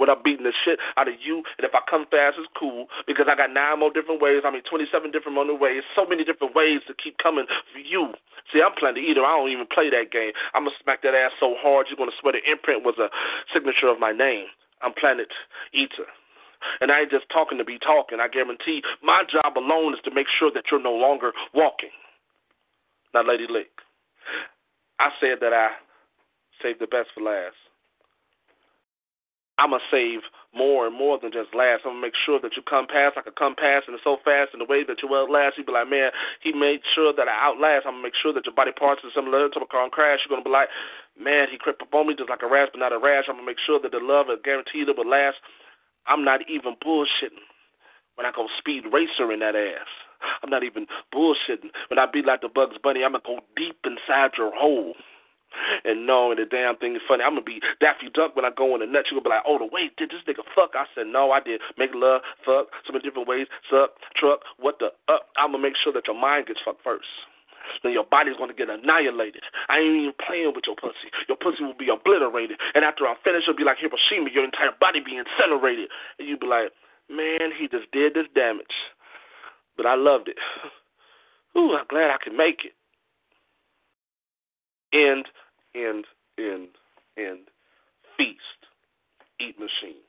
[0.00, 1.44] without beating the shit out of you.
[1.60, 4.42] And if I come fast, it's cool because I got nine more different ways.
[4.44, 5.84] I mean, 27 different more ways.
[5.94, 8.14] So many different ways to keep coming for you.
[8.52, 9.24] See, I'm playing the eater.
[9.24, 10.32] I don't even play that game.
[10.54, 13.12] I'm to smack that ass so hard you're to swear the imprint was a
[13.52, 14.46] signature of my name.
[14.82, 15.28] I'm Planet
[15.72, 16.08] Eater.
[16.80, 18.20] And I ain't just talking to be talking.
[18.20, 21.90] I guarantee my job alone is to make sure that you're no longer walking.
[23.14, 23.70] Now, Lady Lick,
[24.98, 25.70] I said that I
[26.62, 27.56] saved the best for last.
[29.60, 30.24] I'm going to save
[30.54, 31.86] more and more than just last.
[31.86, 33.14] I'm gonna make sure that you come past.
[33.16, 35.58] I can come past and it's so fast in the way that you outlast.
[35.58, 36.10] You be like, man,
[36.42, 37.86] he made sure that I outlast.
[37.86, 40.20] I'm gonna make sure that your body parts are similar to a car crash.
[40.26, 40.68] You're gonna be like,
[41.18, 43.30] man, he crept up on me just like a rash, but not a rash.
[43.30, 45.38] I'm gonna make sure that the love is guaranteed it will last.
[46.06, 47.46] I'm not even bullshitting
[48.16, 49.90] when I go speed racer in that ass.
[50.42, 53.04] I'm not even bullshitting when I be like the Bugs Bunny.
[53.04, 54.94] I'm gonna go deep inside your hole
[55.84, 57.22] and knowing the damn thing is funny.
[57.22, 59.06] I'm gonna be Daffy Duck when I go in the nut.
[59.10, 60.72] You gonna be like, oh, the way did this nigga fuck?
[60.74, 61.60] I said no, I did.
[61.78, 65.28] Make love, fuck, so many different ways, suck, truck, what the up?
[65.36, 67.08] I'm gonna make sure that your mind gets fucked first.
[67.82, 69.42] Then your body's gonna get annihilated.
[69.68, 71.10] I ain't even playing with your pussy.
[71.28, 72.58] Your pussy will be obliterated.
[72.74, 75.88] And after I'm finished, it'll be like Hiroshima, your entire body be incinerated.
[76.18, 76.72] And you'll be like,
[77.08, 78.74] man, he just did this damage.
[79.76, 80.38] But I loved it.
[81.56, 82.72] Ooh, I'm glad I could make it.
[84.92, 85.24] And
[85.74, 86.04] end,
[86.38, 86.68] end,
[87.16, 87.46] end,
[88.16, 88.38] feast,
[89.40, 90.00] eat machine.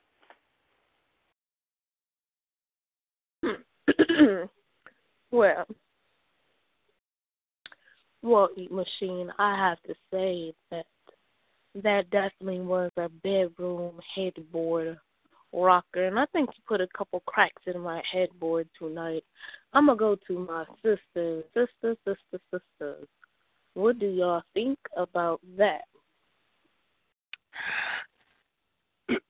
[3.44, 4.44] Hmm.
[5.30, 5.66] well,
[8.22, 9.32] well, eat machine.
[9.38, 10.86] I have to say that
[11.82, 14.98] that definitely was a bedroom headboard
[15.52, 19.24] rocker, and I think you put a couple cracks in my headboard tonight.
[19.72, 23.08] I'm gonna go to my sisters, sisters, sisters, sisters.
[23.74, 25.82] What do y'all think about that?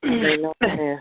[0.05, 1.01] Ain't no sense.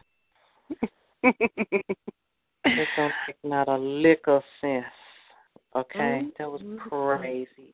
[1.23, 4.85] it don't make not a lick of sense.
[5.76, 6.27] Okay, mm-hmm.
[6.38, 7.73] that was crazy.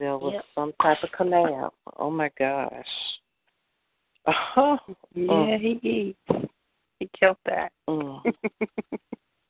[0.00, 0.44] There was yep.
[0.54, 1.70] some type of collab.
[1.98, 2.86] Oh my gosh.
[4.56, 4.78] Oh,
[5.14, 6.48] yeah, he eats.
[6.98, 7.72] He killed that.
[7.88, 8.22] Mm.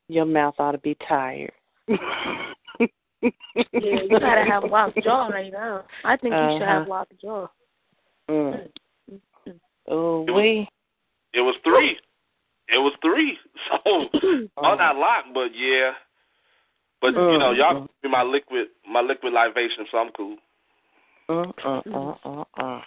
[0.08, 1.52] Your mouth ought to be tired.
[3.56, 5.84] yeah, you gotta have locked jaw right now.
[6.04, 6.48] I think uh-huh.
[6.48, 6.90] you should have uh-huh.
[6.90, 7.46] locked jaw.
[8.30, 8.68] Mm.
[9.88, 10.68] Oh, we.
[11.32, 11.96] It was three.
[12.68, 13.36] It was three.
[14.56, 15.92] So I'm not locked, but yeah.
[17.00, 20.36] But you know, y'all be my liquid, my liquid libation, so I'm cool.
[21.28, 22.80] Uh, uh, uh, uh, uh.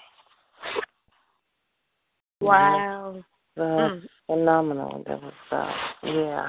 [2.41, 3.23] Wow.
[3.57, 4.01] Uh, mm.
[4.27, 5.03] Phenomenal.
[5.07, 5.72] That was, uh,
[6.03, 6.47] yeah.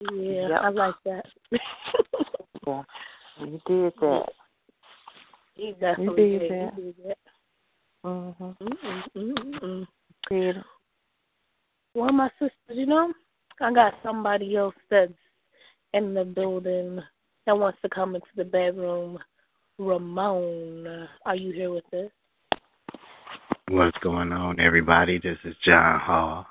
[0.00, 0.60] Yeah, yep.
[0.62, 1.24] I like that.
[2.66, 2.82] yeah,
[3.40, 4.26] you did that.
[5.54, 6.50] He definitely you did, did.
[6.50, 6.74] that.
[6.76, 7.18] He did that.
[8.04, 8.56] Mhm.
[9.16, 9.82] Mm-hmm.
[10.30, 10.56] Did.
[11.94, 13.12] Well, my sisters, you know,
[13.60, 15.12] I got somebody else that's
[15.92, 17.00] in the building
[17.46, 19.18] that wants to come into the bedroom.
[19.78, 22.10] Ramon, are you here with us?
[23.68, 25.18] What's going on, everybody?
[25.18, 26.46] This is John Hall,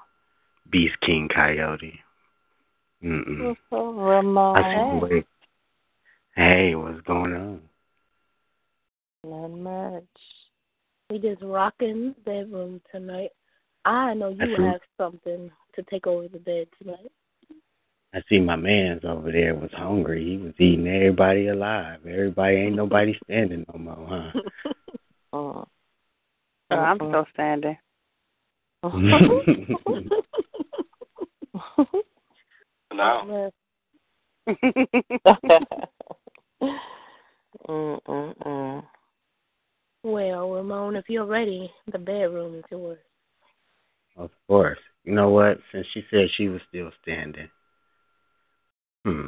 [0.71, 1.99] Beast King Coyote.
[3.03, 3.55] Mm-mm.
[3.71, 5.09] Ramon.
[5.09, 5.23] Hey.
[6.35, 7.61] hey, what's going on?
[9.25, 10.03] Not much.
[11.09, 13.31] We just rocking the bedroom tonight.
[13.85, 17.11] I know you I have something to take over the bed tonight.
[18.15, 20.23] I see my man's over there was hungry.
[20.23, 21.99] He was eating everybody alive.
[22.07, 22.77] Everybody ain't mm-hmm.
[22.77, 24.41] nobody standing no more, huh?
[25.33, 25.65] oh.
[26.71, 27.77] oh, I'm still standing.
[32.93, 33.51] now.
[37.67, 38.83] Mm-mm-mm.
[40.05, 42.99] Well, Ramon, if you're ready, the bedroom is yours.
[44.17, 44.79] Of course.
[45.05, 45.59] You know what?
[45.71, 47.47] Since she said she was still standing,
[49.05, 49.27] hmm.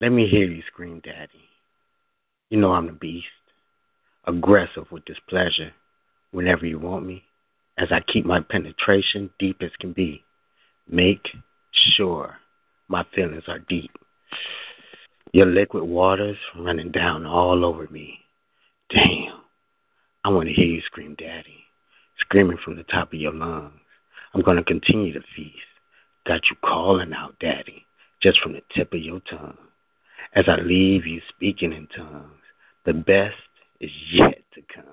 [0.00, 1.48] Let me hear you scream, Daddy.
[2.50, 3.26] You know I'm the beast,
[4.26, 5.72] aggressive with displeasure
[6.30, 7.24] whenever you want me,
[7.76, 10.22] as I keep my penetration deep as can be.
[10.88, 11.26] Make
[11.72, 12.36] sure
[12.88, 13.90] my feelings are deep.
[15.32, 18.18] Your liquid waters running down all over me.
[18.90, 19.40] Damn.
[20.24, 21.64] I want to hear you scream, Daddy.
[22.20, 23.72] Screaming from the top of your lungs.
[24.34, 25.56] I'm going to continue to feast.
[26.26, 27.86] Got you calling out, Daddy,
[28.22, 29.56] just from the tip of your tongue.
[30.34, 32.42] As I leave you speaking in tongues,
[32.84, 33.36] the best
[33.80, 34.84] is yet to come.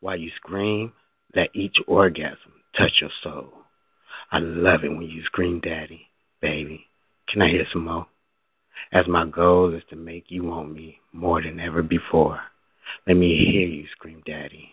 [0.00, 0.92] While you scream,
[1.34, 3.52] let each orgasm touch your soul.
[4.30, 6.06] I love it when you scream, Daddy,
[6.42, 6.84] baby.
[7.28, 8.06] Can I hear some more?
[8.92, 12.38] As my goal is to make you want me more than ever before.
[13.06, 14.68] Let me hear you scream, Daddy.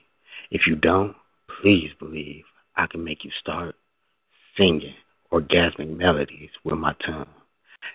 [0.51, 1.15] If you don't,
[1.61, 2.43] please believe
[2.75, 3.75] I can make you start
[4.57, 4.93] singing
[5.31, 7.27] orgasmic melodies with my tongue.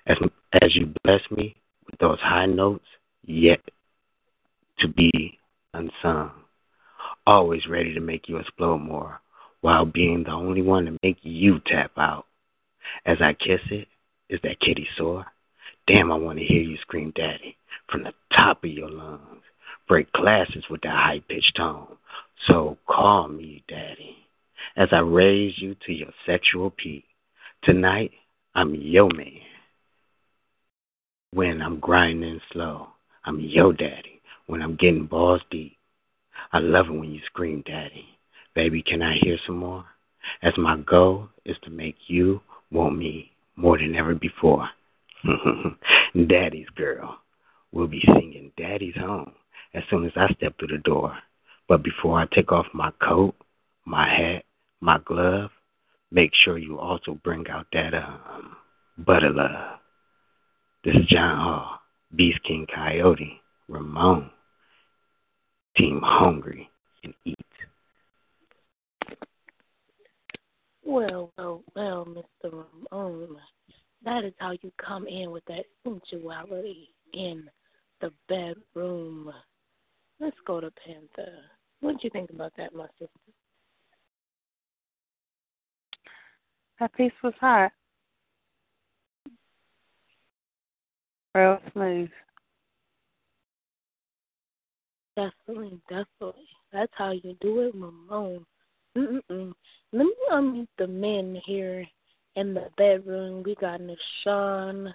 [0.07, 0.17] As,
[0.63, 1.57] as you bless me
[1.87, 2.87] with those high notes
[3.25, 3.61] yet
[4.79, 5.39] to be
[5.75, 6.33] unsung.
[7.27, 9.21] Always ready to make you explode more
[9.61, 12.27] while being the only one to make you tap out.
[13.07, 13.89] As I kiss it,
[14.29, 15.27] is that kitty sore?
[15.87, 17.57] Damn, I want to hear you scream, Daddy,
[17.91, 19.43] from the top of your lungs.
[19.89, 21.97] Break glasses with that high pitched tone.
[22.47, 24.17] So call me, Daddy.
[24.77, 27.05] as I raise you to your sexual peak.
[27.65, 28.13] Tonight,
[28.55, 29.41] I'm your man.
[31.33, 32.89] When I'm grinding slow,
[33.25, 34.21] I'm your daddy.
[34.47, 35.77] When I'm getting balls deep,
[36.53, 38.07] I love it when you scream, Daddy.
[38.55, 39.85] Baby, can I hear some more?
[40.43, 42.41] As my goal is to make you
[42.71, 44.69] want me more than ever before.
[46.29, 47.19] Daddy's girl
[47.73, 49.33] will be singing Daddy's home
[49.75, 51.17] as soon as I step through the door.
[51.69, 53.35] But before I take off my coat,
[53.85, 54.45] my hat,
[54.81, 55.51] my glove,
[56.11, 58.57] make sure you also bring out that um
[58.99, 59.79] butter love.
[60.85, 61.79] This is John Hall,
[62.17, 64.31] Beast King Coyote, Ramon,
[65.77, 66.69] Team Hungry
[67.05, 67.37] and Eat.
[70.91, 72.65] Well, well, well, Mr.
[72.91, 73.37] Ramon,
[74.05, 77.49] that is how you come in with that sensuality in
[78.01, 79.33] the bedroom.
[80.19, 81.31] Let's go to Panther.
[81.79, 83.13] What do you think about that, my sister?
[86.81, 87.71] That piece was hot.
[91.37, 92.11] Real smooth.
[95.15, 96.49] Definitely, definitely.
[96.73, 98.45] That's how you do it, Ramon.
[98.97, 99.53] Mm-mm.
[99.93, 101.87] Let me unmute the men here
[102.37, 103.43] in the bedroom.
[103.45, 104.93] We got Nashawn,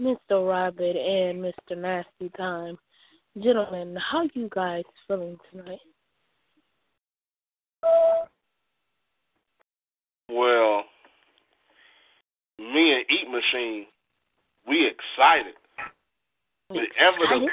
[0.00, 0.48] Mr.
[0.48, 1.76] Rabbit, and Mr.
[1.76, 2.78] Nasty Time.
[3.42, 5.78] Gentlemen, how you guys feeling tonight?
[10.28, 10.84] Well,
[12.58, 13.86] me and Eat Machine,
[14.68, 15.54] we excited.
[16.68, 17.46] Whenever the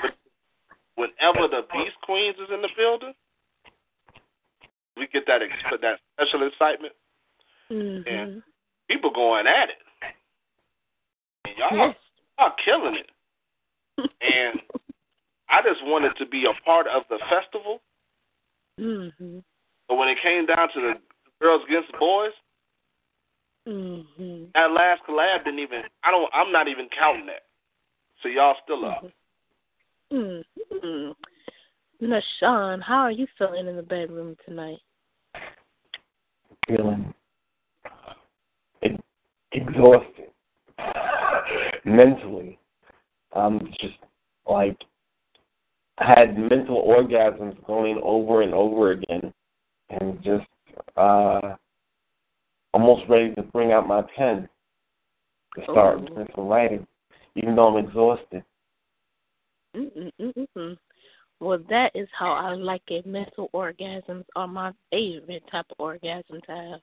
[0.96, 3.14] whenever the Beast Queens is in the building,
[5.00, 6.94] we get that ex- that special excitement,
[7.72, 8.08] mm-hmm.
[8.08, 8.44] and
[8.90, 9.82] people going at it.
[11.46, 11.96] And y'all, yes.
[12.38, 13.10] y'all killing it.
[14.22, 14.60] and
[15.50, 17.82] I just wanted to be a part of the festival.
[18.80, 19.40] Mm-hmm.
[19.88, 20.94] But when it came down to the
[21.42, 22.32] girls against the boys,
[23.68, 24.44] mm-hmm.
[24.54, 25.82] that last collab didn't even.
[26.04, 26.30] I don't.
[26.34, 27.44] I'm not even counting that.
[28.22, 29.06] So y'all still up.
[30.12, 31.12] Mm-hmm.
[32.02, 34.80] Nashawn, how are you feeling in the bedroom tonight?
[36.70, 37.14] Feeling
[39.52, 40.30] exhausted
[41.86, 42.60] mentally.
[43.34, 43.98] I'm just
[44.48, 44.78] like
[45.98, 49.34] had mental orgasms going over and over again,
[49.90, 50.48] and just
[50.96, 51.56] uh
[52.74, 54.48] almost ready to bring out my pen
[55.56, 56.28] to start Oh.
[56.36, 56.86] some writing,
[57.36, 58.44] even though I'm exhausted.
[59.76, 60.78] Mm-mm-mm-mm.
[61.40, 63.06] Well, that is how I like it.
[63.06, 66.80] Mental orgasms are my favorite type of orgasm to have.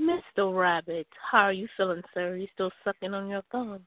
[0.00, 0.58] Mr.
[0.58, 2.34] Rabbit, how are you feeling, sir?
[2.34, 3.80] you still sucking on your thumb?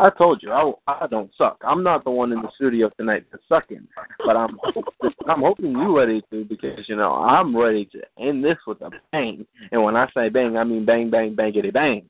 [0.00, 1.58] I told you I, I don't suck.
[1.62, 3.86] I'm not the one in the studio tonight that's sucking,
[4.24, 4.56] but I'm
[5.28, 8.80] I'm hoping you are ready to because you know I'm ready to end this with
[8.80, 9.44] a bang.
[9.72, 12.08] And when I say bang, I mean bang, bang, bangity bang.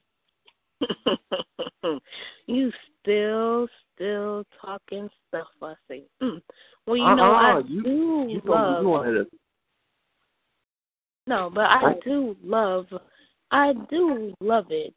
[2.46, 6.04] you still, still talking stuff, I see.
[6.22, 6.40] Mm.
[6.86, 8.84] Well, you know, I Uh-uh, you, do you love.
[8.84, 9.26] you.
[11.26, 12.86] No, but I do love,
[13.50, 14.94] I do love it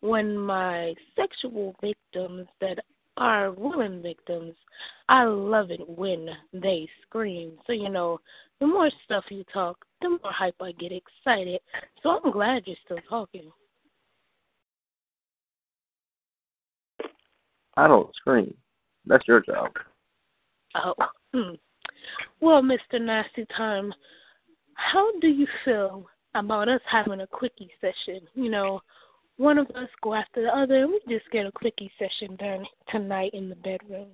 [0.00, 2.78] when my sexual victims that
[3.16, 4.54] are women victims,
[5.08, 7.52] I love it when they scream.
[7.66, 8.18] So, you know,
[8.60, 11.60] the more stuff you talk, the more hype I get excited.
[12.02, 13.52] So I'm glad you're still talking.
[17.76, 18.54] I don't scream.
[19.06, 19.70] That's your job.
[20.74, 20.94] Oh.
[21.34, 21.54] Hmm.
[22.40, 23.00] Well, Mr.
[23.00, 23.92] Nasty Time,
[24.74, 28.20] how do you feel about us having a quickie session?
[28.34, 28.80] You know,
[29.36, 32.64] one of us go after the other, and we just get a quickie session done
[32.90, 34.08] tonight in the bedroom.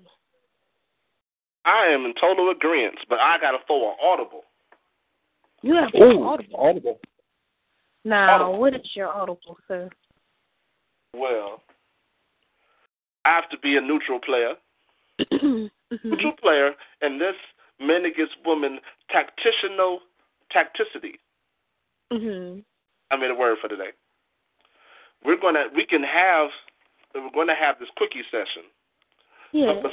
[1.64, 4.42] I am in total agreement, but I got to throw an audible.
[5.62, 6.56] You have Ooh, an audible.
[6.58, 7.00] audible.
[8.04, 8.60] Now, Audible.
[8.60, 9.90] what is your audible, sir?
[11.12, 11.60] Well,
[13.26, 14.56] I have to be a neutral player.
[15.18, 15.70] Mhm.
[16.04, 17.34] Neutral player, and this
[17.80, 18.80] men against women
[19.10, 20.00] tactitional
[20.50, 21.18] tacticity.
[22.12, 22.64] Mhm.
[23.10, 23.92] I made a word for today.
[25.24, 26.50] We're gonna we can have
[27.14, 28.64] we're gonna have this quickie session.
[29.52, 29.80] Yeah.
[29.82, 29.92] But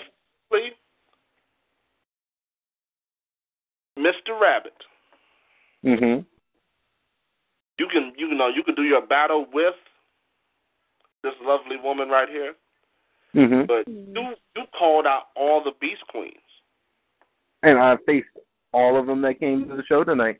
[3.97, 4.39] Mr.
[4.39, 4.85] Rabbit,
[5.84, 6.26] Mhm.
[7.80, 9.76] you can you know you can do your battle with
[11.23, 12.55] this lovely woman right here,
[13.35, 13.68] Mhm.
[13.68, 14.15] but Mm-hmm.
[14.15, 16.38] you you called out all the Beast Queens.
[17.64, 18.27] And I faced
[18.73, 20.39] all of them that came to the show tonight.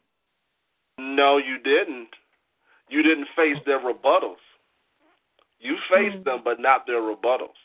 [1.00, 2.10] No, you didn't.
[2.90, 4.38] You didn't face their rebuttals.
[5.60, 6.24] You faced Mm.
[6.26, 7.56] them, but not their rebuttals.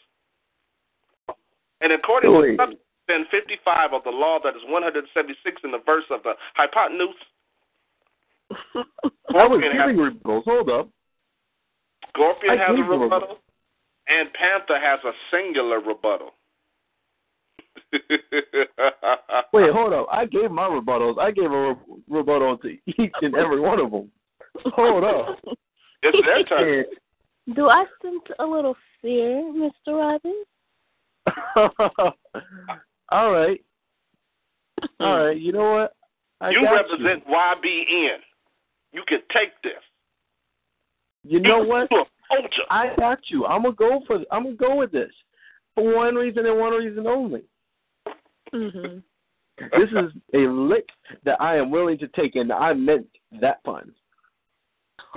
[1.80, 2.56] And according Wait.
[2.56, 6.34] to some, then 55 of the law that is 176 in the verse of the
[6.54, 7.14] hypotenuse?
[9.34, 10.44] I was giving rebuttals.
[10.44, 10.88] Hold up.
[12.08, 13.40] Scorpion I has a gave you a rebuttal,
[14.08, 16.30] and Panther has a singular rebuttal.
[19.52, 20.06] Wait, hold up.
[20.10, 21.18] I gave my rebuttals.
[21.18, 21.76] I gave a re-
[22.08, 24.10] rebuttal to each and every one of them.
[24.74, 25.38] Hold up.
[26.00, 26.84] It's their turn.
[27.56, 29.72] Do I sense a little fear, Mr.
[29.88, 30.46] Robbins?
[33.10, 33.60] All right.
[35.00, 35.40] All right.
[35.40, 35.96] You know what?
[36.40, 38.18] I you got represent YBN.
[38.92, 39.72] You can take this.
[41.24, 41.38] You.
[41.38, 41.88] you know what?
[42.30, 42.62] You're a poacher.
[42.70, 43.46] I got you.
[43.46, 44.16] I'm gonna go for.
[44.30, 45.12] I'm gonna go with this
[45.74, 47.42] for one reason and one reason only.
[48.52, 49.02] Mhm.
[49.58, 50.88] This is a lick
[51.24, 53.08] that I am willing to take, and I meant
[53.40, 53.92] that pun.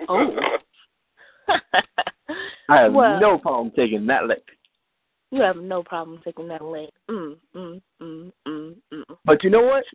[0.09, 0.57] Oh.
[2.69, 4.43] I have Well- no problem taking that lick.
[5.31, 6.89] You have no problem taking that lick.
[7.09, 9.17] Mm, mm, mm, mm, mm.
[9.23, 9.85] But you know what?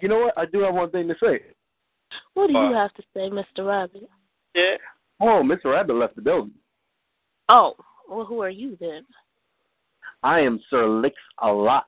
[0.00, 0.36] You know what?
[0.36, 1.44] I do have one thing to say.
[2.34, 3.66] What do you Uh, have to say, Mr.
[3.66, 4.08] Rabbit?
[4.54, 4.76] Yeah.
[5.22, 5.66] Oh, Mr.
[5.66, 6.52] Rabbit left the building.
[7.48, 7.74] Oh,
[8.08, 9.06] well, who are you then?
[10.24, 11.86] I am Sir Licks a lot.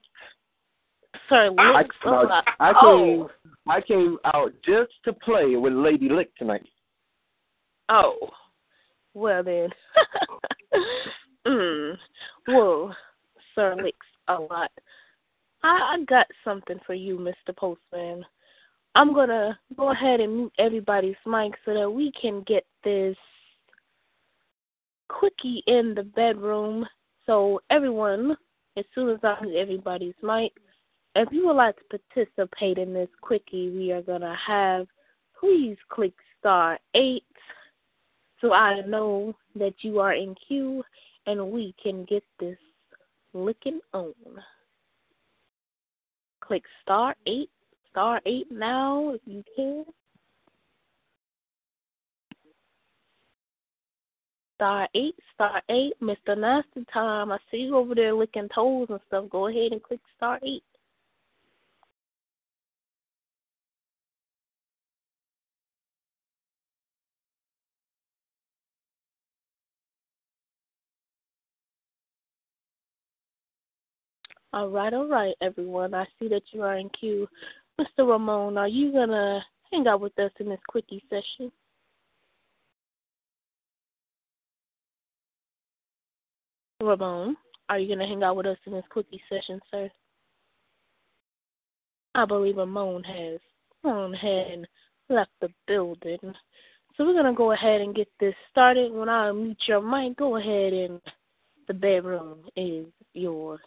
[1.29, 2.45] Sir Licks a lot.
[2.61, 3.31] I came oh,
[3.69, 6.67] I came out just to play with Lady Lick tonight.
[7.89, 8.31] oh.
[9.15, 9.69] Well then.
[11.47, 11.97] mm.
[12.47, 12.97] Well,
[13.55, 14.71] Sir Licks a lot.
[15.65, 17.57] I, I got something for you, Mr.
[17.57, 18.25] Postman.
[18.95, 23.17] I'm gonna go ahead and mute everybody's mic so that we can get this
[25.09, 26.87] quickie in the bedroom.
[27.27, 28.37] So everyone,
[28.77, 30.53] as soon as I mute everybody's mic,
[31.17, 34.87] if you would like to participate in this quickie we are gonna have,
[35.39, 37.25] please click star eight
[38.45, 40.85] so I know that you are in queue
[41.27, 42.59] and we can get this
[43.33, 44.13] licking on.
[46.41, 47.49] Click star eight,
[47.95, 49.85] star eight now if you can.
[54.57, 56.37] Star eight, star eight, Mr.
[56.37, 57.31] Nasty Time.
[57.31, 59.27] I see you over there licking toes and stuff.
[59.31, 60.65] Go ahead and click star eight.
[74.53, 75.95] All right, all right, everyone.
[75.95, 77.29] I see that you are in queue.
[77.81, 78.09] Mr.
[78.09, 79.41] Ramon, are you going to
[79.71, 81.51] hang out with us in this quickie session?
[86.81, 87.37] Ramon,
[87.69, 89.91] are you going to hang out with us in this quickie session, sir?
[92.15, 93.41] I believe Ramon has
[93.83, 94.67] gone ahead and
[95.09, 96.19] left the building.
[96.97, 98.93] So we're going to go ahead and get this started.
[98.93, 101.01] When I mute your mic, go ahead and
[101.67, 103.61] the bedroom is yours.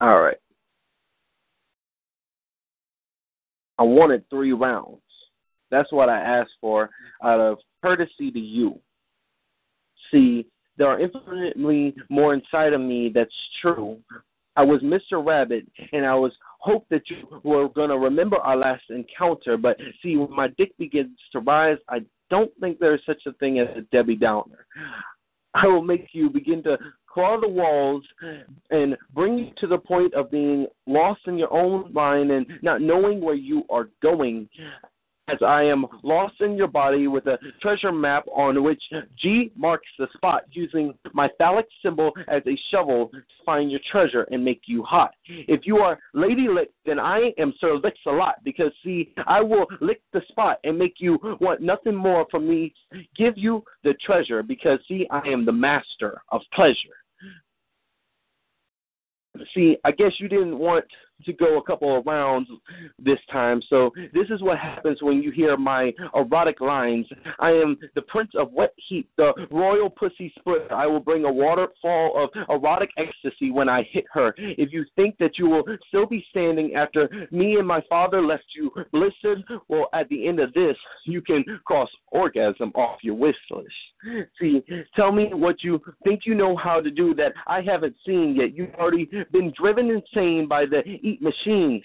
[0.00, 0.36] All right.
[3.78, 5.00] I wanted three rounds.
[5.70, 6.90] That's what I asked for
[7.22, 8.78] out of courtesy to you.
[10.10, 10.46] See,
[10.78, 13.98] there are infinitely more inside of me that's true.
[14.56, 15.24] I was Mr.
[15.24, 19.56] Rabbit, and I was hope that you were going to remember our last encounter.
[19.56, 22.00] But see, when my dick begins to rise, I
[22.30, 24.66] don't think there's such a thing as a Debbie Downer.
[25.54, 26.78] I will make you begin to
[27.16, 28.04] claw the walls
[28.70, 32.82] and bring you to the point of being lost in your own mind and not
[32.82, 34.46] knowing where you are going.
[35.28, 38.82] As I am lost in your body with a treasure map on which
[39.16, 44.28] G marks the spot, using my phallic symbol as a shovel to find your treasure
[44.30, 45.14] and make you hot.
[45.26, 49.40] If you are Lady Lick, then I am Sir Licks a lot because, see, I
[49.40, 52.74] will lick the spot and make you want nothing more from me.
[53.16, 56.94] Give you the treasure because, see, I am the master of pleasure.
[59.54, 60.84] See, I guess you didn't want
[61.24, 62.48] to go a couple of rounds
[62.98, 67.06] this time, so this is what happens when you hear my erotic lines.
[67.40, 70.66] I am the prince of wet heat, the royal pussy split.
[70.70, 74.34] I will bring a waterfall of erotic ecstasy when I hit her.
[74.36, 78.44] If you think that you will still be standing after me and my father left
[78.54, 83.36] you blistered, well, at the end of this, you can cross orgasm off your wish
[83.50, 83.66] list.
[84.40, 84.62] See,
[84.94, 88.54] tell me what you think you know how to do that I haven't seen yet.
[88.54, 91.82] You've already been driven insane by the eat machines.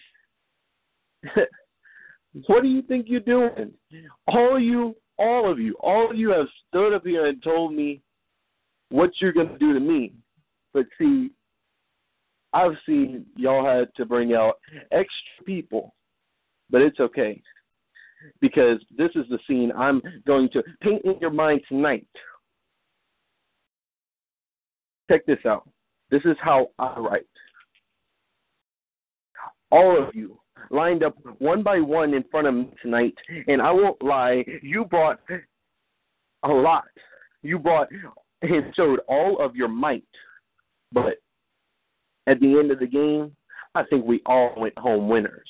[2.47, 3.71] what do you think you're doing?
[4.27, 8.01] All you, all of you, all of you have stood up here and told me
[8.89, 10.13] what you're going to do to me.
[10.73, 11.31] But see,
[12.53, 14.55] I've seen y'all had to bring out
[14.91, 15.93] extra people,
[16.69, 17.41] but it's okay
[18.39, 22.07] because this is the scene I'm going to paint in your mind tonight.
[25.11, 25.67] check this out.
[26.09, 27.27] This is how I write.
[29.71, 30.39] All of you
[30.69, 33.15] lined up one by one in front of me tonight,
[33.47, 35.19] and I won't lie, you brought
[36.43, 36.85] a lot.
[37.41, 37.89] You brought
[38.41, 40.03] and showed all of your might.
[40.91, 41.21] But
[42.27, 43.35] at the end of the game,
[43.75, 45.49] I think we all went home winners.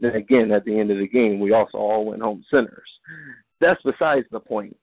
[0.00, 2.88] Then again, at the end of the game, we also all went home sinners.
[3.60, 4.76] That's besides the point.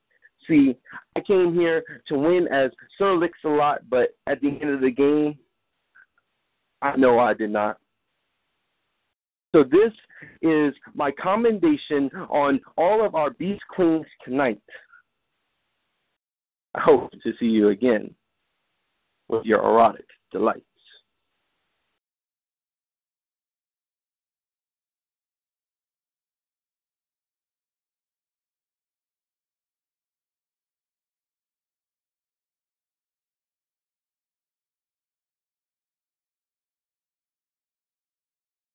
[0.48, 0.76] See,
[1.16, 5.38] I came here to win as Sir Licks-a-Lot, but at the end of the game,
[6.82, 7.78] I know I did not.
[9.56, 9.94] So this
[10.42, 14.60] is my commendation on all of our beast queens tonight.
[16.74, 18.14] I hope to see you again
[19.30, 20.66] with your erotic delights.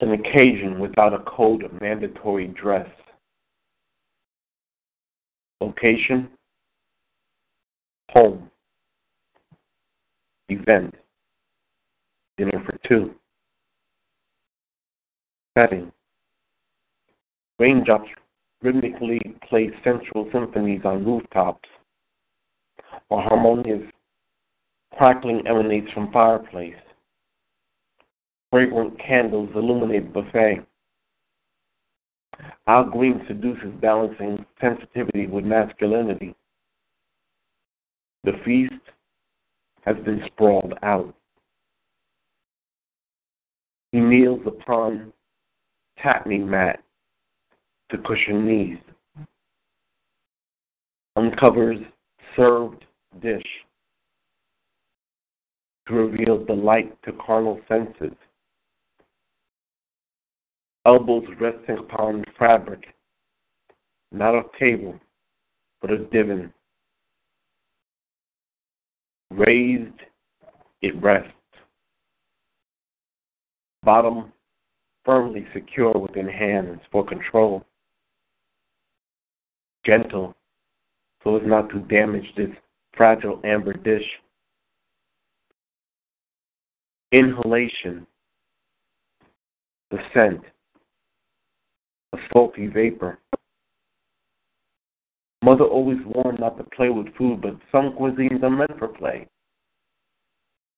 [0.01, 2.89] An occasion without a code of mandatory dress.
[5.61, 6.27] Location
[8.09, 8.49] home,
[10.49, 10.93] event,
[12.37, 13.13] dinner for two.
[15.57, 15.91] Setting,
[17.59, 18.09] raindrops
[18.61, 21.69] rhythmically play sensual symphonies on rooftops,
[23.07, 23.83] while harmonious
[24.97, 26.73] crackling emanates from fireplace.
[28.51, 30.59] Fragrant candles illuminate buffet.
[32.67, 36.35] Our Green seduces balancing sensitivity with masculinity.
[38.23, 38.73] The feast
[39.85, 41.13] has been sprawled out.
[43.91, 45.11] He kneels upon
[46.01, 46.83] tatami mat
[47.89, 48.77] to cushion knees,
[51.15, 51.79] uncovers
[52.35, 52.85] served
[53.21, 53.41] dish
[55.87, 58.15] to reveal delight to carnal senses,
[60.85, 62.83] elbows resting upon fabric,
[64.11, 64.99] not a table,
[65.81, 66.53] but a divan
[69.31, 69.93] Raised,
[70.81, 71.31] it rests.
[73.83, 74.33] Bottom
[75.05, 77.63] firmly secure within hands for control.
[79.85, 80.35] Gentle
[81.23, 82.49] so as not to damage this
[82.95, 84.05] fragile amber dish.
[87.11, 88.07] Inhalation,
[89.91, 90.41] the scent,
[92.13, 93.19] a salty vapor.
[95.43, 99.27] Mother always warned not to play with food, but some cuisines are meant for play.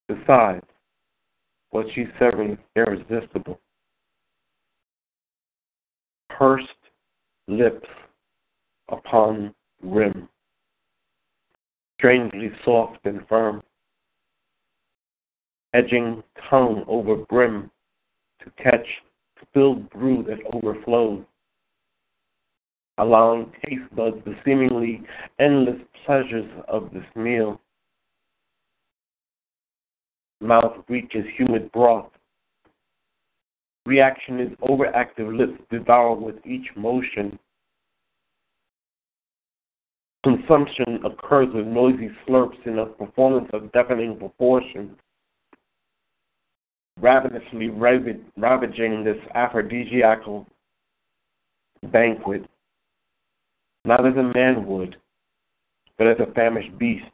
[0.07, 0.65] Besides,
[1.71, 1.87] what
[2.19, 3.59] serving is irresistible.
[6.29, 6.67] Pursed
[7.47, 7.87] lips
[8.89, 10.29] upon rim,
[11.97, 13.61] strangely soft and firm,
[15.73, 17.69] edging tongue over brim
[18.43, 18.85] to catch
[19.49, 21.23] spilled brew that overflows
[22.97, 25.01] allowing taste buds the seemingly
[25.39, 27.59] endless pleasures of this meal.
[30.41, 32.09] Mouth reaches humid broth.
[33.85, 37.37] Reaction is overactive lips devour with each motion.
[40.23, 44.91] Consumption occurs with noisy slurps in a performance of deafening proportions.
[46.99, 50.47] Ravenously ravaging this aphrodisiacal
[51.91, 52.45] banquet
[53.85, 54.95] not as a man would,
[55.97, 57.05] but as a famished beast.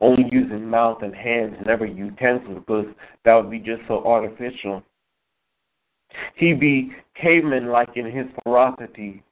[0.00, 2.86] Only using mouth and hands, never utensils, because
[3.24, 4.82] that would be just so artificial.
[6.34, 9.22] He be caveman like in his ferocity,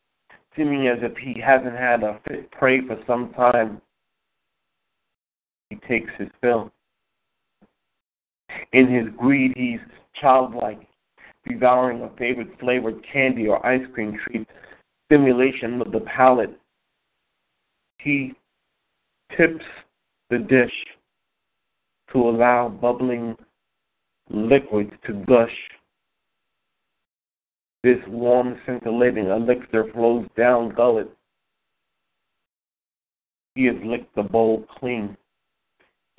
[0.57, 3.81] seeming as if he hasn't had a fit prey for some time.
[5.71, 6.71] He takes his fill.
[8.73, 9.81] In his greed, he's
[10.21, 10.81] childlike,
[11.47, 14.49] devouring a favorite flavored candy or ice cream treat
[15.07, 16.59] stimulation of the palate.
[17.99, 18.35] He
[19.37, 19.65] tips
[20.31, 20.73] the dish
[22.13, 23.37] to allow bubbling
[24.31, 25.57] liquid to gush.
[27.83, 31.11] This warm, scintillating elixir flows down gullet.
[33.55, 35.17] He has licked the bowl clean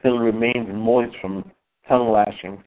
[0.02, 1.52] till it remains moist from
[1.88, 2.64] tongue lashing.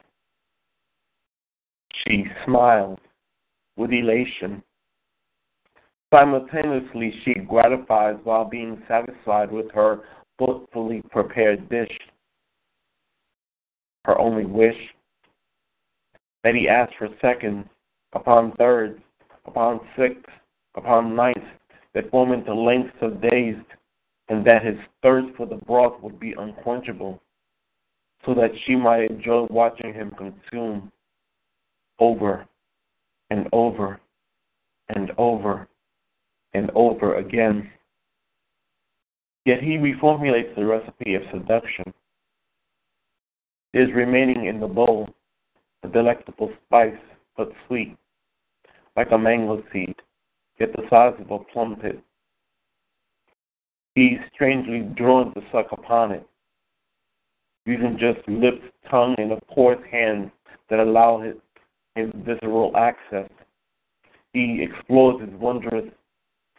[2.07, 2.99] She smiles
[3.77, 4.63] with elation
[6.13, 10.01] Simultaneously, she gratifies while being satisfied with her
[10.39, 11.99] thoughtfully prepared dish.
[14.07, 14.77] Her only wish
[16.45, 17.67] that he asks for seconds,
[18.15, 18.99] upon thirds,
[19.45, 20.33] upon sixths,
[20.77, 21.41] upon ninths,
[21.93, 23.57] that form into lengths of days
[24.29, 27.21] and that his thirst for the broth would be unquenchable,
[28.25, 30.91] so that she might enjoy watching him consume
[31.99, 32.47] over
[33.31, 34.01] and over
[34.89, 35.69] and over
[36.55, 37.71] and over again.
[39.45, 41.93] Yet he reformulates the recipe of seduction.
[43.73, 45.09] There is remaining in the bowl
[45.83, 46.97] a delectable spice,
[47.37, 47.97] but sweet,
[48.97, 49.95] like a mango seed,
[50.59, 52.03] yet the size of a plum pit.
[53.95, 56.27] He strangely drawn to suck upon it,
[57.69, 60.31] using just lips, tongue, and of course hands
[60.71, 61.35] that allow his,
[61.95, 63.29] his visceral access.
[64.33, 65.85] He explores his wondrous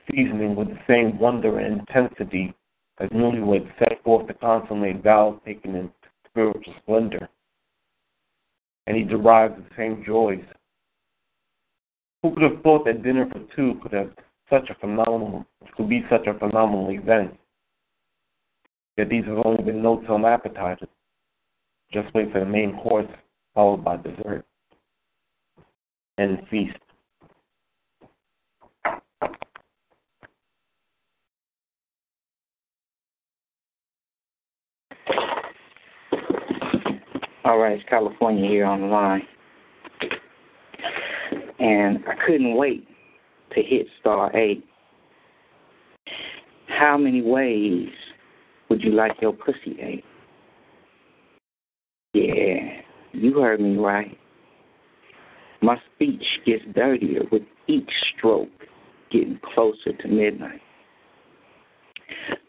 [0.10, 2.54] seasoning with the same wonder and intensity
[3.00, 5.90] as newlyweds set forth to consummate vows taken in
[6.30, 7.28] spiritual splendor.
[8.86, 10.44] And he derives the same joys.
[12.22, 14.12] Who could have thought that dinner for two could have
[14.50, 15.46] such a phenomenal
[15.76, 17.38] could be such a phenomenal event?
[18.98, 20.90] Yet these have only been notes on appetizers.
[21.92, 23.08] Just wait for the main course,
[23.56, 24.46] followed by dessert
[26.20, 26.78] and feast.
[37.46, 39.24] All right, it's California here on the line.
[41.58, 42.88] And I couldn't wait
[43.56, 44.64] to hit star eight.
[46.68, 47.90] How many ways
[48.70, 50.06] would you like your pussy ate?
[52.14, 52.82] Yeah,
[53.12, 54.18] you heard me right.
[55.62, 58.50] My speech gets dirtier with each stroke
[59.12, 60.62] getting closer to midnight.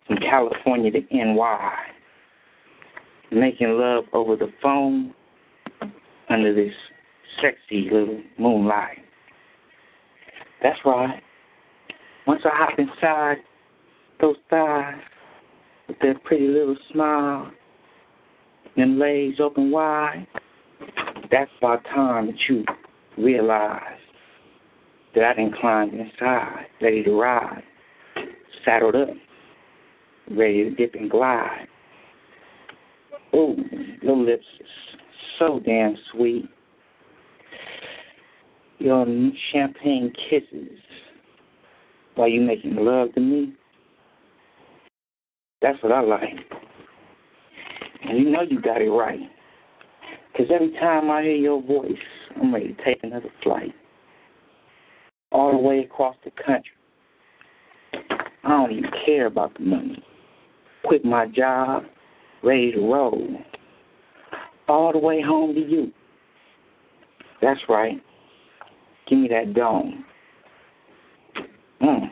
[0.06, 1.72] From California to NY,
[3.32, 5.14] making love over the phone
[6.30, 6.72] under this
[7.42, 8.98] sexy little moonlight.
[10.62, 11.22] That's right.
[12.26, 13.38] Once I hop inside
[14.20, 14.94] those thighs
[15.88, 17.50] with that pretty little smile
[18.80, 20.26] and legs open wide,
[21.30, 22.64] that's about time that you
[23.16, 23.98] realize
[25.14, 27.62] that I didn't climb inside, ready to ride,
[28.64, 29.08] saddled up,
[30.30, 31.66] ready to dip and glide.
[33.32, 33.56] Oh,
[34.02, 34.44] your lips
[35.38, 36.48] so damn sweet.
[38.78, 39.06] Your
[39.52, 40.78] champagne kisses
[42.14, 43.54] while you making love to me.
[45.62, 46.59] That's what I like.
[48.02, 49.20] And you know you got it right.
[50.32, 51.92] Because every time I hear your voice,
[52.40, 53.74] I'm ready to take another flight.
[55.32, 56.72] All the way across the country.
[58.44, 60.02] I don't even care about the money.
[60.84, 61.84] Quit my job,
[62.42, 63.36] ready to roll.
[64.68, 65.92] All the way home to you.
[67.42, 68.00] That's right.
[69.08, 70.04] Give me that dome.
[71.82, 72.10] Mmm,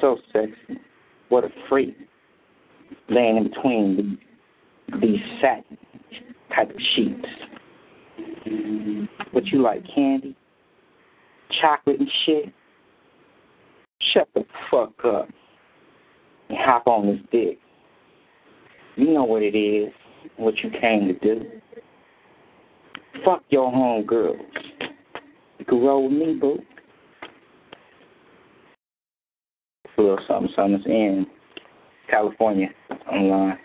[0.00, 0.80] so sexy.
[1.28, 1.96] What a freak.
[3.08, 4.18] Laying in between the,
[5.00, 5.78] these satin
[6.54, 7.26] type of sheets.
[9.32, 10.36] What you like, candy?
[11.60, 12.52] Chocolate and shit?
[14.12, 15.28] Shut the fuck up
[16.48, 17.58] and hop on this dick.
[18.96, 19.92] You know what it is,
[20.36, 21.44] what you came to do.
[23.24, 24.40] Fuck your home girls.
[25.58, 26.58] You can roll with me, boo.
[29.98, 31.26] A little something, something's in
[32.10, 32.68] California
[33.10, 33.58] online.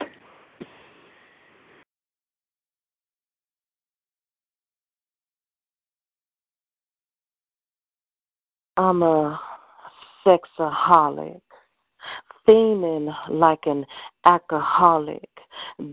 [8.78, 9.40] I'm a
[10.26, 11.40] sexaholic,
[12.46, 13.86] fiending like an
[14.26, 15.30] alcoholic,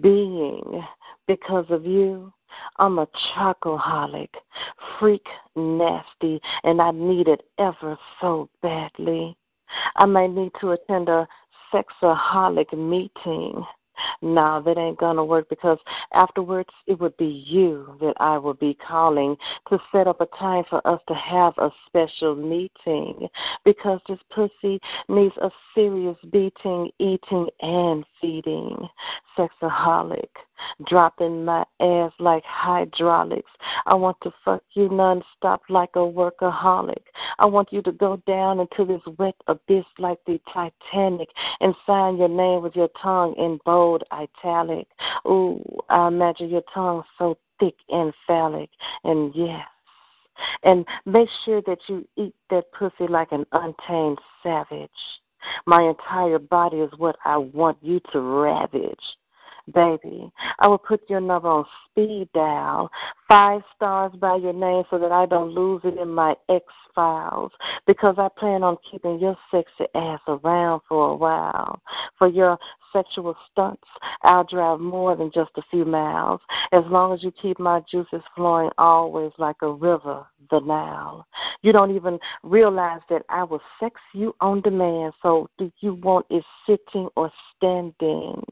[0.01, 0.83] being
[1.29, 2.33] because of you.
[2.79, 3.07] I'm a
[3.37, 4.31] chocoholic,
[4.99, 9.37] freak nasty, and I need it ever so badly.
[9.97, 11.27] I may need to attend a
[11.73, 13.65] sexaholic meeting
[14.21, 15.79] no, that ain't gonna work because
[16.15, 19.37] afterwards it would be you that I would be calling
[19.69, 23.29] to set up a time for us to have a special meeting
[23.65, 28.89] because this pussy needs a serious beating, eating, and feeding.
[29.39, 30.29] Sexaholic,
[30.89, 33.51] dropping my ass like hydraulics.
[33.87, 37.03] I want to fuck you nonstop like a workaholic.
[37.39, 41.29] I want you to go down into this wet abyss like the Titanic
[41.61, 44.87] and sign your name with your tongue in bold italic.
[45.27, 48.71] Ooh, I imagine your tongue so thick and phallic.
[49.05, 49.67] And yes,
[50.63, 54.91] and make sure that you eat that pussy like an untamed savage.
[55.67, 58.97] My entire body is what I want you to ravage.
[59.73, 62.91] Baby, I will put your number on speed dial,
[63.33, 67.51] five stars by your name so that I don't lose it in my X files
[67.87, 71.81] because I plan on keeping your sexy ass around for a while.
[72.19, 72.59] For your
[72.93, 73.89] sexual stunts,
[74.23, 76.41] I'll drive more than just a few miles
[76.73, 81.27] as long as you keep my juices flowing always like a river, the Nile.
[81.63, 86.27] You don't even realize that I will sex you on demand, so do you want
[86.29, 88.43] it sitting or standing?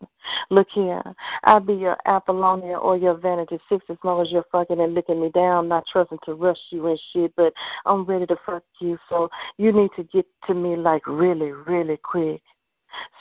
[0.50, 1.02] Look here,
[1.44, 5.20] I'll be your Apollonia or your Vanity Six as long as you're fucking and licking
[5.20, 7.52] me down, not trusting to rush you and shit, but
[7.86, 11.96] I'm ready to fuck you, so you need to get to me like really, really
[11.96, 12.42] quick.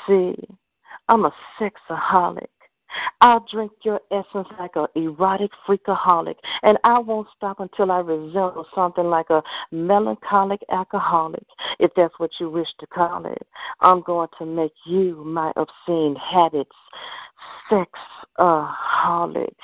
[0.06, 0.36] See,
[1.08, 2.48] I'm a sexaholic.
[3.22, 8.66] I'll drink your essence like a erotic freakaholic, and I won't stop until I resemble
[8.74, 11.46] something like a melancholic alcoholic,
[11.80, 13.48] if that's what you wish to call it.
[13.82, 16.76] I'm going to make you my obscene habits
[17.72, 19.56] sexaholic.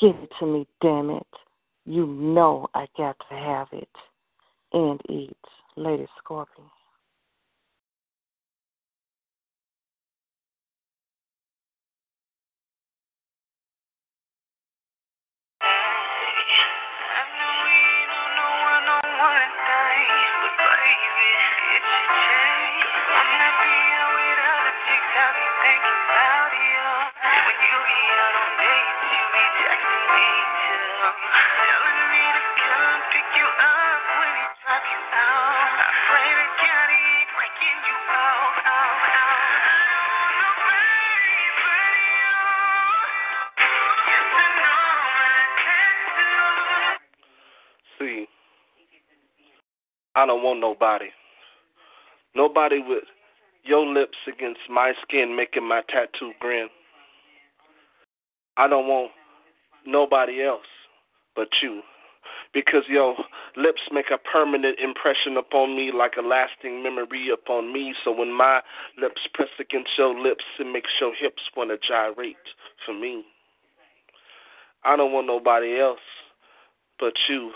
[0.00, 1.26] Give it to me, damn it.
[1.84, 3.88] You know I got to have it
[4.72, 5.36] and eat,
[5.76, 6.68] Lady Scorpion.
[50.18, 51.10] I don't want nobody.
[52.34, 53.04] Nobody with
[53.62, 56.66] your lips against my skin making my tattoo grin.
[58.56, 59.12] I don't want
[59.86, 60.66] nobody else
[61.36, 61.82] but you.
[62.52, 63.14] Because your
[63.56, 67.94] lips make a permanent impression upon me like a lasting memory upon me.
[68.02, 68.60] So when my
[69.00, 72.36] lips press against your lips, it makes your hips want to gyrate
[72.84, 73.22] for me.
[74.84, 76.00] I don't want nobody else
[76.98, 77.52] but you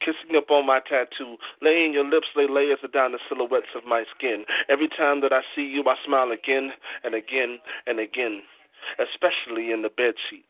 [0.00, 4.04] kissing up on my tattoo, laying your lips lay layers down the silhouettes of my
[4.16, 4.44] skin.
[4.68, 6.72] Every time that I see you, I smile again
[7.04, 8.42] and again and again,
[8.98, 10.44] especially in the bed sheets.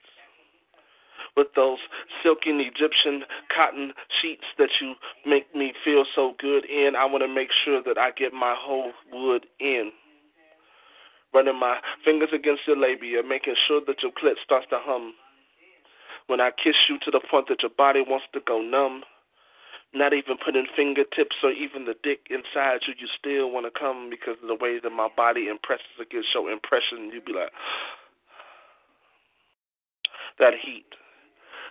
[1.37, 1.79] With those
[2.23, 3.23] silken Egyptian
[3.55, 4.95] cotton sheets that you
[5.25, 8.55] make me feel so good in, I want to make sure that I get my
[8.59, 9.93] whole wood in.
[11.33, 15.15] Running my fingers against your labia, making sure that your clit starts to hum.
[16.27, 19.05] When I kiss you to the point that your body wants to go numb,
[19.93, 24.09] not even putting fingertips or even the dick inside you, you still want to come
[24.09, 27.11] because of the way that my body impresses against your impression.
[27.13, 27.51] You be like,
[30.39, 30.87] that heat.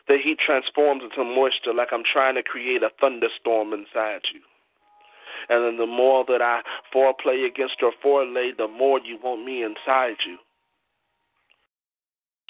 [0.08, 4.42] The heat transforms into moisture like I'm trying to create a thunderstorm inside you.
[5.48, 6.62] And then the more that I
[6.94, 10.38] foreplay against your foreleg, the more you want me inside you.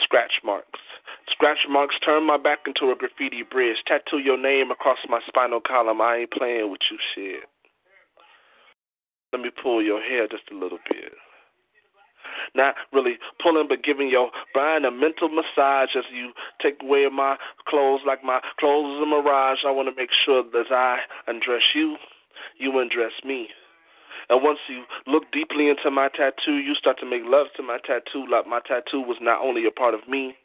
[0.09, 0.79] Scratch marks.
[1.29, 3.77] Scratch marks turn my back into a graffiti bridge.
[3.85, 6.01] Tattoo your name across my spinal column.
[6.01, 7.43] I ain't playing with you, shit.
[9.31, 11.13] Let me pull your hair just a little bit.
[12.55, 17.37] Not really pulling, but giving your brain a mental massage as you take away my
[17.67, 19.59] clothes like my clothes is a mirage.
[19.63, 21.97] I want to make sure that I undress you,
[22.57, 23.49] you undress me.
[24.29, 27.79] And once you look deeply into my tattoo, you start to make love to my
[27.79, 30.35] tattoo like my tattoo was not only a part of me.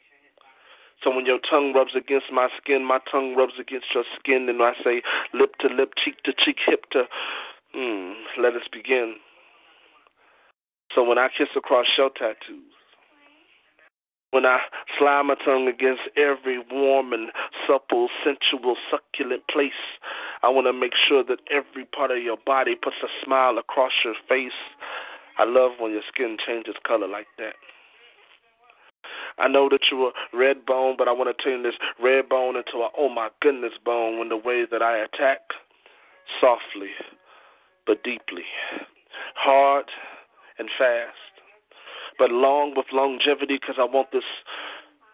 [1.03, 4.61] So when your tongue rubs against my skin, my tongue rubs against your skin, and
[4.61, 5.03] I say
[5.33, 7.03] lip to lip, cheek to cheek, hip to,
[7.75, 9.15] mm, let us begin.
[10.95, 12.73] So when I kiss across your tattoos,
[14.35, 14.59] when I
[14.99, 17.31] slide my tongue against every warm and
[17.65, 19.71] supple, sensual, succulent place,
[20.43, 23.93] I want to make sure that every part of your body puts a smile across
[24.03, 24.59] your face.
[25.37, 27.55] I love when your skin changes color like that.
[29.37, 32.57] I know that you're a red bone, but I want to turn this red bone
[32.57, 35.39] into a oh my goodness bone when the way that I attack
[36.41, 36.91] softly
[37.87, 38.43] but deeply,
[39.35, 39.85] hard
[40.59, 41.34] and fast,
[42.17, 44.27] but long with longevity because I want this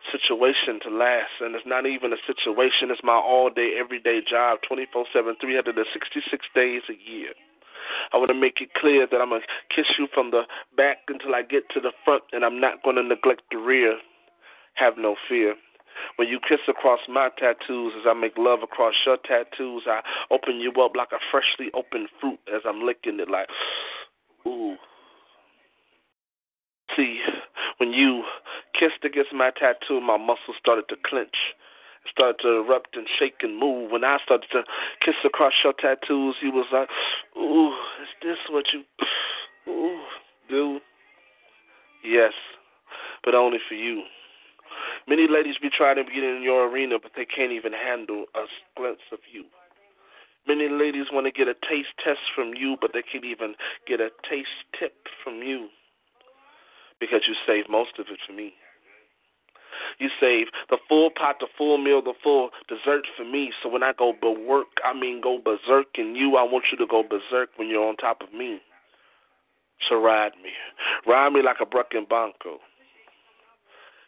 [0.09, 1.39] situation to last.
[1.39, 6.45] And it's not even a situation, it's my all day, everyday job, 24 7, 366
[6.55, 7.33] days a year.
[8.13, 10.43] I want to make it clear that I'm going to kiss you from the
[10.75, 13.97] back until I get to the front, and I'm not going to neglect the rear.
[14.75, 15.55] Have no fear.
[16.15, 20.01] When you kiss across my tattoos as I make love across your tattoos, I
[20.31, 23.47] open you up like a freshly opened fruit as I'm licking it like,
[24.47, 24.77] ooh.
[27.01, 27.19] See,
[27.79, 28.23] when you
[28.77, 31.55] kissed against my tattoo, my muscles started to clench
[32.09, 33.91] started to erupt and shake and move.
[33.91, 34.63] When I started to
[35.05, 36.89] kiss across your tattoos, he was like,
[37.37, 38.83] "Ooh, is this what you,
[39.71, 40.01] ooh,
[40.49, 40.81] do?"
[42.03, 42.33] Yes,
[43.23, 44.03] but only for you.
[45.07, 48.45] Many ladies be trying to get in your arena, but they can't even handle a
[48.75, 49.45] glimpse of you.
[50.47, 53.55] Many ladies want to get a taste test from you, but they can't even
[53.87, 55.69] get a taste tip from you
[57.01, 58.53] because you save most of it for me.
[59.99, 63.51] You save the full pot, the full meal, the full dessert for me.
[63.61, 66.87] So when I go berserk, I mean go berserk in you, I want you to
[66.87, 68.59] go berserk when you're on top of me.
[69.89, 70.51] So ride me.
[71.07, 72.59] Ride me like a Brucken Banco.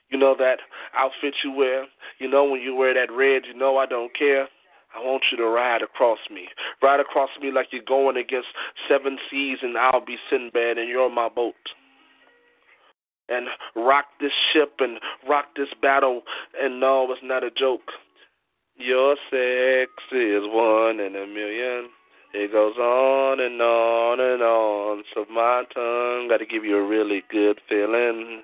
[0.09, 0.59] You know that
[0.95, 1.85] outfit you wear?
[2.19, 4.47] You know when you wear that red, you know I don't care.
[4.95, 6.47] I want you to ride across me.
[6.83, 8.49] Ride across me like you're going against
[8.87, 11.55] seven seas and I'll be Sinbad and you're my boat
[13.29, 16.23] and rock this ship and rock this battle.
[16.59, 17.91] And no, it's not a joke.
[18.75, 21.89] Your sex is one in a million.
[22.33, 25.03] It goes on and on and on.
[25.13, 28.41] So my tongue got to give you a really good feeling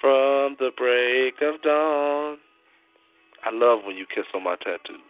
[0.00, 2.38] from the break of dawn.
[3.44, 5.02] I love when you kiss on my tattoo.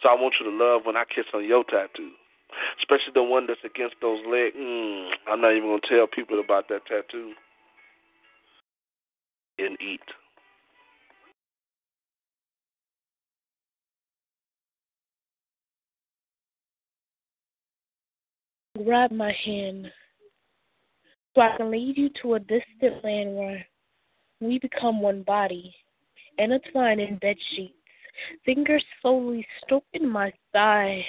[0.00, 2.12] So I want you to love when I kiss on your tattoo,
[2.78, 4.54] especially the one that's against those legs.
[4.56, 7.34] Mm, I'm not even gonna tell people about that tattoo
[9.58, 10.00] and eat.
[18.84, 19.90] Grab my hand
[21.34, 23.66] so I can lead you to a distant land where
[24.40, 25.74] we become one body,
[26.38, 27.74] intertwined in bed sheets,
[28.44, 31.04] fingers slowly stroking my thigh,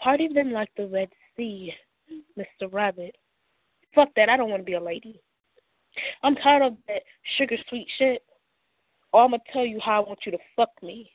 [0.00, 1.72] parting them like the Red Sea,
[2.38, 2.72] Mr.
[2.72, 3.16] Rabbit.
[3.94, 5.20] Fuck that, I don't want to be a lady.
[6.22, 7.02] I'm tired of that
[7.36, 8.22] sugar sweet shit.
[9.12, 11.10] Or I'm gonna tell you how I want you to fuck me.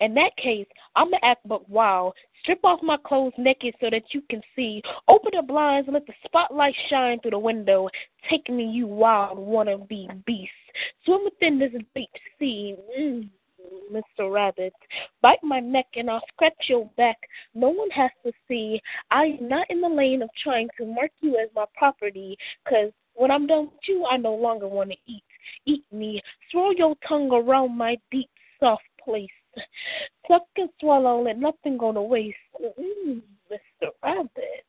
[0.00, 0.66] In that case,
[0.96, 4.82] I'm gonna act buck wild, strip off my clothes naked so that you can see,
[5.08, 7.88] open the blinds and let the spotlight shine through the window,
[8.28, 10.52] taking me you wild wannabe beast.
[11.04, 12.76] Swim within this deep sea.
[12.98, 13.28] Mm.
[13.92, 14.32] Mr.
[14.32, 14.72] Rabbit.
[15.20, 17.16] Bite my neck and I'll scratch your back.
[17.54, 18.80] No one has to see.
[19.10, 22.92] I am not in the lane of trying to mark you as my property, 'cause
[23.18, 25.24] when I'm done with you, I no longer want to eat.
[25.66, 26.22] Eat me.
[26.50, 28.30] Throw your tongue around my deep,
[28.60, 29.28] soft place.
[30.28, 32.36] Suck and swallow, let nothing go to waste.
[32.58, 33.88] Mr.
[34.02, 34.64] Rabbit.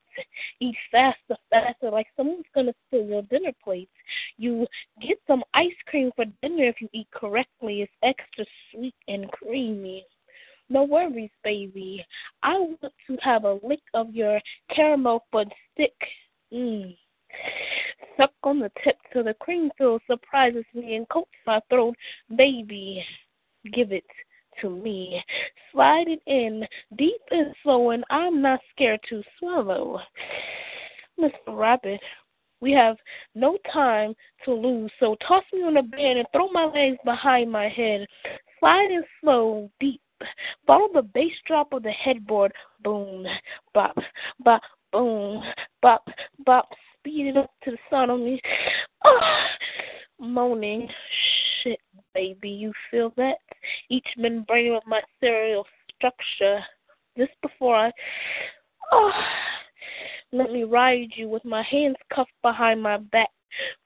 [0.60, 3.92] Eat faster, faster, like someone's gonna steal your dinner plates.
[4.38, 4.68] You
[5.02, 7.84] get some ice cream for dinner if you eat correctly.
[7.84, 10.06] It's extra sweet and creamy.
[10.70, 12.06] No worries, baby.
[12.44, 14.42] I want to have a lick of your
[14.76, 15.96] caramel fudge stick.
[16.54, 16.96] Mmm.
[18.18, 21.96] Suck on the tip till the cream fill surprises me and coats my throat.
[22.36, 23.04] Baby,
[23.74, 24.04] give it
[24.62, 25.24] to me.
[25.72, 26.66] Slide it in
[26.98, 30.00] deep and slow, and I'm not scared to swallow.
[31.20, 31.32] Mr.
[31.48, 32.02] Rabbit,
[32.62, 32.98] we have
[33.36, 34.14] no time
[34.46, 38.06] to lose, so toss me on the bed and throw my legs behind my head.
[38.60, 40.02] Slide in slow, deep.
[40.68, 42.52] Follow the bass drop of the headboard.
[42.84, 43.26] Boom,
[43.74, 43.98] bop,
[44.44, 44.62] bop,
[44.92, 45.42] boom,
[45.82, 46.06] bop,
[46.46, 46.68] bop
[47.04, 48.42] beat it up to the sun on me.
[49.04, 49.46] Oh,
[50.20, 50.88] moaning.
[51.64, 51.80] Shit,
[52.14, 53.38] baby, you feel that?
[53.90, 55.66] Each membrane of my cerebral
[55.96, 56.60] structure.
[57.16, 57.92] This before I.
[58.92, 59.12] Oh,
[60.32, 63.30] let me ride you with my hands cuffed behind my back.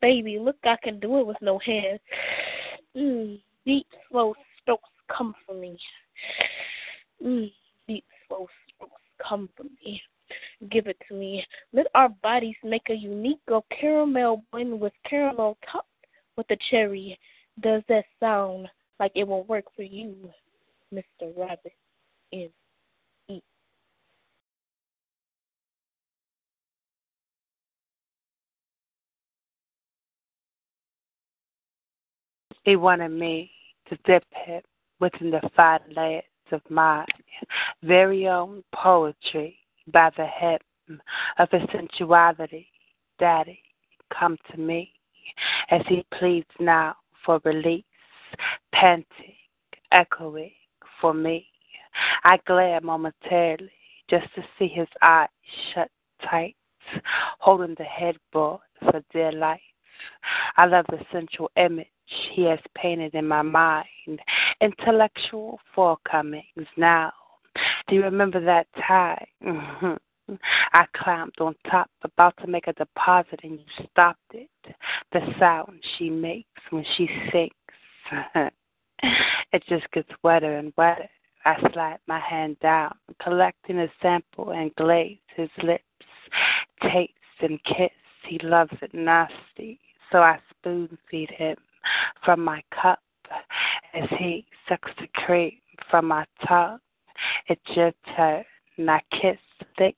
[0.01, 1.99] Baby, look, I can do it with no hands.
[2.95, 5.77] Mm, deep, slow strokes come for me.
[7.25, 7.51] Mm,
[7.87, 10.01] deep, slow strokes come for me.
[10.69, 11.45] Give it to me.
[11.73, 13.39] Let our bodies make a unique
[13.79, 15.85] caramel blend with caramel top
[16.37, 17.17] with a cherry.
[17.61, 18.67] Does that sound
[18.99, 20.15] like it will work for you,
[20.93, 21.35] Mr.
[21.37, 21.73] Rabbit?
[22.31, 22.51] Eat.
[32.63, 33.51] He wanted me
[33.89, 34.65] to dip it
[34.99, 37.05] within the five layers of my
[37.83, 39.57] very own poetry
[39.91, 40.59] by the hem
[41.39, 42.67] of his sensuality.
[43.19, 43.59] Daddy,
[44.17, 44.91] come to me
[45.69, 46.95] as he pleads now
[47.25, 47.83] for release,
[48.73, 49.35] panting,
[49.91, 50.51] echoing
[50.99, 51.47] for me.
[52.23, 53.71] I glare momentarily
[54.09, 55.29] just to see his eyes
[55.73, 55.89] shut
[56.29, 56.55] tight,
[57.39, 59.61] holding the headboard for dear life.
[60.57, 61.87] I love the central image
[62.33, 64.19] he has painted in my mind,
[64.59, 67.13] intellectual forecomings now
[67.87, 69.25] do you remember that time?
[69.43, 70.35] Mm-hmm.
[70.73, 74.49] I climbed on top, about to make a deposit, and you stopped it.
[75.11, 77.55] The sound she makes when she sinks
[79.51, 81.09] it just gets wetter and wetter.
[81.45, 85.83] I slide my hand down, collecting a sample and glaze his lips,
[86.81, 87.11] taste
[87.41, 87.91] and kiss.
[88.27, 89.79] He loves it nasty,
[90.11, 91.57] so I spoon feed him
[92.23, 92.99] from my cup
[93.93, 95.57] as he sucks the cream
[95.91, 96.79] from my tongue.
[97.47, 97.61] It's
[98.15, 98.43] turn,
[98.77, 99.37] and I kiss
[99.77, 99.95] thick,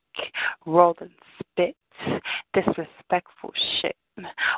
[0.66, 1.76] rolling spit,
[2.54, 3.96] disrespectful shit.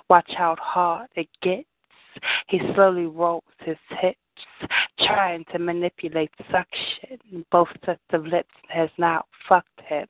[0.10, 1.68] Watch how hard it gets.
[2.48, 4.20] He slowly rolls his hips,
[5.00, 7.46] trying to manipulate suction.
[7.52, 10.08] Both sets of lips has now fucked him.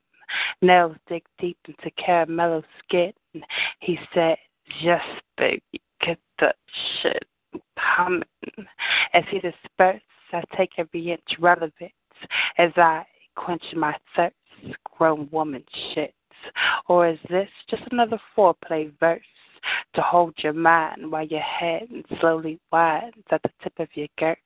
[0.62, 3.12] Nails dig deep into caramello skin.
[3.80, 4.36] He said,
[4.80, 5.02] Yes,
[5.36, 6.18] baby, get
[7.02, 7.24] shit
[7.96, 8.22] coming.
[9.14, 10.02] As he disperses,
[10.32, 11.92] I take every inch relevant
[12.58, 13.04] as I
[13.34, 14.34] quench my thirst.
[14.96, 15.62] Grown woman
[15.94, 16.12] shits.
[16.88, 19.22] Or is this just another foreplay verse?
[19.94, 21.88] to hold your mind while your head
[22.20, 24.38] slowly widens at the tip of your girth.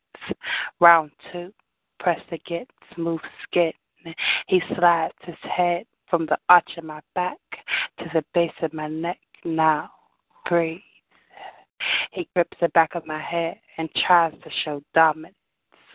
[0.81, 1.53] Round two,
[2.01, 3.73] press against smooth skin.
[4.49, 7.39] He slides his head from the arch of my back
[7.99, 9.19] to the base of my neck.
[9.44, 9.90] Now,
[10.49, 10.81] breathe.
[12.12, 15.35] He grips the back of my head and tries to show dominance.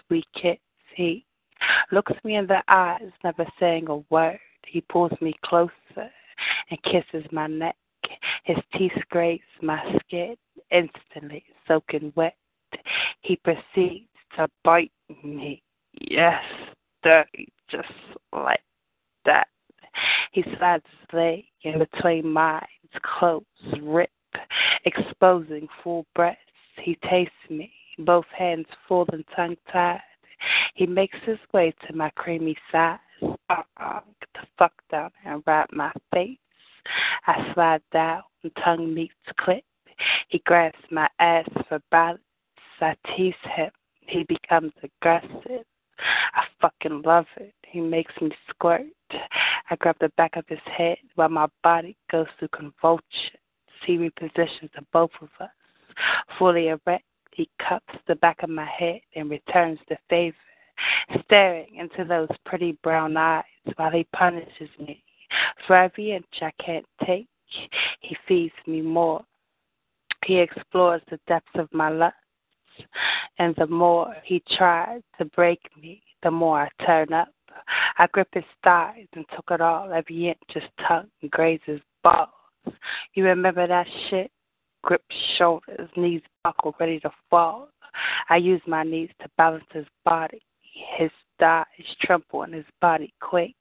[0.10, 0.58] We kiss.
[0.95, 1.26] He
[1.92, 4.40] looks me in the eyes, never saying a word.
[4.66, 5.72] He pulls me closer
[6.70, 7.76] and kisses my neck.
[8.44, 10.36] His teeth scrape my skin,
[10.72, 12.36] instantly soaking wet.
[13.22, 14.92] He proceeds to bite
[15.24, 15.62] me.
[16.00, 16.44] Yes,
[17.04, 17.88] dirty, just
[18.34, 18.62] like
[19.26, 19.48] that.
[20.32, 22.66] He slides his leg in between mine,
[23.02, 23.44] close,
[23.82, 24.12] rip,
[24.86, 26.42] exposing full breasts.
[26.82, 30.00] He tastes me, both hands full and tongue tied.
[30.76, 32.99] He makes his way to my creamy thighs.
[33.22, 36.38] Uh-uh, get the fuck down and wrap my face.
[37.26, 38.23] I slide down,
[38.64, 39.64] tongue meets clip.
[40.30, 42.22] He grabs my ass for balance.
[42.80, 43.72] I tease him.
[44.01, 45.65] He becomes aggressive.
[46.34, 47.53] I fucking love it.
[47.68, 48.85] He makes me squirt.
[49.69, 53.01] I grab the back of his head while my body goes through convulsions.
[53.85, 55.49] He repositions the both of us.
[56.38, 57.03] Fully erect,
[57.38, 60.35] he cups the back of my head and returns the favor,
[61.24, 63.43] staring into those pretty brown eyes
[63.77, 65.03] while he punishes me
[65.66, 67.27] for every inch I can't take,
[67.99, 69.24] he feeds me more.
[70.25, 72.16] He explores the depths of my lust,
[73.40, 77.30] and the more he tries to break me, the more I turn up.
[77.98, 82.30] I grip his thighs and took it all, every inch his tongue grazes balls.
[83.14, 84.32] You remember that shit?
[84.88, 85.03] Grip
[85.38, 87.67] shoulders, knees buckle, ready to fall.
[88.30, 90.41] I use my knees to balance his body.
[90.98, 91.66] His thighs
[92.01, 93.57] tremble and his body quakes.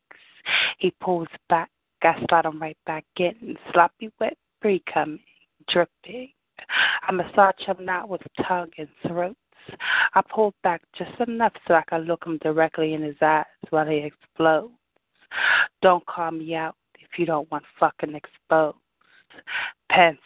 [0.79, 1.69] He pulls back.
[2.05, 3.59] I slide him right back in.
[3.73, 5.19] Sloppy wet free coming,
[5.69, 6.29] dripping.
[7.09, 9.35] I massage him now with tongue and throats.
[10.15, 13.89] I pull back just enough so I can look him directly in his eyes while
[13.89, 14.75] he explodes.
[15.83, 18.77] Don't call me out if you don't want fucking exposed.
[19.91, 20.21] Panther,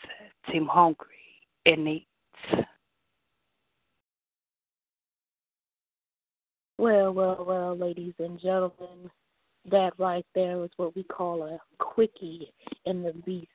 [0.52, 1.06] seem hungry
[1.66, 2.06] and eats.
[6.78, 9.10] Well, well, well, ladies and gentlemen,
[9.70, 12.52] that right there is what we call a quickie
[12.86, 13.48] in the beast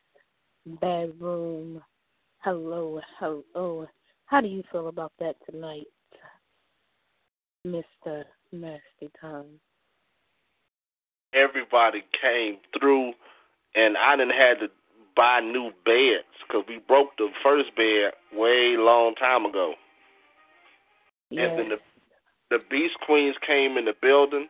[0.79, 1.81] bedroom.
[2.39, 3.87] Hello, hello.
[4.27, 5.87] How do you feel about that tonight,
[7.65, 8.25] Mr.
[8.51, 9.59] Nasty Tongue?
[11.33, 13.13] Everybody came through,
[13.73, 14.67] and I didn't have to
[15.15, 19.73] buy new beds because we broke the first bed way long time ago.
[21.29, 21.49] Yes.
[21.49, 21.77] And then the
[22.51, 24.47] the Beast Queens came in the building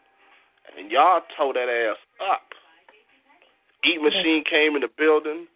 [0.77, 1.97] and y'all tore that ass
[2.31, 2.41] up.
[3.85, 5.47] Eat Machine came in the building.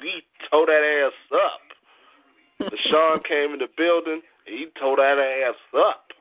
[0.00, 1.64] We tore that ass up.
[2.72, 4.20] Deshaun came in the building.
[4.44, 6.12] He tore that ass up.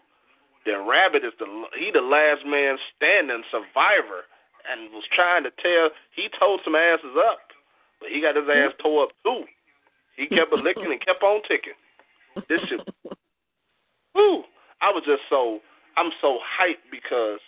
[0.65, 1.45] Then Rabbit is the
[1.77, 4.27] he the last man standing survivor
[4.69, 7.39] and was trying to tell he told some asses up,
[7.99, 9.43] but he got his ass tore up too.
[10.15, 11.77] He kept a licking and kept on ticking.
[12.47, 12.81] This shit.
[14.15, 14.43] Woo!
[14.81, 15.59] I was just so
[15.97, 17.39] I'm so hyped because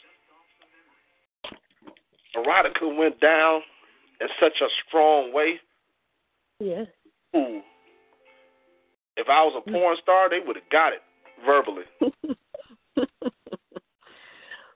[2.35, 3.61] erotica went down
[4.19, 5.59] in such a strong way.
[6.59, 6.85] Yeah.
[7.35, 7.61] Ooh.
[9.17, 9.73] If I was a mm.
[9.73, 11.01] porn star, they would have got it
[11.45, 11.83] verbally.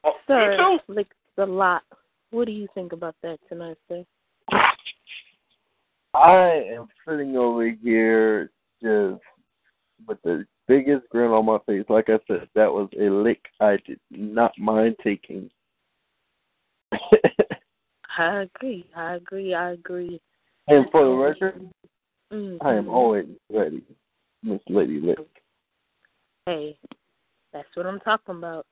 [0.04, 0.94] oh, Sir, you too?
[0.94, 1.84] licks a lot.
[2.32, 4.04] What do you think about that tonight, sir?
[6.16, 9.22] I am sitting over here just
[10.08, 11.86] with the biggest grin on my face.
[11.90, 15.50] Like I said, that was a lick I did not mind taking.
[18.18, 18.90] I agree.
[18.96, 19.54] I agree.
[19.54, 20.22] I agree.
[20.68, 21.70] and for the record,
[22.32, 22.58] Mhm.
[22.62, 23.84] I am always ready,
[24.42, 25.20] Miss Lady Lick.
[26.46, 26.80] Hey,
[27.52, 28.66] that's what I'm talking about.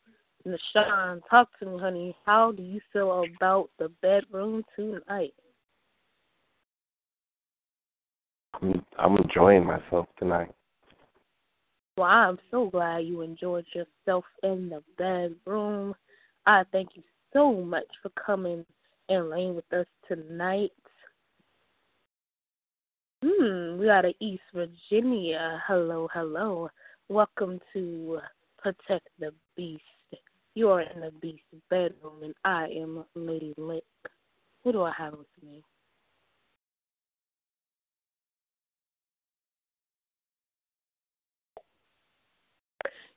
[0.46, 2.16] Nashawn, talk to me, honey.
[2.26, 5.36] How do you feel about the bedroom tonight?
[8.62, 10.52] I'm, enjoying myself tonight.
[11.98, 15.94] Well, I'm so glad you enjoyed yourself in the bedroom.
[16.46, 18.66] I thank you so much for coming
[19.10, 20.72] and laying with us tonight.
[23.24, 25.62] Hmm, we got a East Virginia.
[25.68, 26.70] Hello, hello.
[27.10, 28.20] Welcome to
[28.58, 29.82] Protect the Beast.
[30.56, 33.84] You are in the Beast bedroom, and I am Lady Lick.
[34.64, 35.64] Who do I have with me?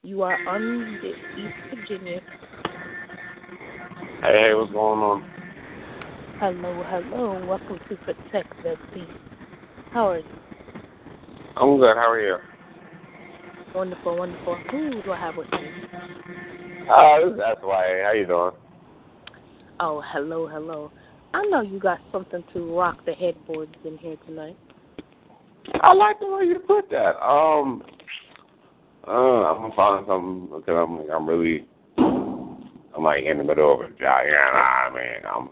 [0.06, 1.08] You are on the
[1.42, 2.20] East Virginia.
[4.22, 5.24] Hey, hey, what's going on?
[6.38, 7.44] Hello, hello.
[7.44, 9.10] Welcome to Protect the Beast.
[9.92, 10.24] How are you?
[11.56, 11.96] I'm good.
[11.96, 12.36] How are you?
[13.74, 14.56] Wonderful, wonderful.
[14.70, 15.58] Who do I have with me?
[16.88, 18.04] Uh, this is SYA.
[18.04, 18.52] How you doing?
[19.80, 20.92] Oh, hello, hello.
[21.34, 24.56] I know you got something to rock the headboards in here tonight.
[25.80, 27.20] I like the way you put that.
[27.20, 27.82] Um,
[29.06, 31.66] uh, I'm gonna find something because I'm I'm really
[31.98, 34.24] I'm like in the middle of a job.
[34.26, 35.22] Yeah, nah, man.
[35.30, 35.50] I'm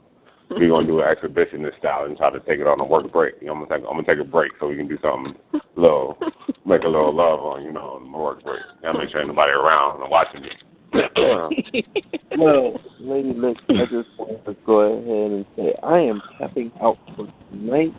[0.50, 3.34] we're gonna do an exhibitionist style and try to take it on a work break.
[3.40, 5.34] You know, I'm gonna take I'm gonna take a break so we can do something
[5.76, 6.18] little,
[6.66, 8.60] make a little love on you know on the work break.
[8.82, 10.50] Gotta make sure ain't nobody around and watching me.
[12.38, 16.98] well, Lady Lick, I just want to go ahead and say I am tapping out
[17.16, 17.92] for tonight.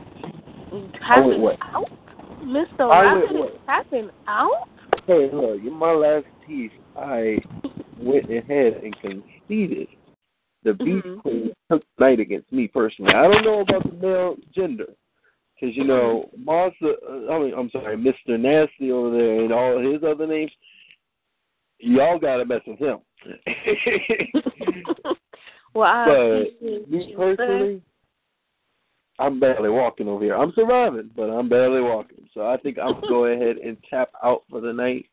[1.00, 1.58] Tapping what?
[1.62, 1.90] out?
[2.42, 2.90] Mr.
[2.92, 4.70] I is tapping out?
[5.08, 7.38] Hey, look, in my last piece, I
[7.98, 9.88] went ahead and conceded
[10.64, 11.22] the Beast Mhm.
[11.22, 13.14] Queen took night against me personally.
[13.14, 14.94] I don't know about the male gender,
[15.54, 16.96] because you know, Monster.
[17.08, 20.52] Uh, I mean, I'm sorry, Mister Nasty over there and all his other names.
[21.80, 23.00] Y'all got to mess with him.
[25.76, 27.82] Well, I but me personally,
[29.20, 30.36] I'm barely walking over here.
[30.36, 32.28] I'm surviving, but I'm barely walking.
[32.34, 35.06] So I think I'm gonna go ahead and tap out for the night.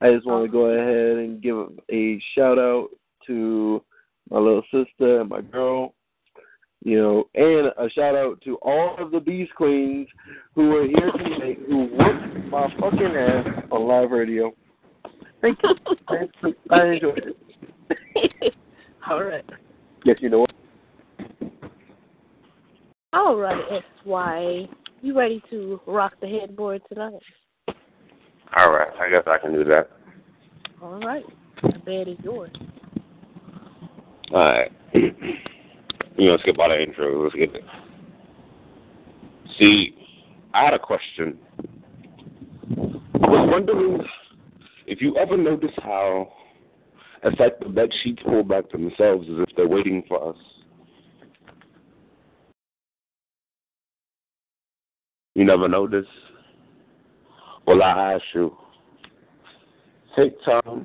[0.00, 1.56] I just want to go ahead and give
[1.90, 2.88] a shout out
[3.26, 3.82] to
[4.30, 5.94] my little sister and my girl,
[6.84, 10.06] you know, and a shout out to all of the Beast Queens
[10.54, 14.52] who are here tonight who whooped my fucking ass on live radio.
[15.40, 15.74] Thank you.
[16.70, 17.34] I enjoyed
[17.90, 18.54] it.
[19.10, 19.44] All right.
[20.04, 20.52] Yes, you know what?
[23.14, 24.68] All right, SY.
[25.00, 27.22] You ready to rock the headboard tonight?
[28.54, 29.90] All right, I guess I can do that.
[30.82, 31.24] All right.
[31.62, 32.50] The bed is yours.
[34.30, 34.70] All right.
[34.94, 37.22] you know, skip all the intro.
[37.22, 37.64] Let's get it.
[39.58, 39.96] See,
[40.52, 41.38] I had a question.
[42.70, 44.04] I was wondering
[44.86, 46.28] if you ever notice how
[47.24, 50.36] it's like the bed sheets pull back themselves as if they're waiting for us.
[55.38, 56.04] You never notice?
[57.64, 58.56] Well, I ask you.
[60.16, 60.84] Take time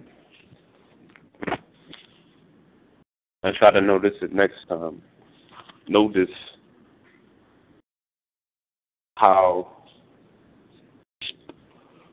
[3.41, 5.01] and try to notice it next time.
[5.88, 6.30] Notice
[9.17, 9.75] how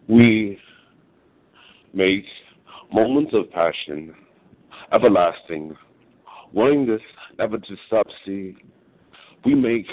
[0.08, 0.58] we
[1.92, 2.24] make
[2.90, 4.14] moments of passion
[4.94, 5.76] everlasting,
[6.86, 7.02] this
[7.38, 8.06] never to stop.
[9.44, 9.86] We make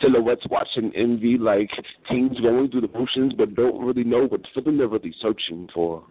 [0.00, 1.70] silhouettes watching envy like
[2.08, 6.04] teens going through the motions but don't really know what feeling they're really searching for.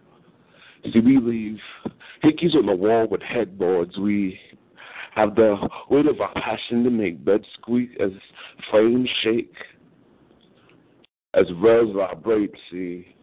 [0.92, 1.58] See, we leave
[2.22, 3.96] hickeys on the wall with headboards.
[3.98, 4.38] We
[5.14, 5.56] have the
[5.90, 8.10] weight of our passion to make beds squeak as
[8.70, 9.54] frames shake,
[11.34, 12.54] as rails vibrate.
[12.70, 13.16] See,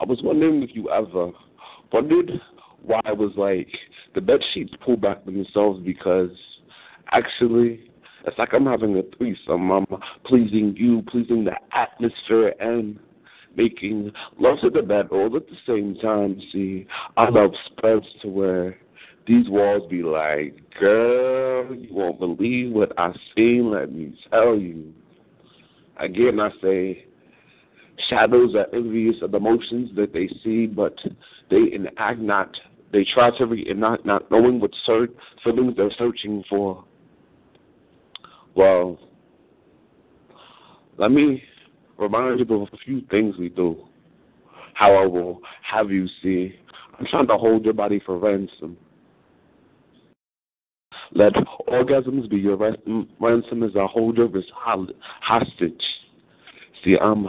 [0.00, 1.30] I was wondering if you ever
[1.92, 2.32] wondered
[2.82, 3.68] why it was like
[4.14, 6.30] the bed sheets pull back themselves because
[7.12, 7.91] actually
[8.26, 9.70] it's like I'm having a threesome.
[9.70, 9.86] I'm
[10.24, 12.98] pleasing you, pleasing the atmosphere, and
[13.56, 16.40] making love to the bed all at the same time.
[16.52, 16.86] See,
[17.16, 18.76] I love spreads to where
[19.26, 23.70] these walls be like, girl, you won't believe what I seen.
[23.70, 24.92] Let me tell you.
[25.98, 27.06] Again, I say,
[28.08, 30.98] shadows are envious of the motions that they see, but
[31.50, 32.56] they enact not.
[32.92, 36.84] They try to reenact not not knowing what cert- feelings they're searching for.
[38.54, 38.98] Well,
[40.98, 41.42] let me
[41.98, 43.84] remind you of a few things we do.
[44.74, 46.54] How I will have you see.
[46.98, 48.76] I'm trying to hold your body for ransom.
[51.14, 51.32] Let
[51.68, 55.82] orgasms be your ransom, as I hold your hostage.
[56.84, 57.26] See, I'm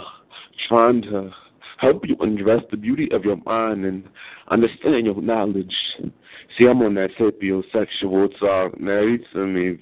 [0.68, 1.32] trying to
[1.78, 4.08] help you undress the beauty of your mind and
[4.50, 5.74] understand your knowledge.
[6.58, 8.80] See, I'm on that sapiosexual talk.
[8.80, 9.74] Now, to me,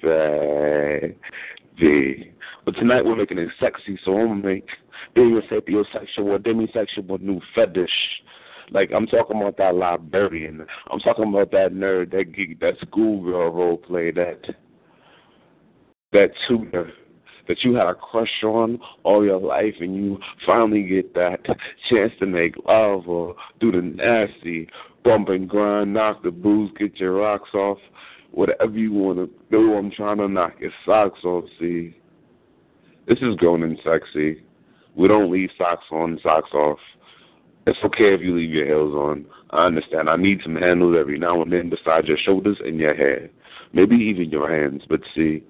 [1.77, 2.33] baby.
[2.63, 4.67] But tonight we're making it sexy, so I'm gonna make
[5.15, 7.89] being a sapiosexual, demisexual new fetish.
[8.69, 10.65] Like I'm talking about that librarian.
[10.91, 14.41] I'm talking about that nerd, that geek, that schoolgirl role play, that
[16.13, 16.91] that tutor
[17.51, 21.39] that you had a crush on all your life and you finally get that
[21.89, 24.69] chance to make love or do the nasty
[25.03, 27.77] bump and grind, knock the booze, get your rocks off,
[28.31, 29.73] whatever you want to do.
[29.73, 31.43] I'm trying to knock your socks off.
[31.59, 31.93] See,
[33.05, 34.43] this is grown and sexy.
[34.95, 36.79] We don't leave socks on, socks off.
[37.67, 39.25] It's okay if you leave your heels on.
[39.49, 40.09] I understand.
[40.09, 43.29] I need some handles every now and then beside your shoulders and your hair.
[43.73, 44.83] Maybe even your hands.
[44.87, 45.43] But see,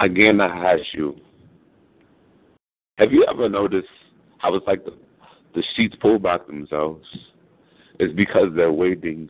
[0.00, 1.16] Again, I ask you,
[2.98, 3.88] have you ever noticed
[4.38, 4.92] how it's like the,
[5.54, 7.06] the sheets pull back themselves?
[8.00, 9.28] It's because they're waiting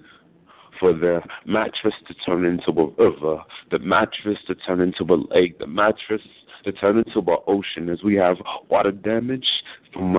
[0.81, 5.59] for the mattress to turn into a river, the mattress to turn into a lake,
[5.59, 6.23] the mattress
[6.65, 8.36] to turn into an ocean as we have
[8.70, 9.47] water damage
[9.93, 10.18] from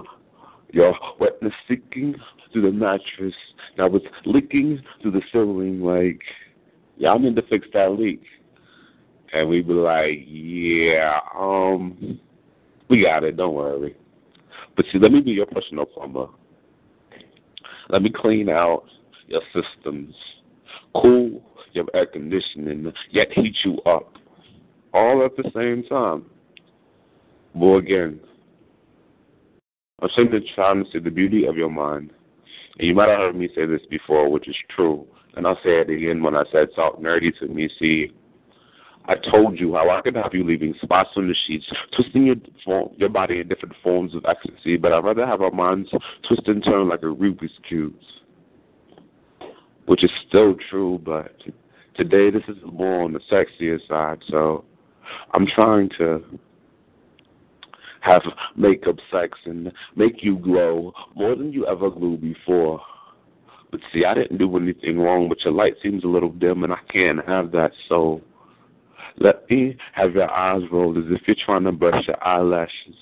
[0.71, 2.15] your wetness seeking
[2.53, 3.33] through the mattress.
[3.79, 6.21] Now it's leaking through the ceiling like,
[6.97, 8.21] yeah, I need to fix that leak
[9.33, 12.19] and we be like, yeah, um,
[12.89, 13.37] we got it.
[13.37, 13.95] Don't worry.
[14.75, 16.27] But see, let me be your personal plumber.
[17.89, 18.85] Let me clean out
[19.27, 20.13] your systems,
[20.95, 21.41] cool
[21.73, 24.13] your air conditioning, yet heat you up,
[24.93, 26.25] all at the same time.
[27.53, 28.19] Boy, again,
[30.01, 32.11] I'm simply trying to see the beauty of your mind.
[32.77, 35.05] And you might have heard me say this before, which is true.
[35.35, 37.69] And I'll say it again when I said talk nerdy to me.
[37.79, 38.11] See,
[39.07, 42.35] I told you how I could have you leaving spots on the sheets, twisting your
[42.63, 45.89] form, your body in different forms of ecstasy, but I'd rather have our minds
[46.27, 47.93] twist and turn like a Rubik's cube,
[49.85, 51.35] which is still true, but
[51.95, 54.65] today this is more on the sexier side, so
[55.33, 56.23] I'm trying to
[58.01, 58.23] have
[58.55, 62.81] makeup sex and make you glow more than you ever glowed before.
[63.71, 66.73] But see, I didn't do anything wrong, but your light seems a little dim, and
[66.73, 68.21] I can't have that, so
[69.17, 72.95] let me have your eyes roll as if you're trying to brush your eyelashes.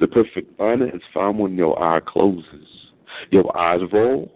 [0.00, 2.66] The perfect liner is found when your eye closes.
[3.30, 4.30] Your eyes roll,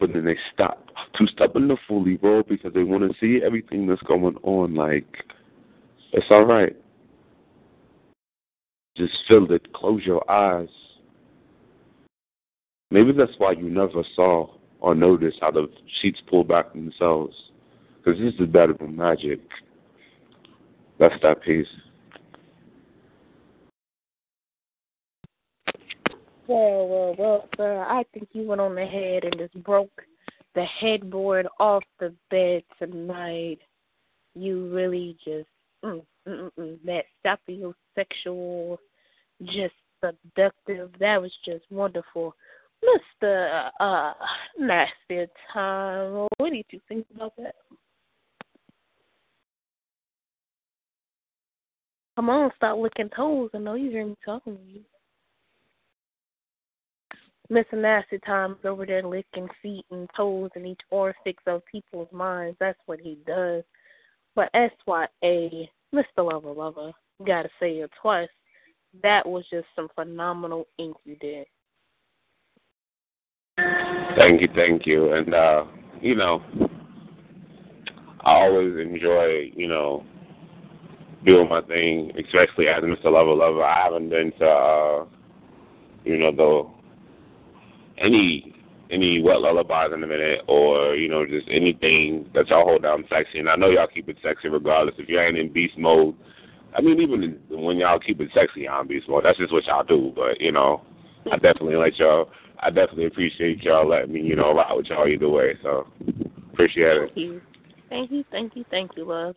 [0.00, 0.90] but then they stop.
[1.16, 4.74] Too stubborn to fully roll because they want to see everything that's going on.
[4.74, 5.24] Like,
[6.12, 6.76] it's all right.
[8.96, 9.72] Just feel it.
[9.72, 10.68] Close your eyes.
[12.90, 14.48] Maybe that's why you never saw
[14.80, 15.68] or noticed how the
[16.00, 17.34] sheets pull back themselves.
[18.04, 19.40] Because this is better than magic.
[21.02, 21.66] That's that piece.
[26.46, 29.90] Well, well, well, sir, I think you went on the head and just broke
[30.54, 33.58] the headboard off the bed tonight.
[34.36, 35.48] You really just
[35.84, 38.78] mm, mm, mm, mm that sapiosexual,
[39.42, 39.74] just
[40.04, 40.92] seductive.
[41.00, 42.36] That was just wonderful,
[42.80, 44.12] Mister uh,
[44.56, 46.28] Nasty Time.
[46.36, 47.56] What did you think about that?
[52.16, 53.50] Come on, stop licking toes.
[53.54, 54.80] I know you hear me talking to you.
[57.50, 57.74] Mr.
[57.74, 62.56] Nasty Times over there licking feet and toes and each orifice of people's minds.
[62.58, 63.62] That's what he does.
[64.34, 66.04] But SYA, Mr.
[66.18, 66.92] Lover Lover,
[67.26, 68.28] gotta say it twice.
[69.02, 71.46] That was just some phenomenal ink you did.
[74.18, 75.12] Thank you, thank you.
[75.12, 75.64] And uh,
[76.00, 76.42] you know,
[78.20, 80.04] I always enjoy, you know,
[81.24, 83.04] doing my thing, especially as Mr.
[83.04, 83.64] Lover Lover.
[83.64, 85.06] I haven't been to, uh,
[86.04, 88.54] you know, the any
[88.90, 93.04] any wet lullabies in a minute, or you know, just anything that y'all hold down
[93.08, 93.38] sexy.
[93.38, 94.96] And I know y'all keep it sexy regardless.
[94.98, 96.14] If you ain't in beast mode,
[96.76, 99.84] I mean, even when y'all keep it sexy on beast mode, that's just what y'all
[99.84, 100.12] do.
[100.14, 100.82] But you know,
[101.30, 102.28] I definitely let y'all.
[102.60, 105.54] I definitely appreciate y'all letting me, you know, ride with y'all either way.
[105.62, 105.86] So
[106.52, 107.12] appreciate it.
[107.14, 107.40] Thank you,
[107.88, 109.34] thank you, thank you, thank you, love.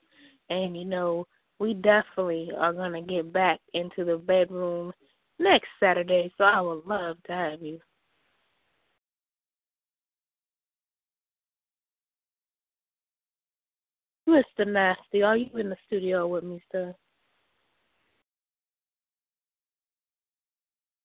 [0.49, 1.25] And you know,
[1.59, 4.91] we definitely are going to get back into the bedroom
[5.39, 7.79] next Saturday, so I would love to have you.
[14.27, 14.65] Mr.
[14.67, 16.93] Nasty, are you in the studio with me, sir?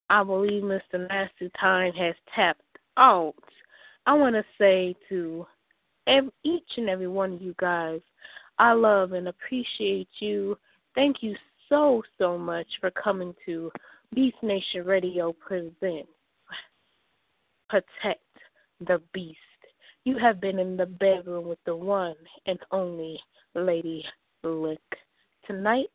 [0.08, 1.06] I believe Mr.
[1.08, 2.62] Nasty Time has tapped
[2.96, 3.34] out.
[4.06, 5.46] I want to say to
[6.42, 8.00] each and every one of you guys,
[8.60, 10.54] I love and appreciate you.
[10.94, 11.34] Thank you
[11.70, 13.72] so, so much for coming to
[14.14, 16.10] Beast Nation Radio presents
[17.70, 18.20] Protect
[18.86, 19.38] the Beast.
[20.04, 23.18] You have been in the bedroom with the one and only
[23.54, 24.04] Lady
[24.42, 24.78] Lick.
[25.46, 25.88] Tonight,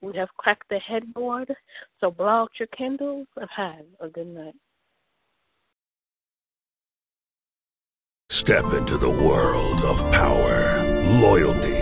[0.00, 1.52] we have cracked the headboard,
[2.00, 4.54] so blow out your candles and have a good night.
[8.30, 10.82] Step into the world of power,
[11.20, 11.81] loyalty,